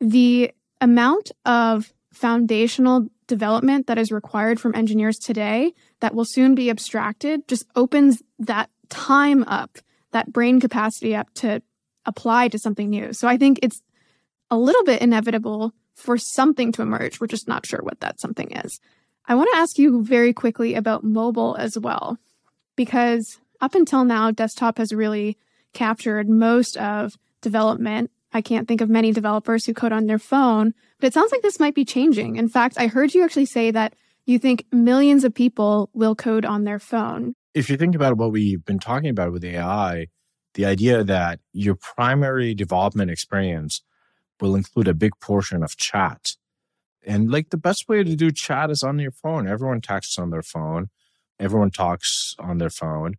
the 0.00 0.50
amount 0.80 1.30
of 1.44 1.92
foundational 2.12 3.08
development 3.26 3.86
that 3.86 3.98
is 3.98 4.10
required 4.10 4.60
from 4.60 4.74
engineers 4.74 5.18
today 5.18 5.72
that 6.00 6.14
will 6.14 6.24
soon 6.24 6.54
be 6.54 6.70
abstracted 6.70 7.46
just 7.48 7.66
opens 7.74 8.22
that 8.38 8.70
time 8.88 9.44
up, 9.44 9.78
that 10.12 10.32
brain 10.32 10.60
capacity 10.60 11.14
up 11.14 11.32
to 11.34 11.62
apply 12.04 12.48
to 12.48 12.58
something 12.58 12.88
new. 12.90 13.12
So 13.12 13.28
I 13.28 13.36
think 13.36 13.58
it's 13.62 13.82
a 14.50 14.56
little 14.56 14.84
bit 14.84 15.02
inevitable 15.02 15.72
for 15.96 16.16
something 16.16 16.70
to 16.72 16.82
emerge. 16.82 17.20
We're 17.20 17.26
just 17.26 17.48
not 17.48 17.66
sure 17.66 17.80
what 17.82 18.00
that 18.00 18.20
something 18.20 18.52
is. 18.52 18.78
I 19.26 19.34
want 19.34 19.48
to 19.52 19.58
ask 19.58 19.78
you 19.78 20.04
very 20.04 20.32
quickly 20.32 20.74
about 20.74 21.02
mobile 21.02 21.56
as 21.58 21.76
well, 21.76 22.18
because 22.76 23.40
up 23.60 23.74
until 23.74 24.04
now, 24.04 24.30
desktop 24.30 24.78
has 24.78 24.92
really 24.92 25.36
captured 25.72 26.28
most 26.28 26.76
of 26.76 27.18
development. 27.40 28.10
I 28.32 28.40
can't 28.40 28.68
think 28.68 28.80
of 28.80 28.90
many 28.90 29.12
developers 29.12 29.64
who 29.64 29.74
code 29.74 29.92
on 29.92 30.06
their 30.06 30.18
phone, 30.18 30.74
but 31.00 31.08
it 31.08 31.14
sounds 31.14 31.32
like 31.32 31.42
this 31.42 31.58
might 31.58 31.74
be 31.74 31.84
changing. 31.84 32.36
In 32.36 32.48
fact, 32.48 32.76
I 32.78 32.86
heard 32.86 33.14
you 33.14 33.24
actually 33.24 33.46
say 33.46 33.70
that 33.70 33.94
you 34.26 34.38
think 34.38 34.64
millions 34.72 35.24
of 35.24 35.34
people 35.34 35.90
will 35.94 36.14
code 36.14 36.44
on 36.44 36.64
their 36.64 36.78
phone. 36.78 37.34
If 37.54 37.70
you 37.70 37.76
think 37.76 37.94
about 37.94 38.16
what 38.16 38.32
we've 38.32 38.64
been 38.64 38.78
talking 38.78 39.08
about 39.08 39.32
with 39.32 39.44
AI, 39.44 40.08
the 40.54 40.66
idea 40.66 41.04
that 41.04 41.40
your 41.52 41.74
primary 41.74 42.54
development 42.54 43.10
experience 43.10 43.82
will 44.40 44.54
include 44.54 44.88
a 44.88 44.94
big 44.94 45.12
portion 45.20 45.62
of 45.62 45.76
chat. 45.76 46.32
And 47.04 47.30
like 47.30 47.50
the 47.50 47.56
best 47.56 47.88
way 47.88 48.02
to 48.02 48.16
do 48.16 48.30
chat 48.30 48.70
is 48.70 48.82
on 48.82 48.98
your 48.98 49.12
phone. 49.12 49.46
Everyone 49.46 49.80
texts 49.80 50.18
on 50.18 50.30
their 50.30 50.42
phone, 50.42 50.88
everyone 51.38 51.70
talks 51.70 52.34
on 52.38 52.58
their 52.58 52.70
phone. 52.70 53.14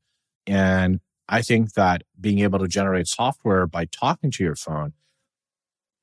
And 0.45 0.99
I 1.29 1.41
think 1.41 1.73
that 1.73 2.03
being 2.19 2.39
able 2.39 2.59
to 2.59 2.67
generate 2.67 3.07
software 3.07 3.67
by 3.67 3.85
talking 3.85 4.31
to 4.31 4.43
your 4.43 4.55
phone 4.55 4.93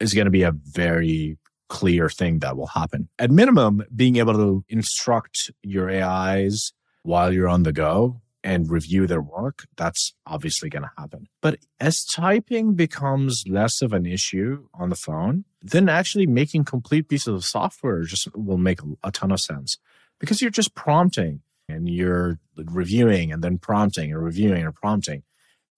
is 0.00 0.14
going 0.14 0.26
to 0.26 0.30
be 0.30 0.42
a 0.42 0.52
very 0.52 1.38
clear 1.68 2.08
thing 2.08 2.40
that 2.40 2.56
will 2.56 2.68
happen. 2.68 3.08
At 3.18 3.30
minimum, 3.30 3.84
being 3.94 4.16
able 4.16 4.34
to 4.34 4.64
instruct 4.68 5.50
your 5.62 5.90
AIs 5.90 6.72
while 7.02 7.32
you're 7.32 7.48
on 7.48 7.62
the 7.62 7.72
go 7.72 8.20
and 8.44 8.70
review 8.70 9.06
their 9.06 9.22
work, 9.22 9.66
that's 9.76 10.12
obviously 10.26 10.68
going 10.68 10.82
to 10.82 10.90
happen. 10.98 11.26
But 11.40 11.58
as 11.80 12.04
typing 12.04 12.74
becomes 12.74 13.44
less 13.48 13.80
of 13.80 13.94
an 13.94 14.04
issue 14.04 14.68
on 14.74 14.90
the 14.90 14.96
phone, 14.96 15.46
then 15.62 15.88
actually 15.88 16.26
making 16.26 16.64
complete 16.64 17.08
pieces 17.08 17.28
of 17.28 17.44
software 17.44 18.02
just 18.02 18.28
will 18.36 18.58
make 18.58 18.80
a 19.02 19.10
ton 19.10 19.32
of 19.32 19.40
sense 19.40 19.78
because 20.20 20.42
you're 20.42 20.50
just 20.50 20.74
prompting 20.74 21.40
and 21.70 21.88
you're 21.88 22.38
reviewing 22.56 23.32
and 23.32 23.42
then 23.42 23.56
prompting 23.56 24.12
and 24.12 24.22
reviewing 24.22 24.62
and 24.62 24.74
prompting. 24.74 25.22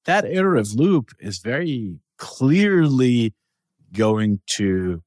That 0.05 0.25
iterative 0.25 0.75
loop 0.75 1.13
is 1.21 1.39
very 1.39 2.01
clearly 2.19 3.33
going 3.93 4.41
to 4.47 5.03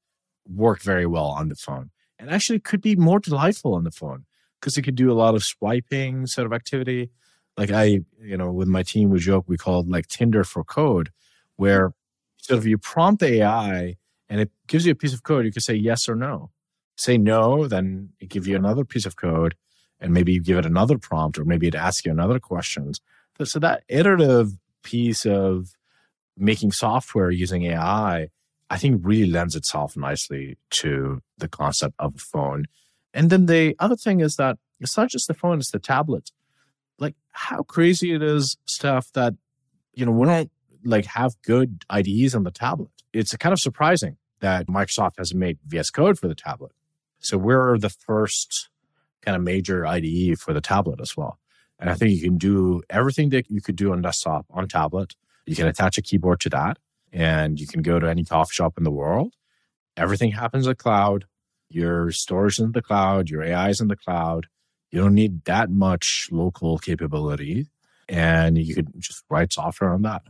work 0.48 0.82
very 0.82 1.06
well 1.06 1.26
on 1.26 1.50
the 1.50 1.54
phone 1.54 1.90
and 2.18 2.30
actually 2.30 2.60
could 2.60 2.80
be 2.80 2.96
more 2.96 3.20
delightful 3.20 3.74
on 3.74 3.84
the 3.84 3.90
phone 3.90 4.24
because 4.60 4.78
it 4.78 4.82
could 4.82 4.94
do 4.94 5.10
a 5.10 5.14
lot 5.14 5.34
of 5.34 5.44
swiping 5.44 6.26
sort 6.26 6.46
of 6.46 6.52
activity. 6.52 7.10
Like 7.56 7.70
I, 7.70 8.00
you 8.20 8.36
know, 8.36 8.50
with 8.50 8.68
my 8.68 8.82
team, 8.82 9.10
we 9.10 9.18
joke, 9.18 9.44
we 9.46 9.56
call 9.56 9.80
it 9.80 9.88
like 9.88 10.06
Tinder 10.06 10.44
for 10.44 10.64
code, 10.64 11.10
where 11.56 11.92
sort 12.38 12.58
of 12.58 12.66
you 12.66 12.78
prompt 12.78 13.22
AI 13.22 13.96
and 14.28 14.40
it 14.40 14.50
gives 14.66 14.86
you 14.86 14.92
a 14.92 14.96
piece 14.96 15.12
of 15.12 15.22
code. 15.22 15.44
You 15.44 15.52
can 15.52 15.60
say 15.60 15.74
yes 15.74 16.08
or 16.08 16.14
no. 16.14 16.50
Say 16.96 17.18
no, 17.18 17.66
then 17.66 18.10
it 18.20 18.28
gives 18.28 18.46
you 18.46 18.56
another 18.56 18.84
piece 18.84 19.06
of 19.06 19.16
code 19.16 19.54
and 20.00 20.12
maybe 20.12 20.32
you 20.32 20.40
give 20.40 20.58
it 20.58 20.66
another 20.66 20.98
prompt 20.98 21.38
or 21.38 21.44
maybe 21.44 21.66
it 21.68 21.74
asks 21.74 22.04
you 22.04 22.12
another 22.12 22.38
questions. 22.38 23.00
So 23.42 23.58
that 23.58 23.84
iterative 23.88 24.52
piece 24.82 25.24
of 25.26 25.74
making 26.36 26.72
software 26.72 27.30
using 27.30 27.64
AI, 27.64 28.28
I 28.68 28.76
think 28.78 29.00
really 29.04 29.30
lends 29.30 29.56
itself 29.56 29.96
nicely 29.96 30.56
to 30.70 31.20
the 31.38 31.48
concept 31.48 31.94
of 31.98 32.14
a 32.16 32.18
phone. 32.18 32.66
And 33.12 33.30
then 33.30 33.46
the 33.46 33.74
other 33.78 33.96
thing 33.96 34.20
is 34.20 34.36
that 34.36 34.58
it's 34.78 34.96
not 34.96 35.10
just 35.10 35.26
the 35.28 35.34
phone, 35.34 35.58
it's 35.58 35.70
the 35.70 35.78
tablet. 35.78 36.30
Like 37.00 37.16
how 37.32 37.62
crazy 37.62 38.12
it 38.12 38.22
is 38.22 38.56
stuff 38.66 39.10
that, 39.14 39.34
you 39.94 40.06
know, 40.06 40.12
we 40.12 40.26
don't 40.26 40.50
like 40.84 41.06
have 41.06 41.34
good 41.42 41.84
IDEs 41.90 42.34
on 42.34 42.44
the 42.44 42.50
tablet. 42.50 42.90
It's 43.12 43.34
kind 43.36 43.52
of 43.52 43.58
surprising 43.58 44.16
that 44.40 44.68
Microsoft 44.68 45.12
hasn't 45.18 45.40
made 45.40 45.58
VS 45.66 45.90
Code 45.90 46.18
for 46.18 46.28
the 46.28 46.34
tablet. 46.34 46.72
So 47.18 47.36
we're 47.36 47.78
the 47.78 47.90
first 47.90 48.68
kind 49.22 49.36
of 49.36 49.42
major 49.42 49.86
IDE 49.86 50.38
for 50.38 50.52
the 50.52 50.60
tablet 50.60 51.00
as 51.00 51.16
well. 51.16 51.38
And 51.78 51.90
I 51.90 51.94
think 51.94 52.12
you 52.12 52.22
can 52.22 52.38
do 52.38 52.82
everything 52.90 53.30
that 53.30 53.50
you 53.50 53.60
could 53.60 53.76
do 53.76 53.92
on 53.92 54.02
desktop 54.02 54.46
on 54.50 54.68
tablet. 54.68 55.14
You 55.46 55.56
can 55.56 55.66
attach 55.66 55.98
a 55.98 56.02
keyboard 56.02 56.40
to 56.40 56.50
that 56.50 56.78
and 57.12 57.58
you 57.58 57.66
can 57.66 57.82
go 57.82 57.98
to 57.98 58.08
any 58.08 58.24
coffee 58.24 58.52
shop 58.52 58.74
in 58.78 58.84
the 58.84 58.90
world. 58.90 59.34
Everything 59.96 60.32
happens 60.32 60.66
in 60.66 60.70
the 60.70 60.76
cloud. 60.76 61.24
Your 61.68 62.10
storage 62.10 62.54
is 62.54 62.60
in 62.60 62.72
the 62.72 62.82
cloud, 62.82 63.30
your 63.30 63.42
AI 63.42 63.70
is 63.70 63.80
in 63.80 63.88
the 63.88 63.96
cloud. 63.96 64.46
You 64.90 65.00
don't 65.00 65.14
need 65.14 65.44
that 65.44 65.70
much 65.70 66.28
local 66.32 66.78
capability 66.78 67.68
and 68.08 68.58
you 68.58 68.74
could 68.74 68.88
just 68.98 69.22
write 69.30 69.52
software 69.52 69.92
on 69.92 70.02
that. 70.02 70.22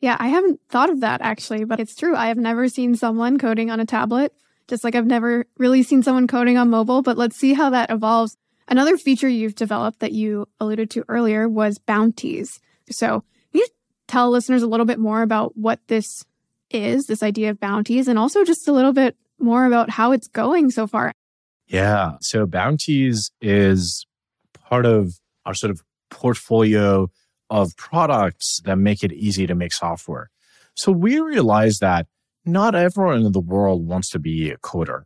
Yeah, 0.00 0.16
I 0.18 0.28
haven't 0.28 0.60
thought 0.68 0.90
of 0.90 1.00
that 1.00 1.20
actually, 1.20 1.64
but 1.64 1.80
it's 1.80 1.94
true. 1.94 2.16
I 2.16 2.28
have 2.28 2.38
never 2.38 2.68
seen 2.68 2.96
someone 2.96 3.38
coding 3.38 3.70
on 3.70 3.80
a 3.80 3.86
tablet 3.86 4.32
just 4.68 4.84
like 4.84 4.94
I've 4.94 5.06
never 5.06 5.46
really 5.58 5.82
seen 5.82 6.02
someone 6.02 6.26
coding 6.26 6.58
on 6.58 6.70
mobile, 6.70 7.02
but 7.02 7.16
let's 7.16 7.36
see 7.36 7.54
how 7.54 7.70
that 7.70 7.90
evolves. 7.90 8.36
Another 8.68 8.96
feature 8.96 9.28
you've 9.28 9.54
developed 9.54 10.00
that 10.00 10.12
you 10.12 10.48
alluded 10.58 10.90
to 10.90 11.04
earlier 11.08 11.48
was 11.48 11.78
bounties. 11.78 12.58
So, 12.90 13.22
can 13.52 13.60
you 13.60 13.66
tell 14.08 14.30
listeners 14.30 14.62
a 14.62 14.66
little 14.66 14.86
bit 14.86 14.98
more 14.98 15.22
about 15.22 15.56
what 15.56 15.80
this 15.86 16.24
is, 16.70 17.06
this 17.06 17.22
idea 17.22 17.50
of 17.50 17.60
bounties, 17.60 18.08
and 18.08 18.18
also 18.18 18.44
just 18.44 18.66
a 18.66 18.72
little 18.72 18.92
bit 18.92 19.16
more 19.38 19.66
about 19.66 19.90
how 19.90 20.12
it's 20.12 20.28
going 20.28 20.70
so 20.70 20.86
far? 20.86 21.12
Yeah. 21.68 22.12
So, 22.20 22.46
bounties 22.46 23.30
is 23.40 24.05
part 24.68 24.86
of 24.86 25.14
our 25.44 25.54
sort 25.54 25.70
of 25.70 25.82
portfolio 26.10 27.08
of 27.50 27.76
products 27.76 28.60
that 28.64 28.76
make 28.76 29.02
it 29.02 29.12
easy 29.12 29.46
to 29.46 29.54
make 29.54 29.72
software. 29.72 30.30
So, 30.74 30.92
we 30.92 31.20
realize 31.20 31.78
that 31.78 32.06
not 32.44 32.74
everyone 32.74 33.24
in 33.24 33.32
the 33.32 33.40
world 33.40 33.86
wants 33.86 34.10
to 34.10 34.18
be 34.18 34.50
a 34.50 34.56
coder. 34.58 35.02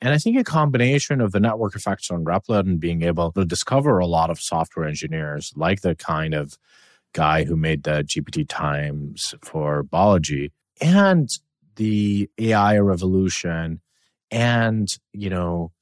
And 0.00 0.14
I 0.14 0.18
think 0.18 0.38
a 0.38 0.44
combination 0.44 1.20
of 1.20 1.32
the 1.32 1.40
network 1.40 1.76
effects 1.76 2.10
on 2.10 2.24
Replit 2.24 2.60
and 2.60 2.80
being 2.80 3.02
able 3.02 3.32
to 3.32 3.44
discover 3.44 3.98
a 3.98 4.06
lot 4.06 4.30
of 4.30 4.40
software 4.40 4.86
engineers, 4.86 5.52
like 5.56 5.82
the 5.82 5.94
kind 5.94 6.32
of 6.32 6.56
guy 7.12 7.44
who 7.44 7.56
made 7.56 7.82
the 7.82 8.02
GPT 8.02 8.46
Times 8.48 9.34
for 9.42 9.84
Balaji, 9.84 10.52
and 10.80 11.28
the 11.76 12.30
AI 12.38 12.78
revolution, 12.78 13.80
and 14.30 14.88
you 15.12 15.28
know, 15.28 15.72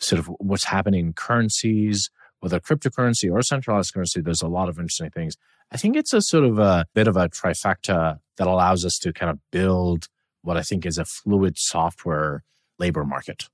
sort 0.00 0.20
of 0.20 0.26
what's 0.38 0.64
happening 0.64 1.06
in 1.06 1.12
currencies, 1.12 2.10
whether 2.44 2.60
cryptocurrency 2.60 3.32
or 3.32 3.40
centralized 3.40 3.94
currency. 3.94 4.20
There's 4.20 4.42
a 4.42 4.48
lot 4.48 4.68
of 4.68 4.78
interesting 4.78 5.08
things. 5.08 5.38
I 5.72 5.78
think 5.78 5.96
it's 5.96 6.12
a 6.12 6.20
sort 6.20 6.44
of 6.44 6.58
a 6.58 6.84
bit 6.92 7.08
of 7.08 7.16
a 7.16 7.30
trifecta 7.30 8.18
that 8.36 8.46
allows 8.46 8.84
us 8.84 8.98
to 8.98 9.14
kind 9.14 9.30
of 9.30 9.38
build 9.50 10.08
what 10.42 10.58
I 10.58 10.62
think 10.62 10.84
is 10.84 10.98
a 10.98 11.06
fluid 11.06 11.56
software 11.56 12.44
labor 12.78 13.02
market. 13.06 13.44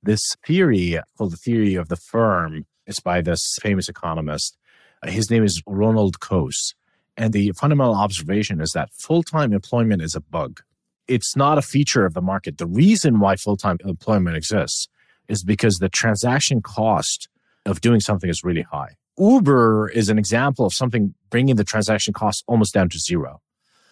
This 0.00 0.36
theory, 0.46 0.96
called 1.18 1.32
the 1.32 1.36
theory 1.36 1.74
of 1.74 1.88
the 1.88 1.96
firm, 1.96 2.66
is 2.86 3.00
by 3.00 3.20
this 3.20 3.58
famous 3.60 3.88
economist. 3.88 4.56
Uh, 5.02 5.10
his 5.10 5.28
name 5.28 5.42
is 5.42 5.60
Ronald 5.66 6.20
Coase. 6.20 6.74
And 7.16 7.32
the 7.32 7.50
fundamental 7.56 7.96
observation 7.96 8.60
is 8.60 8.70
that 8.74 8.92
full 8.92 9.24
time 9.24 9.52
employment 9.52 10.02
is 10.02 10.14
a 10.14 10.20
bug. 10.20 10.60
It's 11.08 11.34
not 11.34 11.58
a 11.58 11.62
feature 11.62 12.06
of 12.06 12.14
the 12.14 12.22
market. 12.22 12.58
The 12.58 12.68
reason 12.68 13.18
why 13.18 13.34
full 13.34 13.56
time 13.56 13.78
employment 13.84 14.36
exists 14.36 14.86
is 15.26 15.42
because 15.42 15.78
the 15.78 15.88
transaction 15.88 16.62
cost 16.62 17.28
of 17.66 17.80
doing 17.80 18.00
something 18.00 18.30
is 18.30 18.42
really 18.42 18.62
high. 18.62 18.94
Uber 19.18 19.88
is 19.88 20.08
an 20.08 20.18
example 20.18 20.66
of 20.66 20.74
something 20.74 21.14
bringing 21.30 21.56
the 21.56 21.64
transaction 21.64 22.12
cost 22.12 22.44
almost 22.46 22.74
down 22.74 22.88
to 22.90 22.98
zero. 22.98 23.40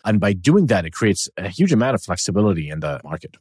And 0.04 0.20
by 0.20 0.34
doing 0.34 0.66
that, 0.66 0.84
it 0.84 0.92
creates 0.92 1.28
a 1.36 1.48
huge 1.48 1.72
amount 1.72 1.94
of 1.94 2.02
flexibility 2.02 2.68
in 2.68 2.80
the 2.80 3.00
market. 3.04 3.36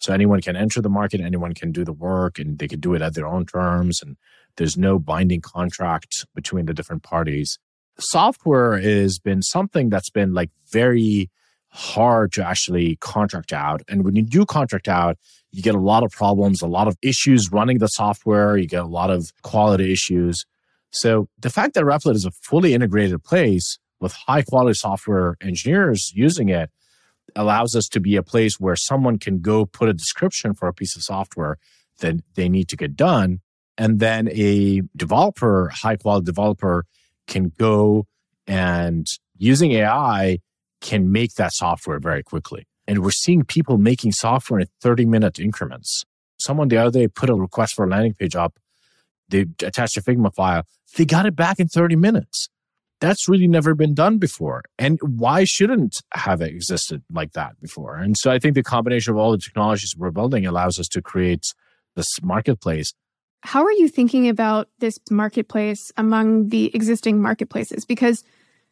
So 0.00 0.12
anyone 0.12 0.40
can 0.40 0.56
enter 0.56 0.80
the 0.80 0.88
market, 0.88 1.20
anyone 1.20 1.54
can 1.54 1.72
do 1.72 1.84
the 1.84 1.92
work, 1.92 2.38
and 2.38 2.58
they 2.58 2.66
can 2.66 2.80
do 2.80 2.94
it 2.94 3.02
at 3.02 3.14
their 3.14 3.26
own 3.26 3.46
terms. 3.46 4.02
And 4.02 4.16
there's 4.56 4.76
no 4.76 4.98
binding 4.98 5.40
contract 5.40 6.26
between 6.34 6.66
the 6.66 6.74
different 6.74 7.02
parties. 7.02 7.58
Software 7.98 8.78
has 8.78 9.18
been 9.18 9.42
something 9.42 9.90
that's 9.90 10.10
been 10.10 10.32
like 10.32 10.50
very 10.72 11.30
hard 11.72 12.32
to 12.32 12.46
actually 12.46 12.96
contract 12.96 13.52
out. 13.52 13.82
And 13.88 14.04
when 14.04 14.16
you 14.16 14.22
do 14.22 14.44
contract 14.44 14.88
out, 14.88 15.16
you 15.52 15.62
get 15.62 15.74
a 15.74 15.80
lot 15.80 16.02
of 16.02 16.10
problems, 16.10 16.62
a 16.62 16.66
lot 16.66 16.88
of 16.88 16.96
issues 17.02 17.50
running 17.50 17.78
the 17.78 17.88
software, 17.88 18.56
you 18.56 18.66
get 18.66 18.82
a 18.82 18.88
lot 18.88 19.10
of 19.10 19.32
quality 19.42 19.92
issues. 19.92 20.44
So 20.90 21.28
the 21.38 21.50
fact 21.50 21.74
that 21.74 21.84
Replit 21.84 22.14
is 22.14 22.24
a 22.24 22.30
fully 22.30 22.74
integrated 22.74 23.22
place 23.22 23.78
with 24.00 24.12
high 24.12 24.42
quality 24.42 24.74
software 24.74 25.36
engineers 25.40 26.12
using 26.14 26.48
it 26.48 26.70
allows 27.36 27.76
us 27.76 27.86
to 27.88 28.00
be 28.00 28.16
a 28.16 28.22
place 28.22 28.58
where 28.58 28.76
someone 28.76 29.18
can 29.18 29.40
go 29.40 29.64
put 29.64 29.88
a 29.88 29.92
description 29.92 30.54
for 30.54 30.68
a 30.68 30.74
piece 30.74 30.96
of 30.96 31.02
software 31.02 31.58
that 31.98 32.16
they 32.34 32.48
need 32.48 32.68
to 32.68 32.76
get 32.76 32.96
done. 32.96 33.40
And 33.78 34.00
then 34.00 34.28
a 34.32 34.82
developer, 34.96 35.70
high 35.72 35.96
quality 35.96 36.24
developer, 36.24 36.84
can 37.26 37.52
go 37.56 38.06
and 38.46 39.06
using 39.36 39.72
AI 39.72 40.38
can 40.80 41.12
make 41.12 41.34
that 41.34 41.52
software 41.52 41.98
very 41.98 42.22
quickly. 42.22 42.66
And 42.86 43.02
we're 43.02 43.10
seeing 43.10 43.44
people 43.44 43.78
making 43.78 44.12
software 44.12 44.60
in 44.60 44.66
30 44.80 45.06
minute 45.06 45.38
increments. 45.38 46.04
Someone 46.38 46.68
the 46.68 46.78
other 46.78 46.90
day 46.90 47.08
put 47.08 47.30
a 47.30 47.34
request 47.34 47.74
for 47.74 47.84
a 47.84 47.88
landing 47.88 48.14
page 48.14 48.34
up. 48.34 48.58
They 49.28 49.46
attached 49.62 49.96
a 49.96 50.02
Figma 50.02 50.34
file. 50.34 50.64
They 50.96 51.04
got 51.04 51.26
it 51.26 51.36
back 51.36 51.60
in 51.60 51.68
30 51.68 51.96
minutes. 51.96 52.48
That's 53.00 53.28
really 53.28 53.46
never 53.46 53.74
been 53.74 53.94
done 53.94 54.18
before. 54.18 54.62
And 54.78 54.98
why 55.02 55.44
shouldn't 55.44 56.02
have 56.12 56.42
it 56.42 56.52
existed 56.52 57.02
like 57.10 57.32
that 57.32 57.58
before? 57.60 57.96
And 57.96 58.16
so 58.16 58.30
I 58.30 58.38
think 58.38 58.54
the 58.54 58.62
combination 58.62 59.12
of 59.12 59.18
all 59.18 59.32
the 59.32 59.38
technologies 59.38 59.94
we're 59.96 60.10
building 60.10 60.44
allows 60.44 60.78
us 60.78 60.88
to 60.88 61.00
create 61.00 61.44
this 61.96 62.08
marketplace. 62.22 62.92
How 63.42 63.64
are 63.64 63.72
you 63.72 63.88
thinking 63.88 64.28
about 64.28 64.68
this 64.80 64.98
marketplace 65.10 65.90
among 65.96 66.50
the 66.50 66.74
existing 66.74 67.22
marketplaces? 67.22 67.86
Because 67.86 68.22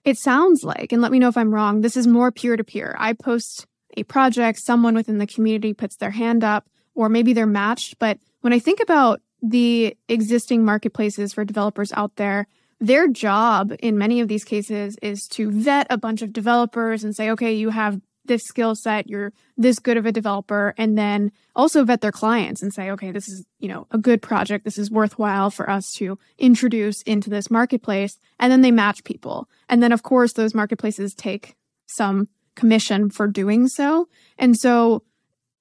it 0.04 0.18
sounds 0.18 0.64
like, 0.64 0.92
and 0.92 1.02
let 1.02 1.12
me 1.12 1.18
know 1.18 1.28
if 1.28 1.36
I'm 1.36 1.54
wrong, 1.54 1.80
this 1.80 1.96
is 1.96 2.06
more 2.06 2.32
peer 2.32 2.56
to 2.56 2.64
peer. 2.64 2.96
I 2.98 3.12
post 3.12 3.66
a 3.96 4.04
project, 4.04 4.58
someone 4.58 4.94
within 4.94 5.18
the 5.18 5.26
community 5.26 5.74
puts 5.74 5.96
their 5.96 6.10
hand 6.10 6.44
up, 6.44 6.66
or 6.94 7.08
maybe 7.08 7.32
they're 7.32 7.46
matched. 7.46 7.98
But 7.98 8.18
when 8.40 8.52
I 8.52 8.58
think 8.58 8.80
about 8.80 9.20
the 9.42 9.96
existing 10.08 10.64
marketplaces 10.64 11.32
for 11.32 11.44
developers 11.44 11.92
out 11.92 12.16
there, 12.16 12.46
their 12.80 13.08
job 13.08 13.72
in 13.80 13.98
many 13.98 14.20
of 14.20 14.28
these 14.28 14.44
cases 14.44 14.96
is 15.02 15.26
to 15.28 15.50
vet 15.50 15.86
a 15.90 15.98
bunch 15.98 16.22
of 16.22 16.32
developers 16.32 17.02
and 17.02 17.14
say, 17.14 17.30
okay, 17.30 17.52
you 17.52 17.70
have 17.70 18.00
this 18.28 18.44
skill 18.44 18.74
set, 18.74 19.08
you're 19.08 19.32
this 19.56 19.78
good 19.78 19.96
of 19.96 20.06
a 20.06 20.12
developer, 20.12 20.74
and 20.78 20.96
then 20.96 21.32
also 21.56 21.84
vet 21.84 22.00
their 22.00 22.12
clients 22.12 22.62
and 22.62 22.72
say, 22.72 22.90
okay, 22.90 23.10
this 23.10 23.28
is, 23.28 23.44
you 23.58 23.68
know, 23.68 23.86
a 23.90 23.98
good 23.98 24.22
project. 24.22 24.64
This 24.64 24.78
is 24.78 24.90
worthwhile 24.90 25.50
for 25.50 25.68
us 25.68 25.92
to 25.94 26.18
introduce 26.38 27.02
into 27.02 27.28
this 27.28 27.50
marketplace. 27.50 28.18
And 28.38 28.52
then 28.52 28.60
they 28.60 28.70
match 28.70 29.04
people. 29.04 29.48
And 29.68 29.82
then, 29.82 29.92
of 29.92 30.02
course, 30.02 30.34
those 30.34 30.54
marketplaces 30.54 31.14
take 31.14 31.56
some 31.86 32.28
commission 32.54 33.10
for 33.10 33.26
doing 33.26 33.68
so. 33.68 34.08
And 34.38 34.56
so, 34.56 35.02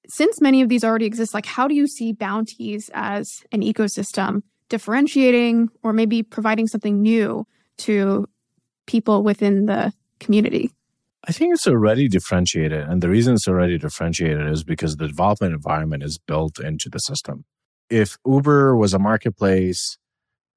since 0.09 0.39
many 0.39 0.61
of 0.61 0.69
these 0.69 0.83
already 0.83 1.05
exist, 1.05 1.33
like, 1.33 1.45
how 1.45 1.67
do 1.67 1.75
you 1.75 1.87
see 1.87 2.13
bounties 2.13 2.89
as 2.93 3.43
an 3.51 3.61
ecosystem 3.61 4.41
differentiating 4.69 5.69
or 5.83 5.91
maybe 5.91 6.23
providing 6.23 6.67
something 6.67 7.01
new 7.01 7.45
to 7.79 8.27
people 8.85 9.23
within 9.23 9.65
the 9.65 9.91
community? 10.19 10.71
I 11.27 11.33
think 11.33 11.53
it's 11.53 11.67
already 11.67 12.07
differentiated. 12.07 12.87
And 12.87 13.03
the 13.03 13.09
reason 13.09 13.33
it's 13.33 13.49
already 13.49 13.77
differentiated 13.77 14.47
is 14.47 14.63
because 14.63 14.95
the 14.95 15.07
development 15.07 15.53
environment 15.53 16.03
is 16.03 16.17
built 16.17 16.57
into 16.57 16.89
the 16.89 16.99
system. 16.99 17.43
If 17.89 18.17
Uber 18.25 18.77
was 18.77 18.93
a 18.93 18.99
marketplace 18.99 19.97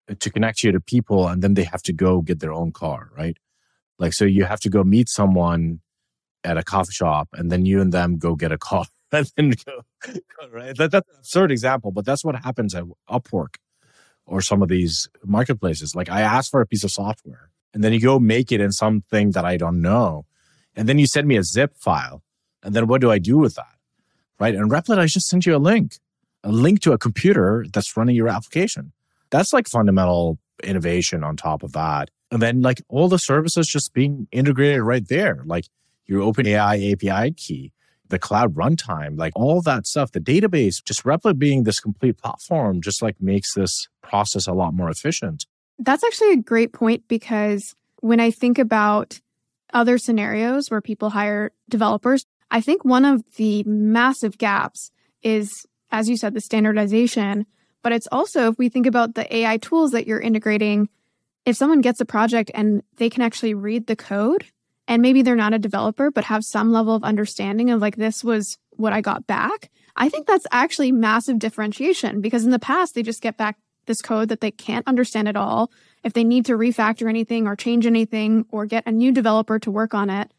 uh, 0.08 0.14
to 0.20 0.30
connect 0.30 0.62
you 0.62 0.70
to 0.70 0.80
people 0.80 1.26
and 1.26 1.42
then 1.42 1.54
they 1.54 1.64
have 1.64 1.82
to 1.82 1.92
go 1.92 2.20
get 2.20 2.38
their 2.38 2.52
own 2.52 2.70
car, 2.70 3.10
right? 3.16 3.36
Like, 3.98 4.12
so 4.12 4.24
you 4.24 4.44
have 4.44 4.60
to 4.60 4.70
go 4.70 4.84
meet 4.84 5.08
someone 5.08 5.80
at 6.44 6.56
a 6.56 6.62
coffee 6.62 6.92
shop 6.92 7.28
and 7.32 7.50
then 7.50 7.66
you 7.66 7.80
and 7.80 7.92
them 7.92 8.16
go 8.16 8.36
get 8.36 8.52
a 8.52 8.58
car 8.58 8.84
and 9.12 9.30
then 9.36 9.54
go, 9.66 9.82
right? 10.52 10.76
That, 10.76 10.92
that's 10.92 11.08
an 11.08 11.16
absurd 11.18 11.50
example, 11.50 11.90
but 11.90 12.04
that's 12.04 12.24
what 12.24 12.36
happens 12.36 12.76
at 12.76 12.84
Upwork 13.10 13.56
or 14.24 14.40
some 14.40 14.62
of 14.62 14.68
these 14.68 15.08
marketplaces. 15.24 15.96
Like 15.96 16.08
I 16.08 16.20
ask 16.20 16.48
for 16.48 16.60
a 16.60 16.66
piece 16.66 16.84
of 16.84 16.92
software 16.92 17.50
and 17.74 17.82
then 17.82 17.92
you 17.92 18.00
go 18.00 18.20
make 18.20 18.52
it 18.52 18.60
in 18.60 18.70
something 18.70 19.32
that 19.32 19.44
I 19.44 19.56
don't 19.56 19.82
know. 19.82 20.26
And 20.76 20.88
then 20.88 20.98
you 20.98 21.06
send 21.06 21.26
me 21.26 21.36
a 21.36 21.42
zip 21.42 21.76
file. 21.76 22.22
And 22.62 22.74
then 22.74 22.86
what 22.86 23.00
do 23.00 23.10
I 23.10 23.18
do 23.18 23.38
with 23.38 23.54
that? 23.56 23.74
Right. 24.38 24.54
And 24.54 24.70
Replit, 24.70 24.98
I 24.98 25.06
just 25.06 25.28
sent 25.28 25.46
you 25.46 25.54
a 25.54 25.58
link, 25.58 25.98
a 26.44 26.50
link 26.50 26.80
to 26.80 26.92
a 26.92 26.98
computer 26.98 27.66
that's 27.72 27.96
running 27.96 28.16
your 28.16 28.28
application. 28.28 28.92
That's 29.30 29.52
like 29.52 29.68
fundamental 29.68 30.38
innovation 30.62 31.24
on 31.24 31.36
top 31.36 31.62
of 31.62 31.72
that. 31.72 32.10
And 32.30 32.40
then 32.40 32.62
like 32.62 32.82
all 32.88 33.08
the 33.08 33.18
services 33.18 33.66
just 33.66 33.92
being 33.92 34.28
integrated 34.32 34.82
right 34.82 35.06
there, 35.06 35.42
like 35.44 35.66
your 36.06 36.20
OpenAI 36.20 36.92
API 36.92 37.32
key, 37.32 37.72
the 38.08 38.18
cloud 38.18 38.54
runtime, 38.54 39.18
like 39.18 39.32
all 39.36 39.62
that 39.62 39.86
stuff, 39.86 40.12
the 40.12 40.20
database, 40.20 40.82
just 40.84 41.04
Replit 41.04 41.38
being 41.38 41.64
this 41.64 41.80
complete 41.80 42.18
platform 42.18 42.80
just 42.80 43.02
like 43.02 43.20
makes 43.20 43.54
this 43.54 43.88
process 44.02 44.46
a 44.46 44.52
lot 44.52 44.74
more 44.74 44.90
efficient. 44.90 45.46
That's 45.78 46.04
actually 46.04 46.32
a 46.32 46.36
great 46.36 46.72
point 46.72 47.04
because 47.08 47.74
when 48.00 48.20
I 48.20 48.30
think 48.30 48.58
about 48.58 49.20
other 49.72 49.98
scenarios 49.98 50.70
where 50.70 50.80
people 50.80 51.10
hire 51.10 51.52
developers, 51.68 52.26
I 52.50 52.60
think 52.60 52.84
one 52.84 53.04
of 53.04 53.24
the 53.36 53.62
massive 53.64 54.38
gaps 54.38 54.90
is, 55.22 55.66
as 55.90 56.08
you 56.08 56.16
said, 56.16 56.34
the 56.34 56.40
standardization. 56.40 57.46
But 57.82 57.92
it's 57.92 58.08
also, 58.12 58.50
if 58.50 58.58
we 58.58 58.68
think 58.68 58.86
about 58.86 59.14
the 59.14 59.34
AI 59.34 59.56
tools 59.56 59.92
that 59.92 60.06
you're 60.06 60.20
integrating, 60.20 60.88
if 61.46 61.56
someone 61.56 61.80
gets 61.80 62.00
a 62.00 62.04
project 62.04 62.50
and 62.54 62.82
they 62.96 63.08
can 63.08 63.22
actually 63.22 63.54
read 63.54 63.86
the 63.86 63.96
code, 63.96 64.44
and 64.86 65.02
maybe 65.02 65.22
they're 65.22 65.36
not 65.36 65.54
a 65.54 65.58
developer, 65.58 66.10
but 66.10 66.24
have 66.24 66.44
some 66.44 66.72
level 66.72 66.94
of 66.94 67.04
understanding 67.04 67.70
of 67.70 67.80
like, 67.80 67.96
this 67.96 68.24
was 68.24 68.58
what 68.70 68.92
I 68.92 69.00
got 69.00 69.26
back, 69.26 69.70
I 69.96 70.08
think 70.08 70.26
that's 70.26 70.46
actually 70.50 70.92
massive 70.92 71.38
differentiation 71.38 72.20
because 72.20 72.44
in 72.44 72.50
the 72.50 72.58
past, 72.58 72.94
they 72.94 73.02
just 73.02 73.22
get 73.22 73.36
back 73.36 73.56
this 73.90 74.00
code 74.00 74.28
that 74.28 74.40
they 74.40 74.52
can't 74.52 74.86
understand 74.86 75.26
at 75.26 75.36
all. 75.36 75.72
If 76.04 76.12
they 76.12 76.22
need 76.22 76.46
to 76.46 76.52
refactor 76.52 77.08
anything 77.08 77.48
or 77.48 77.56
change 77.56 77.86
anything 77.86 78.46
or 78.50 78.64
get 78.64 78.86
a 78.86 78.92
new 78.92 79.10
developer 79.10 79.58
to 79.58 79.70
work 79.70 79.94
on 79.94 80.08
it, 80.08 80.30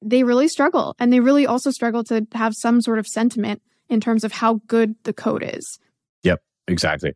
they 0.00 0.24
really 0.24 0.48
struggle. 0.48 0.94
And 0.98 1.12
they 1.12 1.20
really 1.20 1.46
also 1.46 1.70
struggle 1.70 2.02
to 2.04 2.26
have 2.32 2.54
some 2.56 2.80
sort 2.80 2.98
of 2.98 3.06
sentiment 3.06 3.60
in 3.90 4.00
terms 4.00 4.24
of 4.24 4.32
how 4.32 4.62
good 4.66 4.94
the 5.04 5.12
code 5.12 5.44
is. 5.46 5.78
Yep, 6.22 6.40
exactly. 6.66 7.12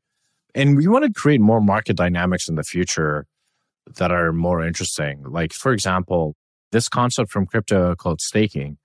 And 0.54 0.76
we 0.76 0.86
want 0.86 1.04
to 1.06 1.12
create 1.12 1.40
more 1.40 1.62
market 1.62 1.96
dynamics 1.96 2.46
in 2.46 2.56
the 2.56 2.62
future 2.62 3.26
that 3.96 4.12
are 4.12 4.32
more 4.32 4.62
interesting. 4.64 5.24
Like, 5.24 5.52
for 5.52 5.72
example, 5.72 6.36
this 6.72 6.88
concept 6.88 7.30
from 7.30 7.46
crypto 7.46 7.94
called 7.96 8.20
staking 8.20 8.76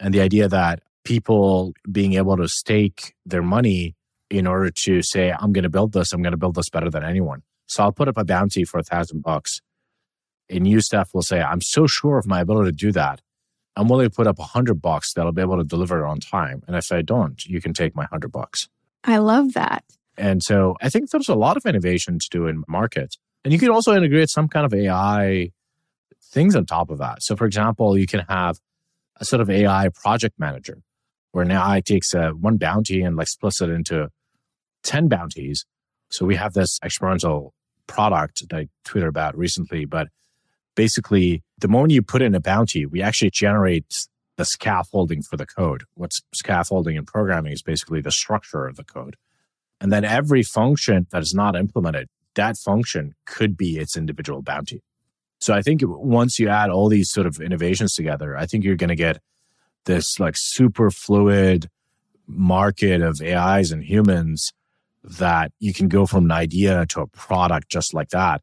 and 0.00 0.12
the 0.12 0.20
idea 0.20 0.48
that 0.48 0.82
people 1.04 1.72
being 1.90 2.14
able 2.14 2.36
to 2.36 2.48
stake 2.48 3.14
their 3.24 3.42
money 3.42 3.94
in 4.30 4.46
order 4.46 4.70
to 4.70 5.02
say, 5.02 5.32
I'm 5.32 5.52
going 5.52 5.64
to 5.64 5.70
build 5.70 5.92
this, 5.92 6.12
I'm 6.12 6.22
going 6.22 6.32
to 6.32 6.38
build 6.38 6.54
this 6.54 6.70
better 6.70 6.88
than 6.88 7.04
anyone. 7.04 7.42
So 7.66 7.82
I'll 7.82 7.92
put 7.92 8.08
up 8.08 8.16
a 8.16 8.24
bounty 8.24 8.64
for 8.64 8.78
a 8.78 8.82
thousand 8.82 9.22
bucks. 9.22 9.60
And 10.48 10.66
you 10.66 10.80
staff 10.80 11.10
will 11.14 11.22
say, 11.22 11.40
I'm 11.40 11.60
so 11.60 11.86
sure 11.86 12.18
of 12.18 12.26
my 12.26 12.40
ability 12.40 12.70
to 12.70 12.76
do 12.76 12.92
that. 12.92 13.20
I'm 13.76 13.88
willing 13.88 14.08
to 14.08 14.14
put 14.14 14.26
up 14.26 14.38
a 14.38 14.44
hundred 14.44 14.82
bucks 14.82 15.14
that 15.14 15.24
I'll 15.24 15.32
be 15.32 15.42
able 15.42 15.58
to 15.58 15.64
deliver 15.64 16.04
on 16.04 16.18
time. 16.18 16.62
And 16.66 16.76
if 16.76 16.90
I 16.90 17.02
don't, 17.02 17.44
you 17.46 17.60
can 17.60 17.72
take 17.72 17.94
my 17.94 18.04
hundred 18.06 18.32
bucks. 18.32 18.68
I 19.04 19.18
love 19.18 19.52
that. 19.54 19.84
And 20.18 20.42
so 20.42 20.76
I 20.82 20.88
think 20.88 21.10
there's 21.10 21.28
a 21.28 21.34
lot 21.34 21.56
of 21.56 21.64
innovation 21.64 22.18
to 22.18 22.28
do 22.30 22.46
in 22.46 22.64
markets. 22.68 23.16
And 23.44 23.52
you 23.52 23.58
can 23.58 23.70
also 23.70 23.94
integrate 23.96 24.28
some 24.28 24.48
kind 24.48 24.66
of 24.66 24.74
AI 24.74 25.50
things 26.22 26.54
on 26.54 26.66
top 26.66 26.90
of 26.90 26.98
that. 26.98 27.22
So, 27.22 27.36
for 27.36 27.46
example, 27.46 27.96
you 27.96 28.06
can 28.06 28.24
have 28.28 28.58
a 29.16 29.24
sort 29.24 29.40
of 29.40 29.48
AI 29.48 29.88
project 29.94 30.38
manager 30.38 30.78
where 31.32 31.44
now 31.44 31.62
AI 31.62 31.80
takes 31.80 32.12
uh, 32.12 32.30
one 32.30 32.56
bounty 32.56 33.02
and 33.02 33.16
like 33.16 33.28
splits 33.28 33.62
it 33.62 33.70
into 33.70 34.10
10 34.82 35.08
bounties. 35.08 35.64
So 36.10 36.26
we 36.26 36.36
have 36.36 36.54
this 36.54 36.78
experimental 36.82 37.54
product 37.86 38.48
that 38.48 38.56
I 38.56 38.68
tweeted 38.86 39.08
about 39.08 39.36
recently, 39.36 39.84
but 39.84 40.08
basically 40.74 41.42
the 41.58 41.68
moment 41.68 41.92
you 41.92 42.02
put 42.02 42.22
in 42.22 42.34
a 42.34 42.40
bounty, 42.40 42.86
we 42.86 43.02
actually 43.02 43.30
generate 43.30 43.86
the 44.36 44.44
scaffolding 44.44 45.22
for 45.22 45.36
the 45.36 45.46
code. 45.46 45.84
What's 45.94 46.22
scaffolding 46.34 46.96
in 46.96 47.04
programming 47.04 47.52
is 47.52 47.62
basically 47.62 48.00
the 48.00 48.10
structure 48.10 48.66
of 48.66 48.76
the 48.76 48.84
code. 48.84 49.16
And 49.80 49.92
then 49.92 50.04
every 50.04 50.42
function 50.42 51.06
that 51.10 51.22
is 51.22 51.34
not 51.34 51.56
implemented, 51.56 52.08
that 52.34 52.56
function 52.56 53.14
could 53.26 53.56
be 53.56 53.78
its 53.78 53.96
individual 53.96 54.42
bounty. 54.42 54.82
So 55.40 55.54
I 55.54 55.62
think 55.62 55.80
once 55.84 56.38
you 56.38 56.48
add 56.48 56.70
all 56.70 56.88
these 56.88 57.10
sort 57.10 57.26
of 57.26 57.40
innovations 57.40 57.94
together, 57.94 58.36
I 58.36 58.46
think 58.46 58.62
you're 58.62 58.76
going 58.76 58.88
to 58.88 58.94
get 58.94 59.20
this 59.86 60.20
like 60.20 60.34
super 60.36 60.90
fluid 60.90 61.68
market 62.26 63.00
of 63.00 63.20
AIs 63.20 63.72
and 63.72 63.82
humans 63.82 64.52
that 65.02 65.52
you 65.58 65.72
can 65.72 65.88
go 65.88 66.06
from 66.06 66.24
an 66.26 66.32
idea 66.32 66.86
to 66.86 67.00
a 67.00 67.06
product 67.06 67.68
just 67.70 67.94
like 67.94 68.10
that. 68.10 68.42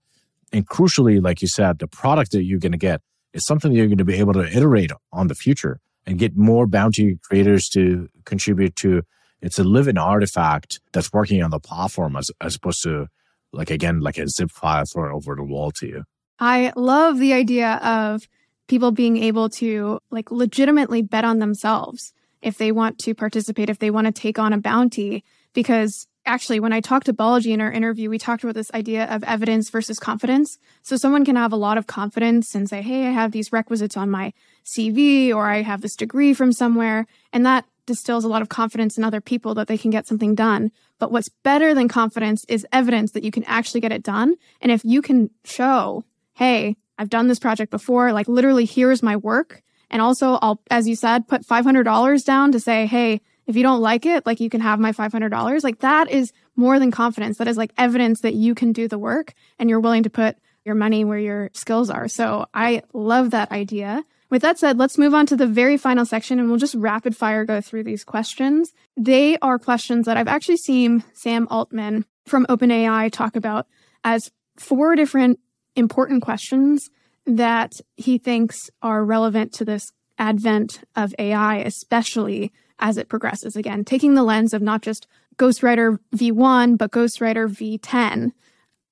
And 0.51 0.67
crucially, 0.67 1.21
like 1.21 1.41
you 1.41 1.47
said, 1.47 1.79
the 1.79 1.87
product 1.87 2.31
that 2.31 2.43
you're 2.43 2.59
going 2.59 2.71
to 2.71 2.77
get 2.77 3.01
is 3.33 3.45
something 3.45 3.71
that 3.71 3.77
you're 3.77 3.87
going 3.87 3.97
to 3.97 4.05
be 4.05 4.15
able 4.15 4.33
to 4.33 4.47
iterate 4.47 4.91
on 5.11 5.27
the 5.27 5.35
future 5.35 5.79
and 6.05 6.17
get 6.17 6.37
more 6.37 6.65
bounty 6.65 7.19
creators 7.21 7.67
to 7.69 8.07
contribute 8.25 8.75
to. 8.77 9.03
It's 9.41 9.59
a 9.59 9.63
living 9.63 9.97
artifact 9.97 10.79
that's 10.93 11.13
working 11.13 11.43
on 11.43 11.51
the 11.51 11.59
platform 11.59 12.15
as, 12.15 12.31
as 12.41 12.55
opposed 12.55 12.81
to 12.83 13.07
like, 13.51 13.69
again, 13.69 13.99
like 13.99 14.17
a 14.17 14.27
zip 14.27 14.51
file 14.51 14.85
thrown 14.85 15.11
over 15.11 15.35
the 15.35 15.43
wall 15.43 15.71
to 15.71 15.85
you. 15.85 16.03
I 16.39 16.71
love 16.75 17.19
the 17.19 17.33
idea 17.33 17.75
of 17.83 18.27
people 18.67 18.91
being 18.91 19.17
able 19.17 19.49
to 19.49 19.99
like 20.09 20.31
legitimately 20.31 21.01
bet 21.01 21.25
on 21.25 21.39
themselves 21.39 22.13
if 22.41 22.57
they 22.57 22.71
want 22.71 22.99
to 22.99 23.13
participate, 23.13 23.69
if 23.69 23.79
they 23.79 23.91
want 23.91 24.07
to 24.07 24.13
take 24.13 24.39
on 24.39 24.53
a 24.53 24.57
bounty. 24.57 25.23
Because 25.53 26.07
actually, 26.27 26.59
when 26.59 26.73
I 26.73 26.81
talked 26.81 27.07
to 27.07 27.13
Balaji 27.13 27.53
in 27.53 27.61
our 27.61 27.71
interview, 27.71 28.09
we 28.09 28.19
talked 28.19 28.43
about 28.43 28.55
this 28.55 28.71
idea 28.73 29.05
of 29.05 29.23
evidence 29.23 29.69
versus 29.69 29.97
confidence. 29.97 30.59
So 30.83 30.97
someone 30.97 31.25
can 31.25 31.35
have 31.35 31.53
a 31.53 31.57
lot 31.57 31.77
of 31.77 31.87
confidence 31.87 32.53
and 32.53 32.69
say, 32.69 32.81
hey, 32.81 33.07
I 33.07 33.11
have 33.11 33.31
these 33.31 33.51
requisites 33.51 33.97
on 33.97 34.11
my 34.11 34.33
CV 34.65 35.33
or 35.33 35.47
I 35.47 35.61
have 35.61 35.81
this 35.81 35.95
degree 35.95 36.33
from 36.33 36.51
somewhere. 36.51 37.07
And 37.33 37.45
that 37.45 37.65
distills 37.85 38.25
a 38.25 38.27
lot 38.27 38.41
of 38.41 38.49
confidence 38.49 38.97
in 38.97 39.03
other 39.03 39.21
people 39.21 39.55
that 39.55 39.67
they 39.67 39.77
can 39.77 39.89
get 39.89 40.05
something 40.05 40.35
done. 40.35 40.71
But 40.99 41.11
what's 41.11 41.29
better 41.29 41.73
than 41.73 41.87
confidence 41.87 42.45
is 42.47 42.67
evidence 42.71 43.11
that 43.13 43.23
you 43.23 43.31
can 43.31 43.45
actually 43.45 43.81
get 43.81 43.91
it 43.91 44.03
done. 44.03 44.35
And 44.61 44.71
if 44.71 44.83
you 44.83 45.01
can 45.01 45.31
show, 45.45 46.03
hey, 46.33 46.75
I've 46.97 47.09
done 47.09 47.27
this 47.27 47.39
project 47.39 47.71
before, 47.71 48.11
like 48.11 48.27
literally, 48.27 48.65
here's 48.65 49.01
my 49.01 49.15
work. 49.15 49.63
And 49.89 50.01
also, 50.01 50.37
I'll, 50.41 50.61
as 50.69 50.87
you 50.87 50.95
said, 50.95 51.27
put 51.27 51.47
$500 51.47 52.25
down 52.25 52.51
to 52.51 52.59
say, 52.59 52.85
hey, 52.85 53.21
if 53.47 53.55
you 53.55 53.63
don't 53.63 53.81
like 53.81 54.05
it, 54.05 54.25
like 54.25 54.39
you 54.39 54.49
can 54.49 54.61
have 54.61 54.79
my 54.79 54.91
$500. 54.91 55.63
Like 55.63 55.79
that 55.79 56.11
is 56.11 56.31
more 56.55 56.79
than 56.79 56.91
confidence. 56.91 57.37
That 57.37 57.47
is 57.47 57.57
like 57.57 57.71
evidence 57.77 58.21
that 58.21 58.33
you 58.33 58.53
can 58.53 58.73
do 58.73 58.87
the 58.87 58.99
work 58.99 59.33
and 59.57 59.69
you're 59.69 59.79
willing 59.79 60.03
to 60.03 60.09
put 60.09 60.37
your 60.65 60.75
money 60.75 61.05
where 61.05 61.17
your 61.17 61.49
skills 61.53 61.89
are. 61.89 62.09
So 62.09 62.45
I 62.53 62.83
love 62.93 63.31
that 63.31 63.51
idea. 63.51 64.03
With 64.29 64.41
that 64.41 64.59
said, 64.59 64.77
let's 64.77 64.97
move 64.97 65.13
on 65.13 65.25
to 65.27 65.37
the 65.37 65.47
very 65.47 65.77
final 65.77 66.05
section 66.05 66.37
and 66.39 66.49
we'll 66.49 66.59
just 66.59 66.75
rapid 66.75 67.15
fire 67.15 67.45
go 67.45 67.61
through 67.61 67.85
these 67.85 68.03
questions. 68.03 68.73
They 68.97 69.37
are 69.37 69.57
questions 69.57 70.05
that 70.05 70.17
I've 70.17 70.27
actually 70.27 70.57
seen 70.57 71.05
Sam 71.13 71.47
Altman 71.49 72.05
from 72.25 72.45
OpenAI 72.47 73.09
talk 73.09 73.37
about 73.37 73.67
as 74.03 74.29
four 74.57 74.97
different 74.97 75.39
important 75.77 76.21
questions 76.21 76.89
that 77.25 77.71
he 77.95 78.17
thinks 78.17 78.69
are 78.81 79.05
relevant 79.05 79.53
to 79.53 79.65
this 79.65 79.93
advent 80.17 80.81
of 80.95 81.15
AI, 81.17 81.57
especially 81.57 82.51
as 82.79 82.97
it 82.97 83.09
progresses. 83.09 83.55
Again, 83.55 83.83
taking 83.83 84.15
the 84.15 84.23
lens 84.23 84.53
of 84.53 84.61
not 84.61 84.81
just 84.81 85.07
Ghostwriter 85.37 85.99
v1, 86.15 86.77
but 86.77 86.91
Ghostwriter 86.91 87.47
v10, 87.47 88.31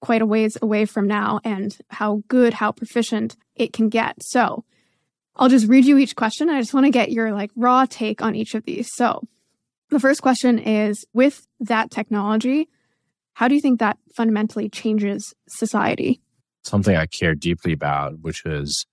quite 0.02 0.22
a 0.22 0.26
ways 0.26 0.58
away 0.62 0.86
from 0.86 1.08
now, 1.08 1.40
and 1.44 1.78
how 1.90 2.24
good, 2.28 2.54
how 2.56 2.72
proficient 2.72 3.36
it 3.56 3.74
can 3.74 3.90
get. 3.90 4.22
So 4.22 4.64
I'll 5.36 5.50
just 5.50 5.68
read 5.68 5.86
you 5.86 5.98
each 5.98 6.16
question. 6.16 6.50
I 6.50 6.62
just 6.62 6.74
want 6.74 6.86
to 6.86 6.92
get 6.92 7.12
your 7.12 7.34
like 7.34 7.52
raw 7.56 7.86
take 7.90 8.22
on 8.22 8.36
each 8.36 8.56
of 8.56 8.64
these. 8.66 8.94
So 8.94 9.22
the 9.90 10.00
first 10.00 10.22
question 10.22 10.60
is 10.60 11.06
with 11.14 11.48
that 11.60 11.92
technology, 11.92 12.70
how 13.34 13.48
do 13.48 13.56
you 13.56 13.62
think 13.62 13.80
that 13.80 13.98
fundamentally 14.16 14.70
changes 14.70 15.34
society? 15.48 16.22
Something 16.64 16.96
I 16.96 17.06
care 17.06 17.36
deeply 17.36 17.74
about, 17.74 18.20
which 18.22 18.46
is 18.46 18.86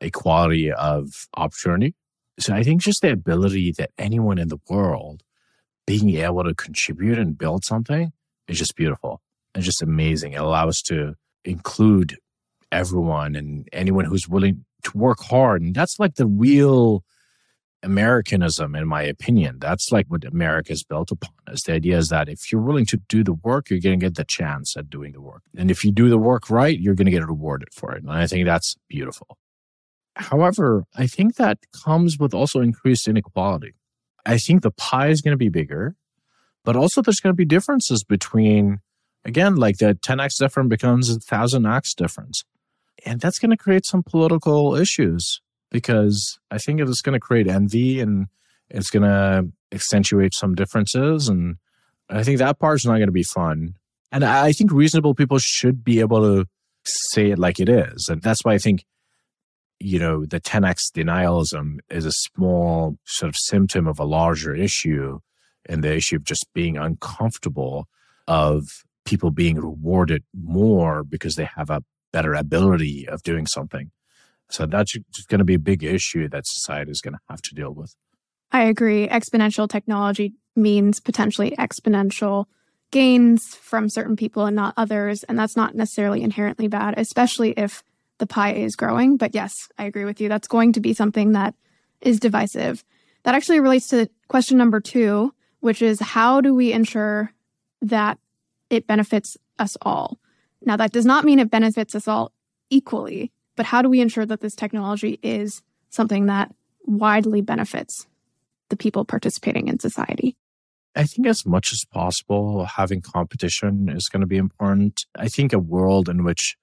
equality 0.00 0.70
of 0.70 1.08
opportunity. 1.36 1.94
So 2.38 2.54
I 2.54 2.62
think 2.62 2.82
just 2.82 3.02
the 3.02 3.12
ability 3.12 3.72
that 3.72 3.90
anyone 3.98 4.38
in 4.38 4.48
the 4.48 4.58
world 4.68 5.22
being 5.86 6.10
able 6.16 6.44
to 6.44 6.54
contribute 6.54 7.18
and 7.18 7.38
build 7.38 7.64
something 7.64 8.12
is 8.48 8.58
just 8.58 8.76
beautiful 8.76 9.22
and 9.54 9.64
just 9.64 9.82
amazing. 9.82 10.32
It 10.32 10.40
allows 10.40 10.82
to 10.82 11.14
include 11.44 12.18
everyone 12.72 13.36
and 13.36 13.68
anyone 13.72 14.04
who's 14.04 14.28
willing 14.28 14.64
to 14.82 14.96
work 14.96 15.20
hard. 15.20 15.62
And 15.62 15.74
that's 15.74 15.98
like 15.98 16.16
the 16.16 16.26
real 16.26 17.04
Americanism, 17.82 18.74
in 18.74 18.86
my 18.86 19.02
opinion. 19.02 19.58
That's 19.60 19.92
like 19.92 20.06
what 20.08 20.24
America 20.24 20.72
is 20.72 20.82
built 20.82 21.10
upon. 21.12 21.30
Is 21.48 21.62
the 21.62 21.74
idea 21.74 21.98
is 21.98 22.08
that 22.08 22.28
if 22.28 22.50
you're 22.50 22.60
willing 22.60 22.86
to 22.86 22.98
do 23.08 23.22
the 23.22 23.32
work, 23.32 23.70
you're 23.70 23.80
going 23.80 23.98
to 23.98 24.04
get 24.04 24.16
the 24.16 24.24
chance 24.24 24.76
at 24.76 24.90
doing 24.90 25.12
the 25.12 25.20
work. 25.20 25.42
And 25.56 25.70
if 25.70 25.84
you 25.84 25.92
do 25.92 26.08
the 26.08 26.18
work 26.18 26.50
right, 26.50 26.78
you're 26.78 26.94
going 26.94 27.06
to 27.06 27.12
get 27.12 27.26
rewarded 27.26 27.68
for 27.72 27.92
it. 27.92 28.02
And 28.02 28.10
I 28.10 28.26
think 28.26 28.44
that's 28.44 28.76
beautiful. 28.88 29.38
However, 30.16 30.84
I 30.94 31.06
think 31.06 31.36
that 31.36 31.58
comes 31.84 32.18
with 32.18 32.32
also 32.32 32.60
increased 32.60 33.06
inequality. 33.06 33.74
I 34.24 34.38
think 34.38 34.62
the 34.62 34.70
pie 34.70 35.08
is 35.08 35.20
going 35.20 35.32
to 35.32 35.38
be 35.38 35.50
bigger, 35.50 35.94
but 36.64 36.74
also 36.74 37.02
there's 37.02 37.20
going 37.20 37.32
to 37.32 37.36
be 37.36 37.44
differences 37.44 38.02
between, 38.02 38.78
again, 39.24 39.56
like 39.56 39.76
the 39.76 39.94
10x 39.94 40.38
difference 40.38 40.70
becomes 40.70 41.14
a 41.14 41.18
1000x 41.18 41.94
difference. 41.94 42.44
And 43.04 43.20
that's 43.20 43.38
going 43.38 43.50
to 43.50 43.58
create 43.58 43.84
some 43.84 44.02
political 44.02 44.74
issues 44.74 45.42
because 45.70 46.38
I 46.50 46.58
think 46.58 46.80
it 46.80 46.88
is 46.88 47.02
going 47.02 47.12
to 47.12 47.20
create 47.20 47.46
envy 47.46 48.00
and 48.00 48.28
it's 48.70 48.90
going 48.90 49.02
to 49.02 49.48
accentuate 49.70 50.34
some 50.34 50.54
differences. 50.54 51.28
And 51.28 51.56
I 52.08 52.22
think 52.22 52.38
that 52.38 52.58
part 52.58 52.76
is 52.76 52.86
not 52.86 52.94
going 52.94 53.06
to 53.06 53.12
be 53.12 53.22
fun. 53.22 53.74
And 54.10 54.24
I 54.24 54.52
think 54.52 54.72
reasonable 54.72 55.14
people 55.14 55.38
should 55.38 55.84
be 55.84 56.00
able 56.00 56.22
to 56.22 56.48
say 56.84 57.32
it 57.32 57.38
like 57.38 57.60
it 57.60 57.68
is. 57.68 58.08
And 58.08 58.22
that's 58.22 58.44
why 58.44 58.54
I 58.54 58.58
think 58.58 58.84
you 59.78 59.98
know, 59.98 60.24
the 60.24 60.40
10x 60.40 60.92
denialism 60.94 61.78
is 61.90 62.04
a 62.04 62.12
small 62.12 62.96
sort 63.04 63.28
of 63.28 63.36
symptom 63.36 63.86
of 63.86 63.98
a 63.98 64.04
larger 64.04 64.54
issue 64.54 65.18
and 65.68 65.82
the 65.82 65.94
issue 65.94 66.16
of 66.16 66.24
just 66.24 66.46
being 66.54 66.76
uncomfortable 66.76 67.86
of 68.26 68.64
people 69.04 69.30
being 69.30 69.56
rewarded 69.56 70.24
more 70.34 71.04
because 71.04 71.36
they 71.36 71.48
have 71.56 71.70
a 71.70 71.82
better 72.12 72.34
ability 72.34 73.06
of 73.08 73.22
doing 73.22 73.46
something. 73.46 73.90
So 74.48 74.66
that's 74.66 74.92
just 75.12 75.28
going 75.28 75.38
to 75.40 75.44
be 75.44 75.54
a 75.54 75.58
big 75.58 75.82
issue 75.82 76.28
that 76.28 76.46
society 76.46 76.90
is 76.90 77.00
going 77.00 77.14
to 77.14 77.20
have 77.28 77.42
to 77.42 77.54
deal 77.54 77.72
with. 77.72 77.94
I 78.52 78.64
agree. 78.64 79.08
Exponential 79.08 79.68
technology 79.68 80.34
means 80.54 81.00
potentially 81.00 81.50
exponential 81.58 82.46
gains 82.92 83.54
from 83.56 83.88
certain 83.88 84.16
people 84.16 84.46
and 84.46 84.54
not 84.54 84.74
others. 84.76 85.24
And 85.24 85.38
that's 85.38 85.56
not 85.56 85.74
necessarily 85.74 86.22
inherently 86.22 86.68
bad, 86.68 86.94
especially 86.96 87.50
if 87.56 87.82
the 88.18 88.26
pie 88.26 88.52
is 88.52 88.76
growing. 88.76 89.16
But 89.16 89.34
yes, 89.34 89.68
I 89.78 89.84
agree 89.84 90.04
with 90.04 90.20
you. 90.20 90.28
That's 90.28 90.48
going 90.48 90.72
to 90.74 90.80
be 90.80 90.94
something 90.94 91.32
that 91.32 91.54
is 92.00 92.20
divisive. 92.20 92.84
That 93.24 93.34
actually 93.34 93.60
relates 93.60 93.88
to 93.88 94.08
question 94.28 94.58
number 94.58 94.80
two, 94.80 95.34
which 95.60 95.82
is 95.82 96.00
how 96.00 96.40
do 96.40 96.54
we 96.54 96.72
ensure 96.72 97.32
that 97.82 98.18
it 98.70 98.86
benefits 98.86 99.36
us 99.58 99.76
all? 99.82 100.18
Now, 100.64 100.76
that 100.76 100.92
does 100.92 101.06
not 101.06 101.24
mean 101.24 101.38
it 101.38 101.50
benefits 101.50 101.94
us 101.94 102.08
all 102.08 102.32
equally, 102.70 103.32
but 103.56 103.66
how 103.66 103.82
do 103.82 103.88
we 103.88 104.00
ensure 104.00 104.26
that 104.26 104.40
this 104.40 104.54
technology 104.54 105.18
is 105.22 105.62
something 105.90 106.26
that 106.26 106.54
widely 106.84 107.40
benefits 107.40 108.06
the 108.68 108.76
people 108.76 109.04
participating 109.04 109.68
in 109.68 109.78
society? 109.78 110.36
I 110.94 111.04
think 111.04 111.26
as 111.26 111.44
much 111.44 111.72
as 111.72 111.84
possible, 111.84 112.64
having 112.64 113.02
competition 113.02 113.88
is 113.88 114.08
going 114.08 114.22
to 114.22 114.26
be 114.26 114.38
important. 114.38 115.04
I 115.14 115.28
think 115.28 115.52
a 115.52 115.58
world 115.58 116.08
in 116.08 116.24
which 116.24 116.56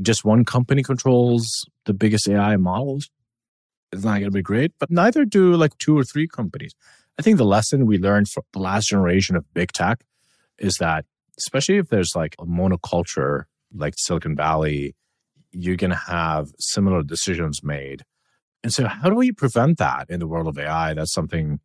just 0.00 0.24
one 0.24 0.44
company 0.44 0.82
controls 0.82 1.64
the 1.86 1.94
biggest 1.94 2.28
AI 2.28 2.56
models, 2.56 3.10
it's 3.92 4.04
not 4.04 4.20
going 4.20 4.24
to 4.24 4.30
be 4.30 4.42
great, 4.42 4.72
but 4.78 4.90
neither 4.90 5.24
do 5.24 5.54
like 5.54 5.76
two 5.78 5.98
or 5.98 6.04
three 6.04 6.28
companies. 6.28 6.74
I 7.18 7.22
think 7.22 7.38
the 7.38 7.44
lesson 7.44 7.86
we 7.86 7.98
learned 7.98 8.28
from 8.28 8.44
the 8.52 8.60
last 8.60 8.88
generation 8.88 9.36
of 9.36 9.52
big 9.52 9.72
tech 9.72 10.04
is 10.58 10.76
that, 10.76 11.04
especially 11.38 11.78
if 11.78 11.88
there's 11.88 12.14
like 12.14 12.36
a 12.38 12.46
monoculture 12.46 13.44
like 13.74 13.94
Silicon 13.98 14.36
Valley, 14.36 14.94
you're 15.52 15.76
going 15.76 15.90
to 15.90 15.96
have 15.96 16.48
similar 16.58 17.02
decisions 17.02 17.62
made. 17.62 18.04
And 18.62 18.72
so, 18.72 18.86
how 18.86 19.08
do 19.08 19.16
we 19.16 19.32
prevent 19.32 19.78
that 19.78 20.08
in 20.10 20.20
the 20.20 20.26
world 20.26 20.46
of 20.46 20.58
AI? 20.58 20.94
That's 20.94 21.12
something 21.12 21.60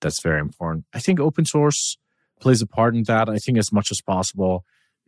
that's 0.00 0.20
very 0.20 0.40
important. 0.40 0.84
I 0.92 0.98
think 0.98 1.20
open 1.20 1.44
source 1.44 1.96
plays 2.40 2.60
a 2.60 2.66
part 2.66 2.94
in 2.94 3.04
that. 3.04 3.28
I 3.28 3.38
think 3.38 3.56
as 3.58 3.72
much 3.72 3.90
as 3.90 4.00
possible, 4.00 4.64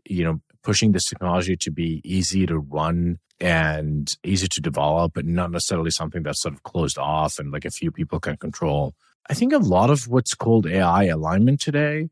you 0.06 0.24
know, 0.24 0.40
pushing 0.62 0.92
this 0.92 1.06
technology 1.06 1.56
to 1.56 1.70
be 1.70 2.00
easy 2.04 2.46
to 2.46 2.58
run 2.58 3.18
and 3.40 4.14
easy 4.22 4.46
to 4.48 4.60
develop, 4.60 5.12
but 5.14 5.26
not 5.26 5.50
necessarily 5.50 5.90
something 5.90 6.22
that's 6.22 6.42
sort 6.42 6.54
of 6.54 6.62
closed 6.62 6.98
off 6.98 7.38
and 7.38 7.50
like 7.50 7.64
a 7.64 7.70
few 7.70 7.90
people 7.90 8.20
can 8.20 8.36
control. 8.36 8.94
I 9.28 9.34
think 9.34 9.52
a 9.52 9.58
lot 9.58 9.90
of 9.90 10.08
what's 10.08 10.34
called 10.34 10.66
AI 10.66 11.04
alignment 11.04 11.60
today 11.60 12.08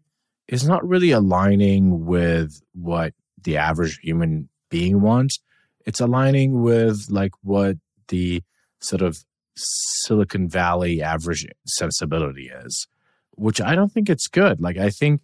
is 0.48 0.66
not 0.66 0.86
really 0.86 1.12
aligning 1.12 2.04
with 2.04 2.60
what 2.72 3.14
the 3.42 3.56
average 3.56 3.98
human 4.02 4.48
being 4.70 5.00
wants. 5.00 5.38
It's 5.86 6.00
aligning 6.00 6.62
with 6.62 7.06
like 7.08 7.32
what 7.42 7.76
the 8.08 8.42
sort 8.80 9.02
of 9.02 9.24
Silicon 9.56 10.48
Valley 10.48 11.02
average 11.02 11.46
sensibility 11.66 12.48
is, 12.48 12.88
which 13.32 13.60
I 13.60 13.74
don't 13.74 13.92
think 13.92 14.08
it's 14.08 14.26
good. 14.26 14.60
Like, 14.60 14.78
I 14.78 14.90
think 14.90 15.20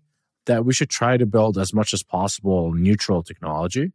that 0.46 0.64
we 0.64 0.72
should 0.72 0.90
try 0.90 1.16
to 1.16 1.26
build 1.26 1.58
as 1.58 1.72
much 1.72 1.92
as 1.92 2.02
possible 2.02 2.72
neutral 2.72 3.22
technology. 3.22 3.92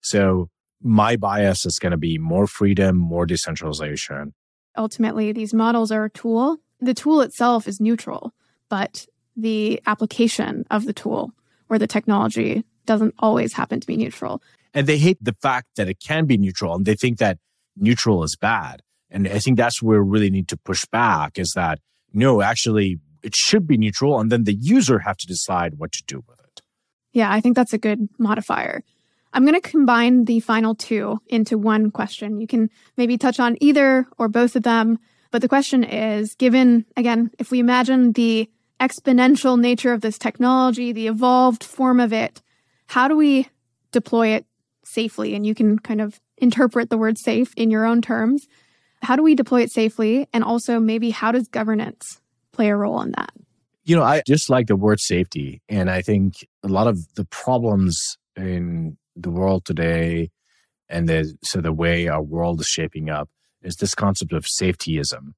So 0.00 0.48
my 0.82 1.16
bias 1.16 1.64
is 1.64 1.78
going 1.78 1.92
to 1.92 1.96
be 1.96 2.18
more 2.18 2.46
freedom, 2.46 2.96
more 2.96 3.26
decentralization. 3.26 4.34
Ultimately, 4.76 5.32
these 5.32 5.54
models 5.54 5.92
are 5.92 6.04
a 6.04 6.10
tool. 6.10 6.58
The 6.80 6.94
tool 6.94 7.20
itself 7.20 7.68
is 7.68 7.80
neutral, 7.80 8.32
but 8.68 9.06
the 9.36 9.80
application 9.86 10.64
of 10.70 10.84
the 10.86 10.92
tool 10.92 11.32
or 11.68 11.78
the 11.78 11.86
technology 11.86 12.64
doesn't 12.86 13.14
always 13.18 13.52
happen 13.52 13.80
to 13.80 13.86
be 13.86 13.96
neutral. 13.96 14.42
And 14.74 14.86
they 14.86 14.98
hate 14.98 15.18
the 15.20 15.36
fact 15.40 15.68
that 15.76 15.88
it 15.88 16.00
can 16.00 16.26
be 16.26 16.36
neutral 16.36 16.74
and 16.74 16.84
they 16.84 16.94
think 16.94 17.18
that 17.18 17.38
neutral 17.76 18.24
is 18.24 18.36
bad. 18.36 18.82
And 19.10 19.28
I 19.28 19.38
think 19.38 19.56
that's 19.56 19.82
where 19.82 20.02
we 20.02 20.10
really 20.10 20.30
need 20.30 20.48
to 20.48 20.56
push 20.56 20.84
back 20.86 21.38
is 21.38 21.52
that 21.52 21.78
no, 22.14 22.42
actually, 22.42 22.98
it 23.22 23.34
should 23.34 23.66
be 23.66 23.76
neutral. 23.76 24.18
And 24.20 24.30
then 24.30 24.44
the 24.44 24.54
user 24.54 25.00
have 25.00 25.16
to 25.18 25.26
decide 25.26 25.74
what 25.78 25.92
to 25.92 26.02
do 26.06 26.22
with 26.26 26.38
it. 26.40 26.62
Yeah, 27.12 27.32
I 27.32 27.40
think 27.40 27.56
that's 27.56 27.72
a 27.72 27.78
good 27.78 28.08
modifier. 28.18 28.82
I'm 29.32 29.44
going 29.46 29.60
to 29.60 29.68
combine 29.68 30.24
the 30.24 30.40
final 30.40 30.74
two 30.74 31.18
into 31.26 31.56
one 31.56 31.90
question. 31.90 32.40
You 32.40 32.46
can 32.46 32.70
maybe 32.96 33.16
touch 33.16 33.40
on 33.40 33.56
either 33.60 34.06
or 34.18 34.28
both 34.28 34.56
of 34.56 34.62
them. 34.62 34.98
But 35.30 35.40
the 35.40 35.48
question 35.48 35.84
is 35.84 36.34
given, 36.34 36.84
again, 36.96 37.30
if 37.38 37.50
we 37.50 37.58
imagine 37.58 38.12
the 38.12 38.50
exponential 38.78 39.58
nature 39.58 39.92
of 39.92 40.02
this 40.02 40.18
technology, 40.18 40.92
the 40.92 41.06
evolved 41.06 41.64
form 41.64 42.00
of 42.00 42.12
it, 42.12 42.42
how 42.86 43.08
do 43.08 43.16
we 43.16 43.48
deploy 43.92 44.28
it 44.28 44.44
safely? 44.84 45.34
And 45.34 45.46
you 45.46 45.54
can 45.54 45.78
kind 45.78 46.00
of 46.00 46.20
interpret 46.36 46.90
the 46.90 46.98
word 46.98 47.16
safe 47.16 47.54
in 47.56 47.70
your 47.70 47.86
own 47.86 48.02
terms. 48.02 48.46
How 49.02 49.16
do 49.16 49.22
we 49.22 49.34
deploy 49.34 49.62
it 49.62 49.72
safely? 49.72 50.28
And 50.32 50.44
also, 50.44 50.78
maybe 50.78 51.10
how 51.10 51.32
does 51.32 51.48
governance 51.48 52.20
play 52.52 52.68
a 52.68 52.76
role 52.76 53.00
in 53.00 53.12
that? 53.12 53.32
You 53.84 53.96
know, 53.96 54.02
I 54.02 54.22
just 54.26 54.48
like 54.48 54.68
the 54.68 54.76
word 54.76 55.00
safety. 55.00 55.60
And 55.68 55.90
I 55.90 56.02
think 56.02 56.46
a 56.62 56.68
lot 56.68 56.86
of 56.86 57.14
the 57.14 57.24
problems 57.24 58.16
in 58.36 58.96
the 59.16 59.30
world 59.30 59.64
today 59.64 60.30
and 60.88 61.08
the, 61.08 61.34
so 61.42 61.60
the 61.60 61.72
way 61.72 62.08
our 62.08 62.22
world 62.22 62.60
is 62.60 62.66
shaping 62.66 63.10
up 63.10 63.28
is 63.62 63.76
this 63.76 63.94
concept 63.94 64.32
of 64.32 64.44
safetyism. 64.44 65.34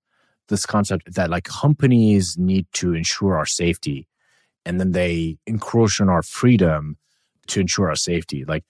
This 0.49 0.67
concept 0.67 1.15
that 1.15 1.31
like 1.31 1.45
companies 1.45 2.37
need 2.37 2.67
to 2.75 2.93
ensure 2.93 3.37
our 3.37 3.47
safety 3.47 4.07
and 4.67 4.81
then 4.81 4.93
they 4.93 5.39
encroach 5.47 6.01
on 6.01 6.09
our 6.09 6.23
freedom 6.23 6.97
to 7.47 7.61
ensure 7.61 7.89
our 7.89 7.97
safety. 7.97 8.45
Like 8.45 8.65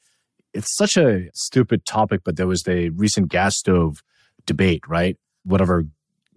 it's 0.52 0.74
such 0.74 0.96
a 0.96 1.28
stupid 1.34 1.84
topic, 1.84 2.22
but 2.24 2.36
there 2.36 2.46
was 2.46 2.62
the 2.62 2.90
recent 2.90 3.28
gas 3.28 3.56
stove 3.56 4.02
debate, 4.46 4.82
right? 4.88 5.16
Whatever 5.44 5.84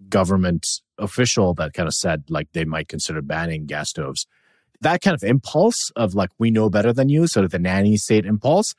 government 0.08 0.66
official 0.98 1.54
that 1.54 1.72
kind 1.72 1.86
of 1.86 1.94
said 1.94 2.24
like 2.28 2.48
they 2.52 2.64
might 2.64 2.88
consider 2.88 3.22
banning 3.22 3.66
gas 3.66 3.90
stoves. 3.90 4.26
That 4.80 5.00
kind 5.00 5.14
of 5.14 5.22
impulse 5.22 5.90
of 5.96 6.14
like, 6.14 6.30
we 6.38 6.50
know 6.50 6.70
better 6.70 6.92
than 6.92 7.08
you, 7.08 7.26
sort 7.26 7.44
of 7.44 7.50
the 7.50 7.58
nanny 7.58 7.96
state 7.96 8.24
impulse, 8.24 8.74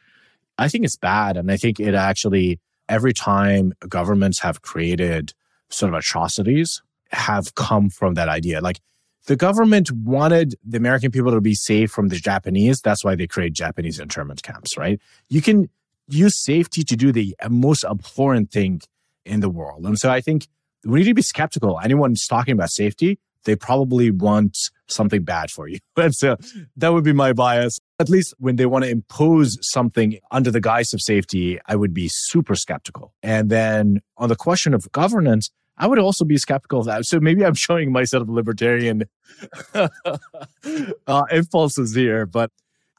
I 0.58 0.68
think 0.68 0.86
it's 0.86 0.98
bad. 0.98 1.38
And 1.38 1.52
I 1.52 1.58
think 1.58 1.80
it 1.80 1.94
actually, 1.94 2.60
every 2.88 3.14
time 3.14 3.74
governments 3.88 4.40
have 4.40 4.62
created 4.62 5.34
sort 5.70 5.94
of 5.94 6.00
atrocities, 6.00 6.82
have 7.12 7.56
come 7.56 7.90
from 7.90 8.14
that 8.14 8.30
idea. 8.30 8.62
Like 8.62 8.80
the 9.26 9.36
government 9.36 9.92
wanted 9.92 10.56
the 10.66 10.78
American 10.78 11.12
people 11.12 11.32
to 11.32 11.42
be 11.42 11.54
safe 11.54 11.92
from 11.92 12.08
the 12.08 12.16
Japanese. 12.16 12.82
That's 12.82 13.04
why 13.04 13.16
they 13.16 13.28
create 13.28 13.54
Japanese 13.54 14.00
internment 14.00 14.42
camps, 14.44 14.78
right? 14.78 15.00
You 15.28 15.42
can 15.42 15.70
use 16.08 16.42
safety 16.44 16.84
to 16.84 16.96
do 16.96 17.12
the 17.12 17.36
most 17.50 17.84
abhorrent 17.84 18.52
thing 18.52 18.82
in 19.26 19.42
the 19.42 19.50
world. 19.50 19.86
And 19.86 20.00
so 20.00 20.10
I 20.10 20.22
think 20.22 20.48
we 20.86 21.00
need 21.00 21.06
to 21.06 21.14
be 21.14 21.22
skeptical. 21.22 21.80
Anyone's 21.84 22.26
talking 22.28 22.54
about 22.54 22.72
safety, 22.72 23.20
they 23.46 23.56
probably 23.56 24.12
want 24.12 24.58
something 24.88 25.24
bad 25.24 25.52
for 25.52 25.68
you. 25.68 25.80
and 25.98 26.14
so 26.14 26.38
that 26.78 26.94
would 26.94 27.04
be 27.04 27.14
my 27.14 27.34
bias. 27.34 27.80
At 28.00 28.10
least 28.10 28.34
when 28.38 28.56
they 28.56 28.66
want 28.66 28.86
to 28.86 28.92
impose 28.92 29.58
something 29.62 30.20
under 30.32 30.52
the 30.52 30.62
guise 30.62 30.94
of 30.94 31.02
safety, 31.02 31.60
I 31.66 31.76
would 31.76 31.94
be 31.94 32.10
super 32.10 32.56
skeptical. 32.56 33.14
And 33.24 33.50
then 33.50 34.02
on 34.18 34.30
the 34.30 34.36
question 34.36 34.74
of 34.74 34.90
governance, 34.92 35.50
I 35.78 35.88
would 35.88 36.00
also 36.00 36.26
be 36.26 36.38
skeptical 36.38 36.82
of 36.82 36.86
that. 36.88 37.06
So 37.06 37.20
maybe 37.20 37.46
I'm 37.46 37.54
showing 37.56 37.92
my 37.92 38.04
sort 38.04 38.22
of 38.22 38.30
libertarian 38.30 39.04
uh, 39.74 41.24
impulses 41.32 41.96
here, 41.96 42.26
but 42.26 42.52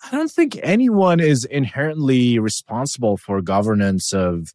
I 0.03 0.11
don't 0.12 0.31
think 0.31 0.59
anyone 0.62 1.20
is 1.20 1.45
inherently 1.45 2.39
responsible 2.39 3.18
for 3.18 3.43
governance 3.43 4.14
of 4.14 4.49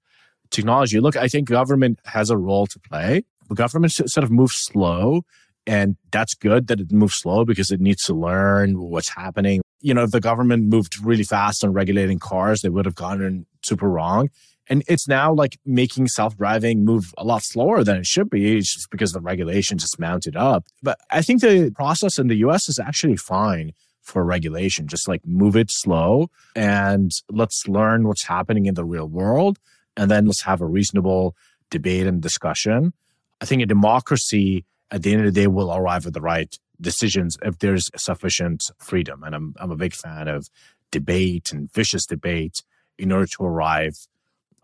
technology. 0.52 1.00
Look, 1.00 1.16
I 1.16 1.28
think 1.28 1.48
government 1.48 2.00
has 2.06 2.30
a 2.30 2.38
role 2.38 2.68
to 2.68 2.80
play. 2.80 3.24
The 3.50 3.56
government 3.56 3.94
sort 3.94 4.24
of 4.24 4.32
moves 4.32 4.56
slow, 4.56 5.22
and 5.68 5.96
that's 6.12 6.34
good 6.34 6.68
that 6.68 6.80
it 6.80 6.92
moves 6.92 7.16
slow 7.16 7.46
because 7.46 7.72
it 7.72 7.80
needs 7.80 8.04
to 8.04 8.14
learn 8.14 8.80
what's 8.80 9.10
happening. 9.10 9.62
You 9.82 9.94
know, 9.94 10.04
if 10.04 10.12
the 10.12 10.20
government 10.20 10.66
moved 10.66 11.04
really 11.04 11.24
fast 11.24 11.64
on 11.64 11.74
regulating 11.74 12.20
cars, 12.20 12.62
they 12.62 12.70
would 12.70 12.86
have 12.86 12.96
gone 12.96 13.46
super 13.64 13.90
wrong. 13.90 14.30
And 14.68 14.84
it's 14.88 15.08
now 15.08 15.34
like 15.34 15.60
making 15.66 16.08
self 16.08 16.38
driving 16.38 16.86
move 16.86 17.14
a 17.18 17.24
lot 17.24 17.44
slower 17.44 17.84
than 17.84 17.98
it 17.98 18.06
should 18.06 18.30
be 18.30 18.58
it's 18.58 18.74
just 18.74 18.90
because 18.90 19.14
the 19.14 19.22
regulations 19.22 19.84
just 19.84 20.00
mounted 20.00 20.36
up. 20.36 20.66
But 20.82 21.00
I 21.12 21.22
think 21.22 21.42
the 21.42 21.72
process 21.76 22.18
in 22.18 22.28
the 22.28 22.38
US 22.38 22.68
is 22.68 22.80
actually 22.80 23.18
fine 23.18 23.74
for 24.02 24.24
regulation. 24.24 24.88
Just 24.88 25.08
like 25.08 25.22
move 25.26 25.56
it 25.56 25.70
slow 25.70 26.30
and 26.56 27.12
let's 27.30 27.68
learn 27.68 28.08
what's 28.08 28.24
happening 28.24 28.66
in 28.66 28.74
the 28.74 28.86
real 28.86 29.08
world 29.08 29.60
and 29.98 30.10
then 30.12 30.26
let's 30.26 30.44
have 30.44 30.62
a 30.62 30.66
reasonable 30.66 31.36
debate 31.70 32.08
and 32.08 32.22
discussion. 32.22 32.94
I 33.42 33.46
think 33.46 33.62
a 33.62 33.66
democracy 33.66 34.66
at 34.92 35.04
the 35.04 35.12
end 35.12 35.26
of 35.26 35.34
the 35.34 35.42
day 35.42 35.48
will 35.48 35.74
arrive 35.74 36.06
at 36.06 36.14
the 36.14 36.22
right 36.22 36.58
decisions 36.80 37.38
if 37.42 37.60
there's 37.60 37.90
sufficient 37.96 38.64
freedom. 38.78 39.24
And 39.24 39.36
I'm, 39.36 39.56
I'm 39.60 39.72
a 39.72 39.76
big 39.76 39.94
fan 39.94 40.28
of 40.28 40.50
debate 40.92 41.52
and 41.52 41.72
vicious 41.72 42.06
debate 42.06 42.64
in 42.98 43.12
order 43.12 43.28
to 43.28 43.44
arrive 43.44 44.08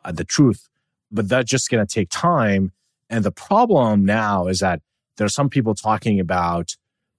at 0.05 0.17
the 0.17 0.23
truth. 0.23 0.69
But 1.11 1.27
that's 1.29 1.49
just 1.49 1.69
going 1.69 1.85
to 1.85 1.93
take 1.93 2.09
time. 2.09 2.71
And 3.09 3.23
the 3.23 3.31
problem 3.31 4.05
now 4.05 4.47
is 4.47 4.59
that 4.59 4.81
there 5.17 5.25
are 5.25 5.29
some 5.29 5.49
people 5.49 5.75
talking 5.75 6.19
about 6.19 6.75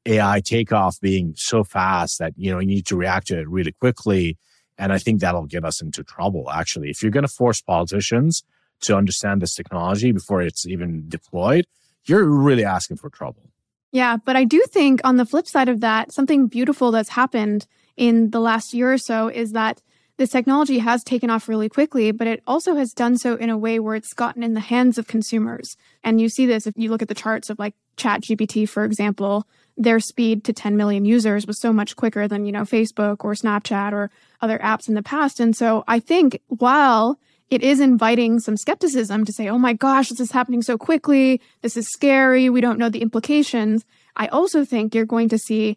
AI 0.07 0.41
takeoff 0.41 0.99
being 1.01 1.35
so 1.37 1.63
fast 1.63 2.19
that, 2.19 2.33
you 2.37 2.51
know, 2.51 2.59
you 2.59 2.67
need 2.67 2.87
to 2.87 2.97
react 2.97 3.29
to 3.29 3.39
it 3.39 3.49
really 3.49 3.73
quickly. 3.73 4.39
And 4.79 4.93
I 4.93 4.99
think 4.99 5.21
that'll 5.21 5.47
get 5.47 5.65
us 5.65 5.83
into 5.83 6.03
trouble, 6.03 6.51
actually. 6.51 6.91
If 6.91 7.03
you're 7.03 7.13
going 7.13 7.27
to 7.27 7.33
force 7.33 7.61
politicians 7.61 8.43
to 8.83 8.97
understand 8.97 9.41
this 9.41 9.55
technology 9.55 10.13
before 10.13 10.43
it's 10.43 10.67
even 10.67 11.05
deployed, 11.09 11.67
you're 12.05 12.25
really 12.25 12.65
asking 12.65 12.97
for 12.97 13.11
trouble. 13.11 13.51
Yeah, 13.93 14.17
but 14.17 14.37
I 14.37 14.45
do 14.45 14.65
think 14.69 15.01
on 15.05 15.19
the 15.19 15.27
flip 15.27 15.47
side 15.47 15.69
of 15.69 15.81
that, 15.81 16.13
something 16.13 16.47
beautiful 16.47 16.91
that's 16.91 17.11
happened 17.11 17.67
in 17.97 18.31
the 18.31 18.41
last 18.41 18.73
year 18.73 18.93
or 18.93 18.99
so 18.99 19.29
is 19.29 19.53
that 19.53 19.83
this 20.17 20.31
technology 20.31 20.79
has 20.79 21.03
taken 21.03 21.31
off 21.31 21.49
really 21.49 21.69
quickly, 21.69 22.13
but 22.13 22.27
it 22.27 22.43
also 22.47 22.75
has 22.77 22.93
done 22.93 23.19
so 23.19 23.35
in 23.37 23.51
a 23.51 23.59
way 23.59 23.79
where 23.79 23.95
it's 23.95 24.15
gotten 24.15 24.43
in 24.43 24.55
the 24.55 24.61
hands 24.61 24.99
of 24.99 25.07
consumers. 25.07 25.77
And 26.05 26.21
you 26.21 26.29
see 26.29 26.47
this 26.47 26.67
if 26.67 26.75
you 26.77 26.91
look 26.91 27.03
at 27.03 27.09
the 27.09 27.15
charts 27.15 27.51
of 27.51 27.59
like 27.59 27.75
ChatGPT, 27.97 28.69
for 28.69 28.85
example, 28.85 29.47
their 29.77 30.01
speed 30.01 30.45
to 30.45 30.53
10 30.53 30.77
million 30.77 31.05
users 31.05 31.47
was 31.47 31.61
so 31.61 31.73
much 31.73 31.97
quicker 31.97 32.29
than, 32.29 32.45
you 32.45 32.53
know, 32.53 32.63
Facebook 32.63 33.25
or 33.25 33.35
Snapchat 33.35 33.93
or 33.93 34.11
other 34.41 34.59
apps 34.59 34.89
in 34.89 34.95
the 34.95 35.03
past. 35.03 35.41
And 35.41 35.57
so 35.57 35.85
I 35.89 35.99
think 35.99 36.41
while 36.49 37.19
it 37.51 37.63
is 37.63 37.81
inviting 37.81 38.41
some 38.41 38.57
skepticism 38.57 39.27
to 39.27 39.33
say, 39.33 39.49
oh 39.49 39.59
my 39.59 39.75
gosh, 39.75 40.09
this 40.09 40.21
is 40.21 40.31
happening 40.31 40.63
so 40.63 40.79
quickly. 40.79 41.41
This 41.61 41.77
is 41.77 41.87
scary. 41.89 42.49
We 42.49 42.63
don't 42.63 42.79
know 42.79 42.89
the 42.89 43.03
implications. 43.03 43.85
I 44.17 44.29
also 44.29 44.65
think 44.65 44.95
you're 44.95 45.05
going 45.05 45.29
to 45.29 45.39
see 45.39 45.77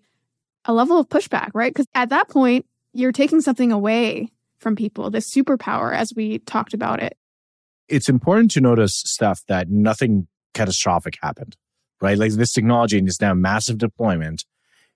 a 0.63 0.73
level 0.73 0.97
of 0.97 1.09
pushback, 1.09 1.51
right? 1.53 1.73
Because 1.73 1.87
at 1.93 2.09
that 2.09 2.29
point, 2.29 2.65
you're 2.93 3.11
taking 3.11 3.41
something 3.41 3.73
away 3.73 4.31
from 4.57 4.77
people, 4.77 5.09
this 5.09 5.29
superpower, 5.33 5.93
as 5.93 6.13
we 6.15 6.39
talked 6.39 6.73
about 6.73 7.03
it. 7.03 7.17
It's 7.89 8.07
important 8.07 8.51
to 8.51 8.61
notice 8.61 8.93
stuff 9.05 9.41
that 9.47 9.69
nothing 9.69 10.27
catastrophic 10.53 11.17
happened 11.21 11.57
right? 12.01 12.17
Like 12.17 12.33
this 12.33 12.53
technology 12.53 12.97
is 12.99 13.21
now 13.21 13.33
massive 13.33 13.77
deployment 13.77 14.45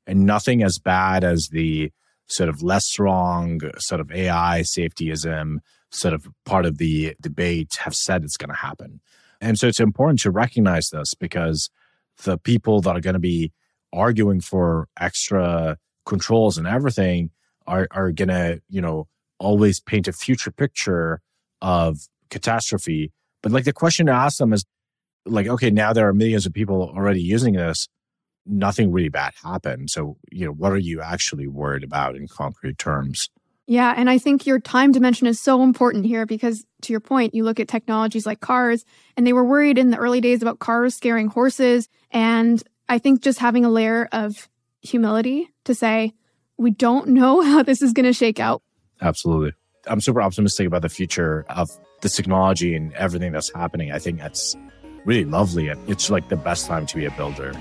and 0.06 0.26
nothing 0.26 0.64
as 0.64 0.80
bad 0.80 1.24
as 1.24 1.50
the 1.50 1.92
sort 2.28 2.50
of 2.50 2.62
less 2.62 2.86
strong 2.86 3.60
sort 3.78 4.02
of 4.02 4.12
AI 4.12 4.62
safetyism 4.62 5.58
sort 5.92 6.14
of 6.14 6.28
part 6.46 6.66
of 6.66 6.78
the 6.78 7.16
debate 7.22 7.76
have 7.84 7.96
said 7.96 8.24
it's 8.24 8.38
going 8.38 8.50
to 8.50 8.56
happen. 8.56 9.02
And 9.42 9.58
so 9.58 9.68
it's 9.68 9.80
important 9.80 10.20
to 10.22 10.32
recognize 10.32 10.90
this 10.90 11.16
because 11.16 11.70
the 12.24 12.38
people 12.38 12.82
that 12.82 12.96
are 12.96 13.02
going 13.02 13.14
to 13.14 13.20
be 13.20 13.52
arguing 13.92 14.42
for 14.42 14.88
extra 15.00 15.78
controls 16.06 16.58
and 16.58 16.68
everything 16.68 17.32
are, 17.66 17.88
are 17.92 18.12
going 18.12 18.28
to, 18.28 18.62
you 18.70 18.82
know, 18.82 19.08
always 19.40 19.80
paint 19.80 20.08
a 20.08 20.14
future 20.14 20.52
picture 20.52 21.22
of 21.62 21.98
catastrophe. 22.30 23.12
But 23.42 23.52
like 23.52 23.64
the 23.64 23.74
question 23.74 24.08
to 24.08 24.12
ask 24.12 24.38
them 24.38 24.54
is 24.54 24.66
like, 25.30 25.48
okay, 25.48 25.70
now 25.70 25.94
there 25.94 26.08
are 26.08 26.14
millions 26.14 26.46
of 26.46 26.54
people 26.54 26.92
already 26.96 27.22
using 27.22 27.54
this. 27.54 27.88
Nothing 28.46 28.92
really 28.92 29.10
bad 29.10 29.34
happened. 29.44 29.90
So, 29.90 30.18
you 30.32 30.46
know, 30.46 30.52
what 30.52 30.72
are 30.72 30.78
you 30.78 31.02
actually 31.02 31.48
worried 31.48 31.84
about 31.84 32.16
in 32.16 32.28
concrete 32.28 32.78
terms? 32.78 33.30
Yeah. 33.68 33.94
And 33.96 34.10
I 34.10 34.18
think 34.18 34.48
your 34.48 34.60
time 34.60 34.92
dimension 34.92 35.28
is 35.28 35.40
so 35.40 35.62
important 35.62 36.06
here 36.06 36.26
because, 36.26 36.66
to 36.82 36.94
your 36.94 37.00
point, 37.00 37.36
you 37.36 37.44
look 37.44 37.60
at 37.60 37.68
technologies 37.68 38.26
like 38.26 38.40
cars, 38.40 38.84
and 39.16 39.28
they 39.28 39.34
were 39.34 39.44
worried 39.44 39.78
in 39.78 39.92
the 39.92 39.98
early 39.98 40.22
days 40.22 40.42
about 40.42 40.58
cars 40.58 40.96
scaring 40.96 41.28
horses. 41.28 41.88
And 42.10 42.64
I 42.88 42.98
think 42.98 43.22
just 43.22 43.38
having 43.38 43.66
a 43.66 43.70
layer 43.70 44.10
of 44.12 44.50
humility 44.82 45.50
to 45.66 45.76
say, 45.76 46.14
we 46.58 46.72
don't 46.72 47.10
know 47.10 47.42
how 47.44 47.62
this 47.62 47.84
is 47.84 47.94
going 47.94 48.06
to 48.06 48.14
shake 48.14 48.40
out. 48.40 48.64
Absolutely. 49.02 49.54
I'm 49.88 50.02
super 50.02 50.22
optimistic 50.22 50.68
about 50.68 50.82
the 50.82 50.90
future 50.90 51.46
of 51.50 51.70
this 52.02 52.16
technology 52.16 52.76
and 52.76 52.94
everything 52.94 53.32
that's 53.32 53.54
happening. 53.54 53.92
I 53.92 54.00
think 54.00 54.20
that's 54.20 54.56
really 55.06 55.26
lovely. 55.26 55.70
And 55.70 55.90
it's 55.90 56.10
like 56.10 56.30
the 56.30 56.36
best 56.36 56.68
time 56.68 56.86
to 56.86 56.96
be 56.96 57.06
a 57.06 57.12
builder. 57.12 57.54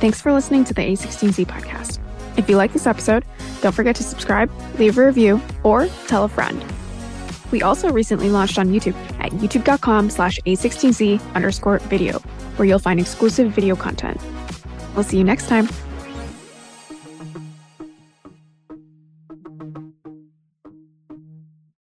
Thanks 0.00 0.20
for 0.20 0.32
listening 0.32 0.64
to 0.64 0.74
the 0.74 0.82
A16Z 0.82 1.46
podcast. 1.46 1.98
If 2.38 2.48
you 2.48 2.56
like 2.56 2.72
this 2.72 2.86
episode, 2.86 3.24
don't 3.60 3.74
forget 3.74 3.96
to 3.96 4.02
subscribe, 4.02 4.50
leave 4.78 4.96
a 4.96 5.04
review, 5.04 5.40
or 5.62 5.88
tell 6.06 6.24
a 6.24 6.28
friend. 6.28 6.64
We 7.50 7.62
also 7.62 7.90
recently 7.92 8.30
launched 8.30 8.58
on 8.58 8.68
YouTube 8.68 8.94
at 9.20 9.32
youtube.com 9.32 10.08
slash 10.10 10.38
a16z 10.46 11.34
underscore 11.34 11.80
video, 11.80 12.20
where 12.56 12.66
you'll 12.66 12.78
find 12.78 13.00
exclusive 13.00 13.52
video 13.52 13.76
content. 13.76 14.20
We'll 14.94 15.04
see 15.04 15.18
you 15.18 15.24
next 15.24 15.48
time. 15.48 15.68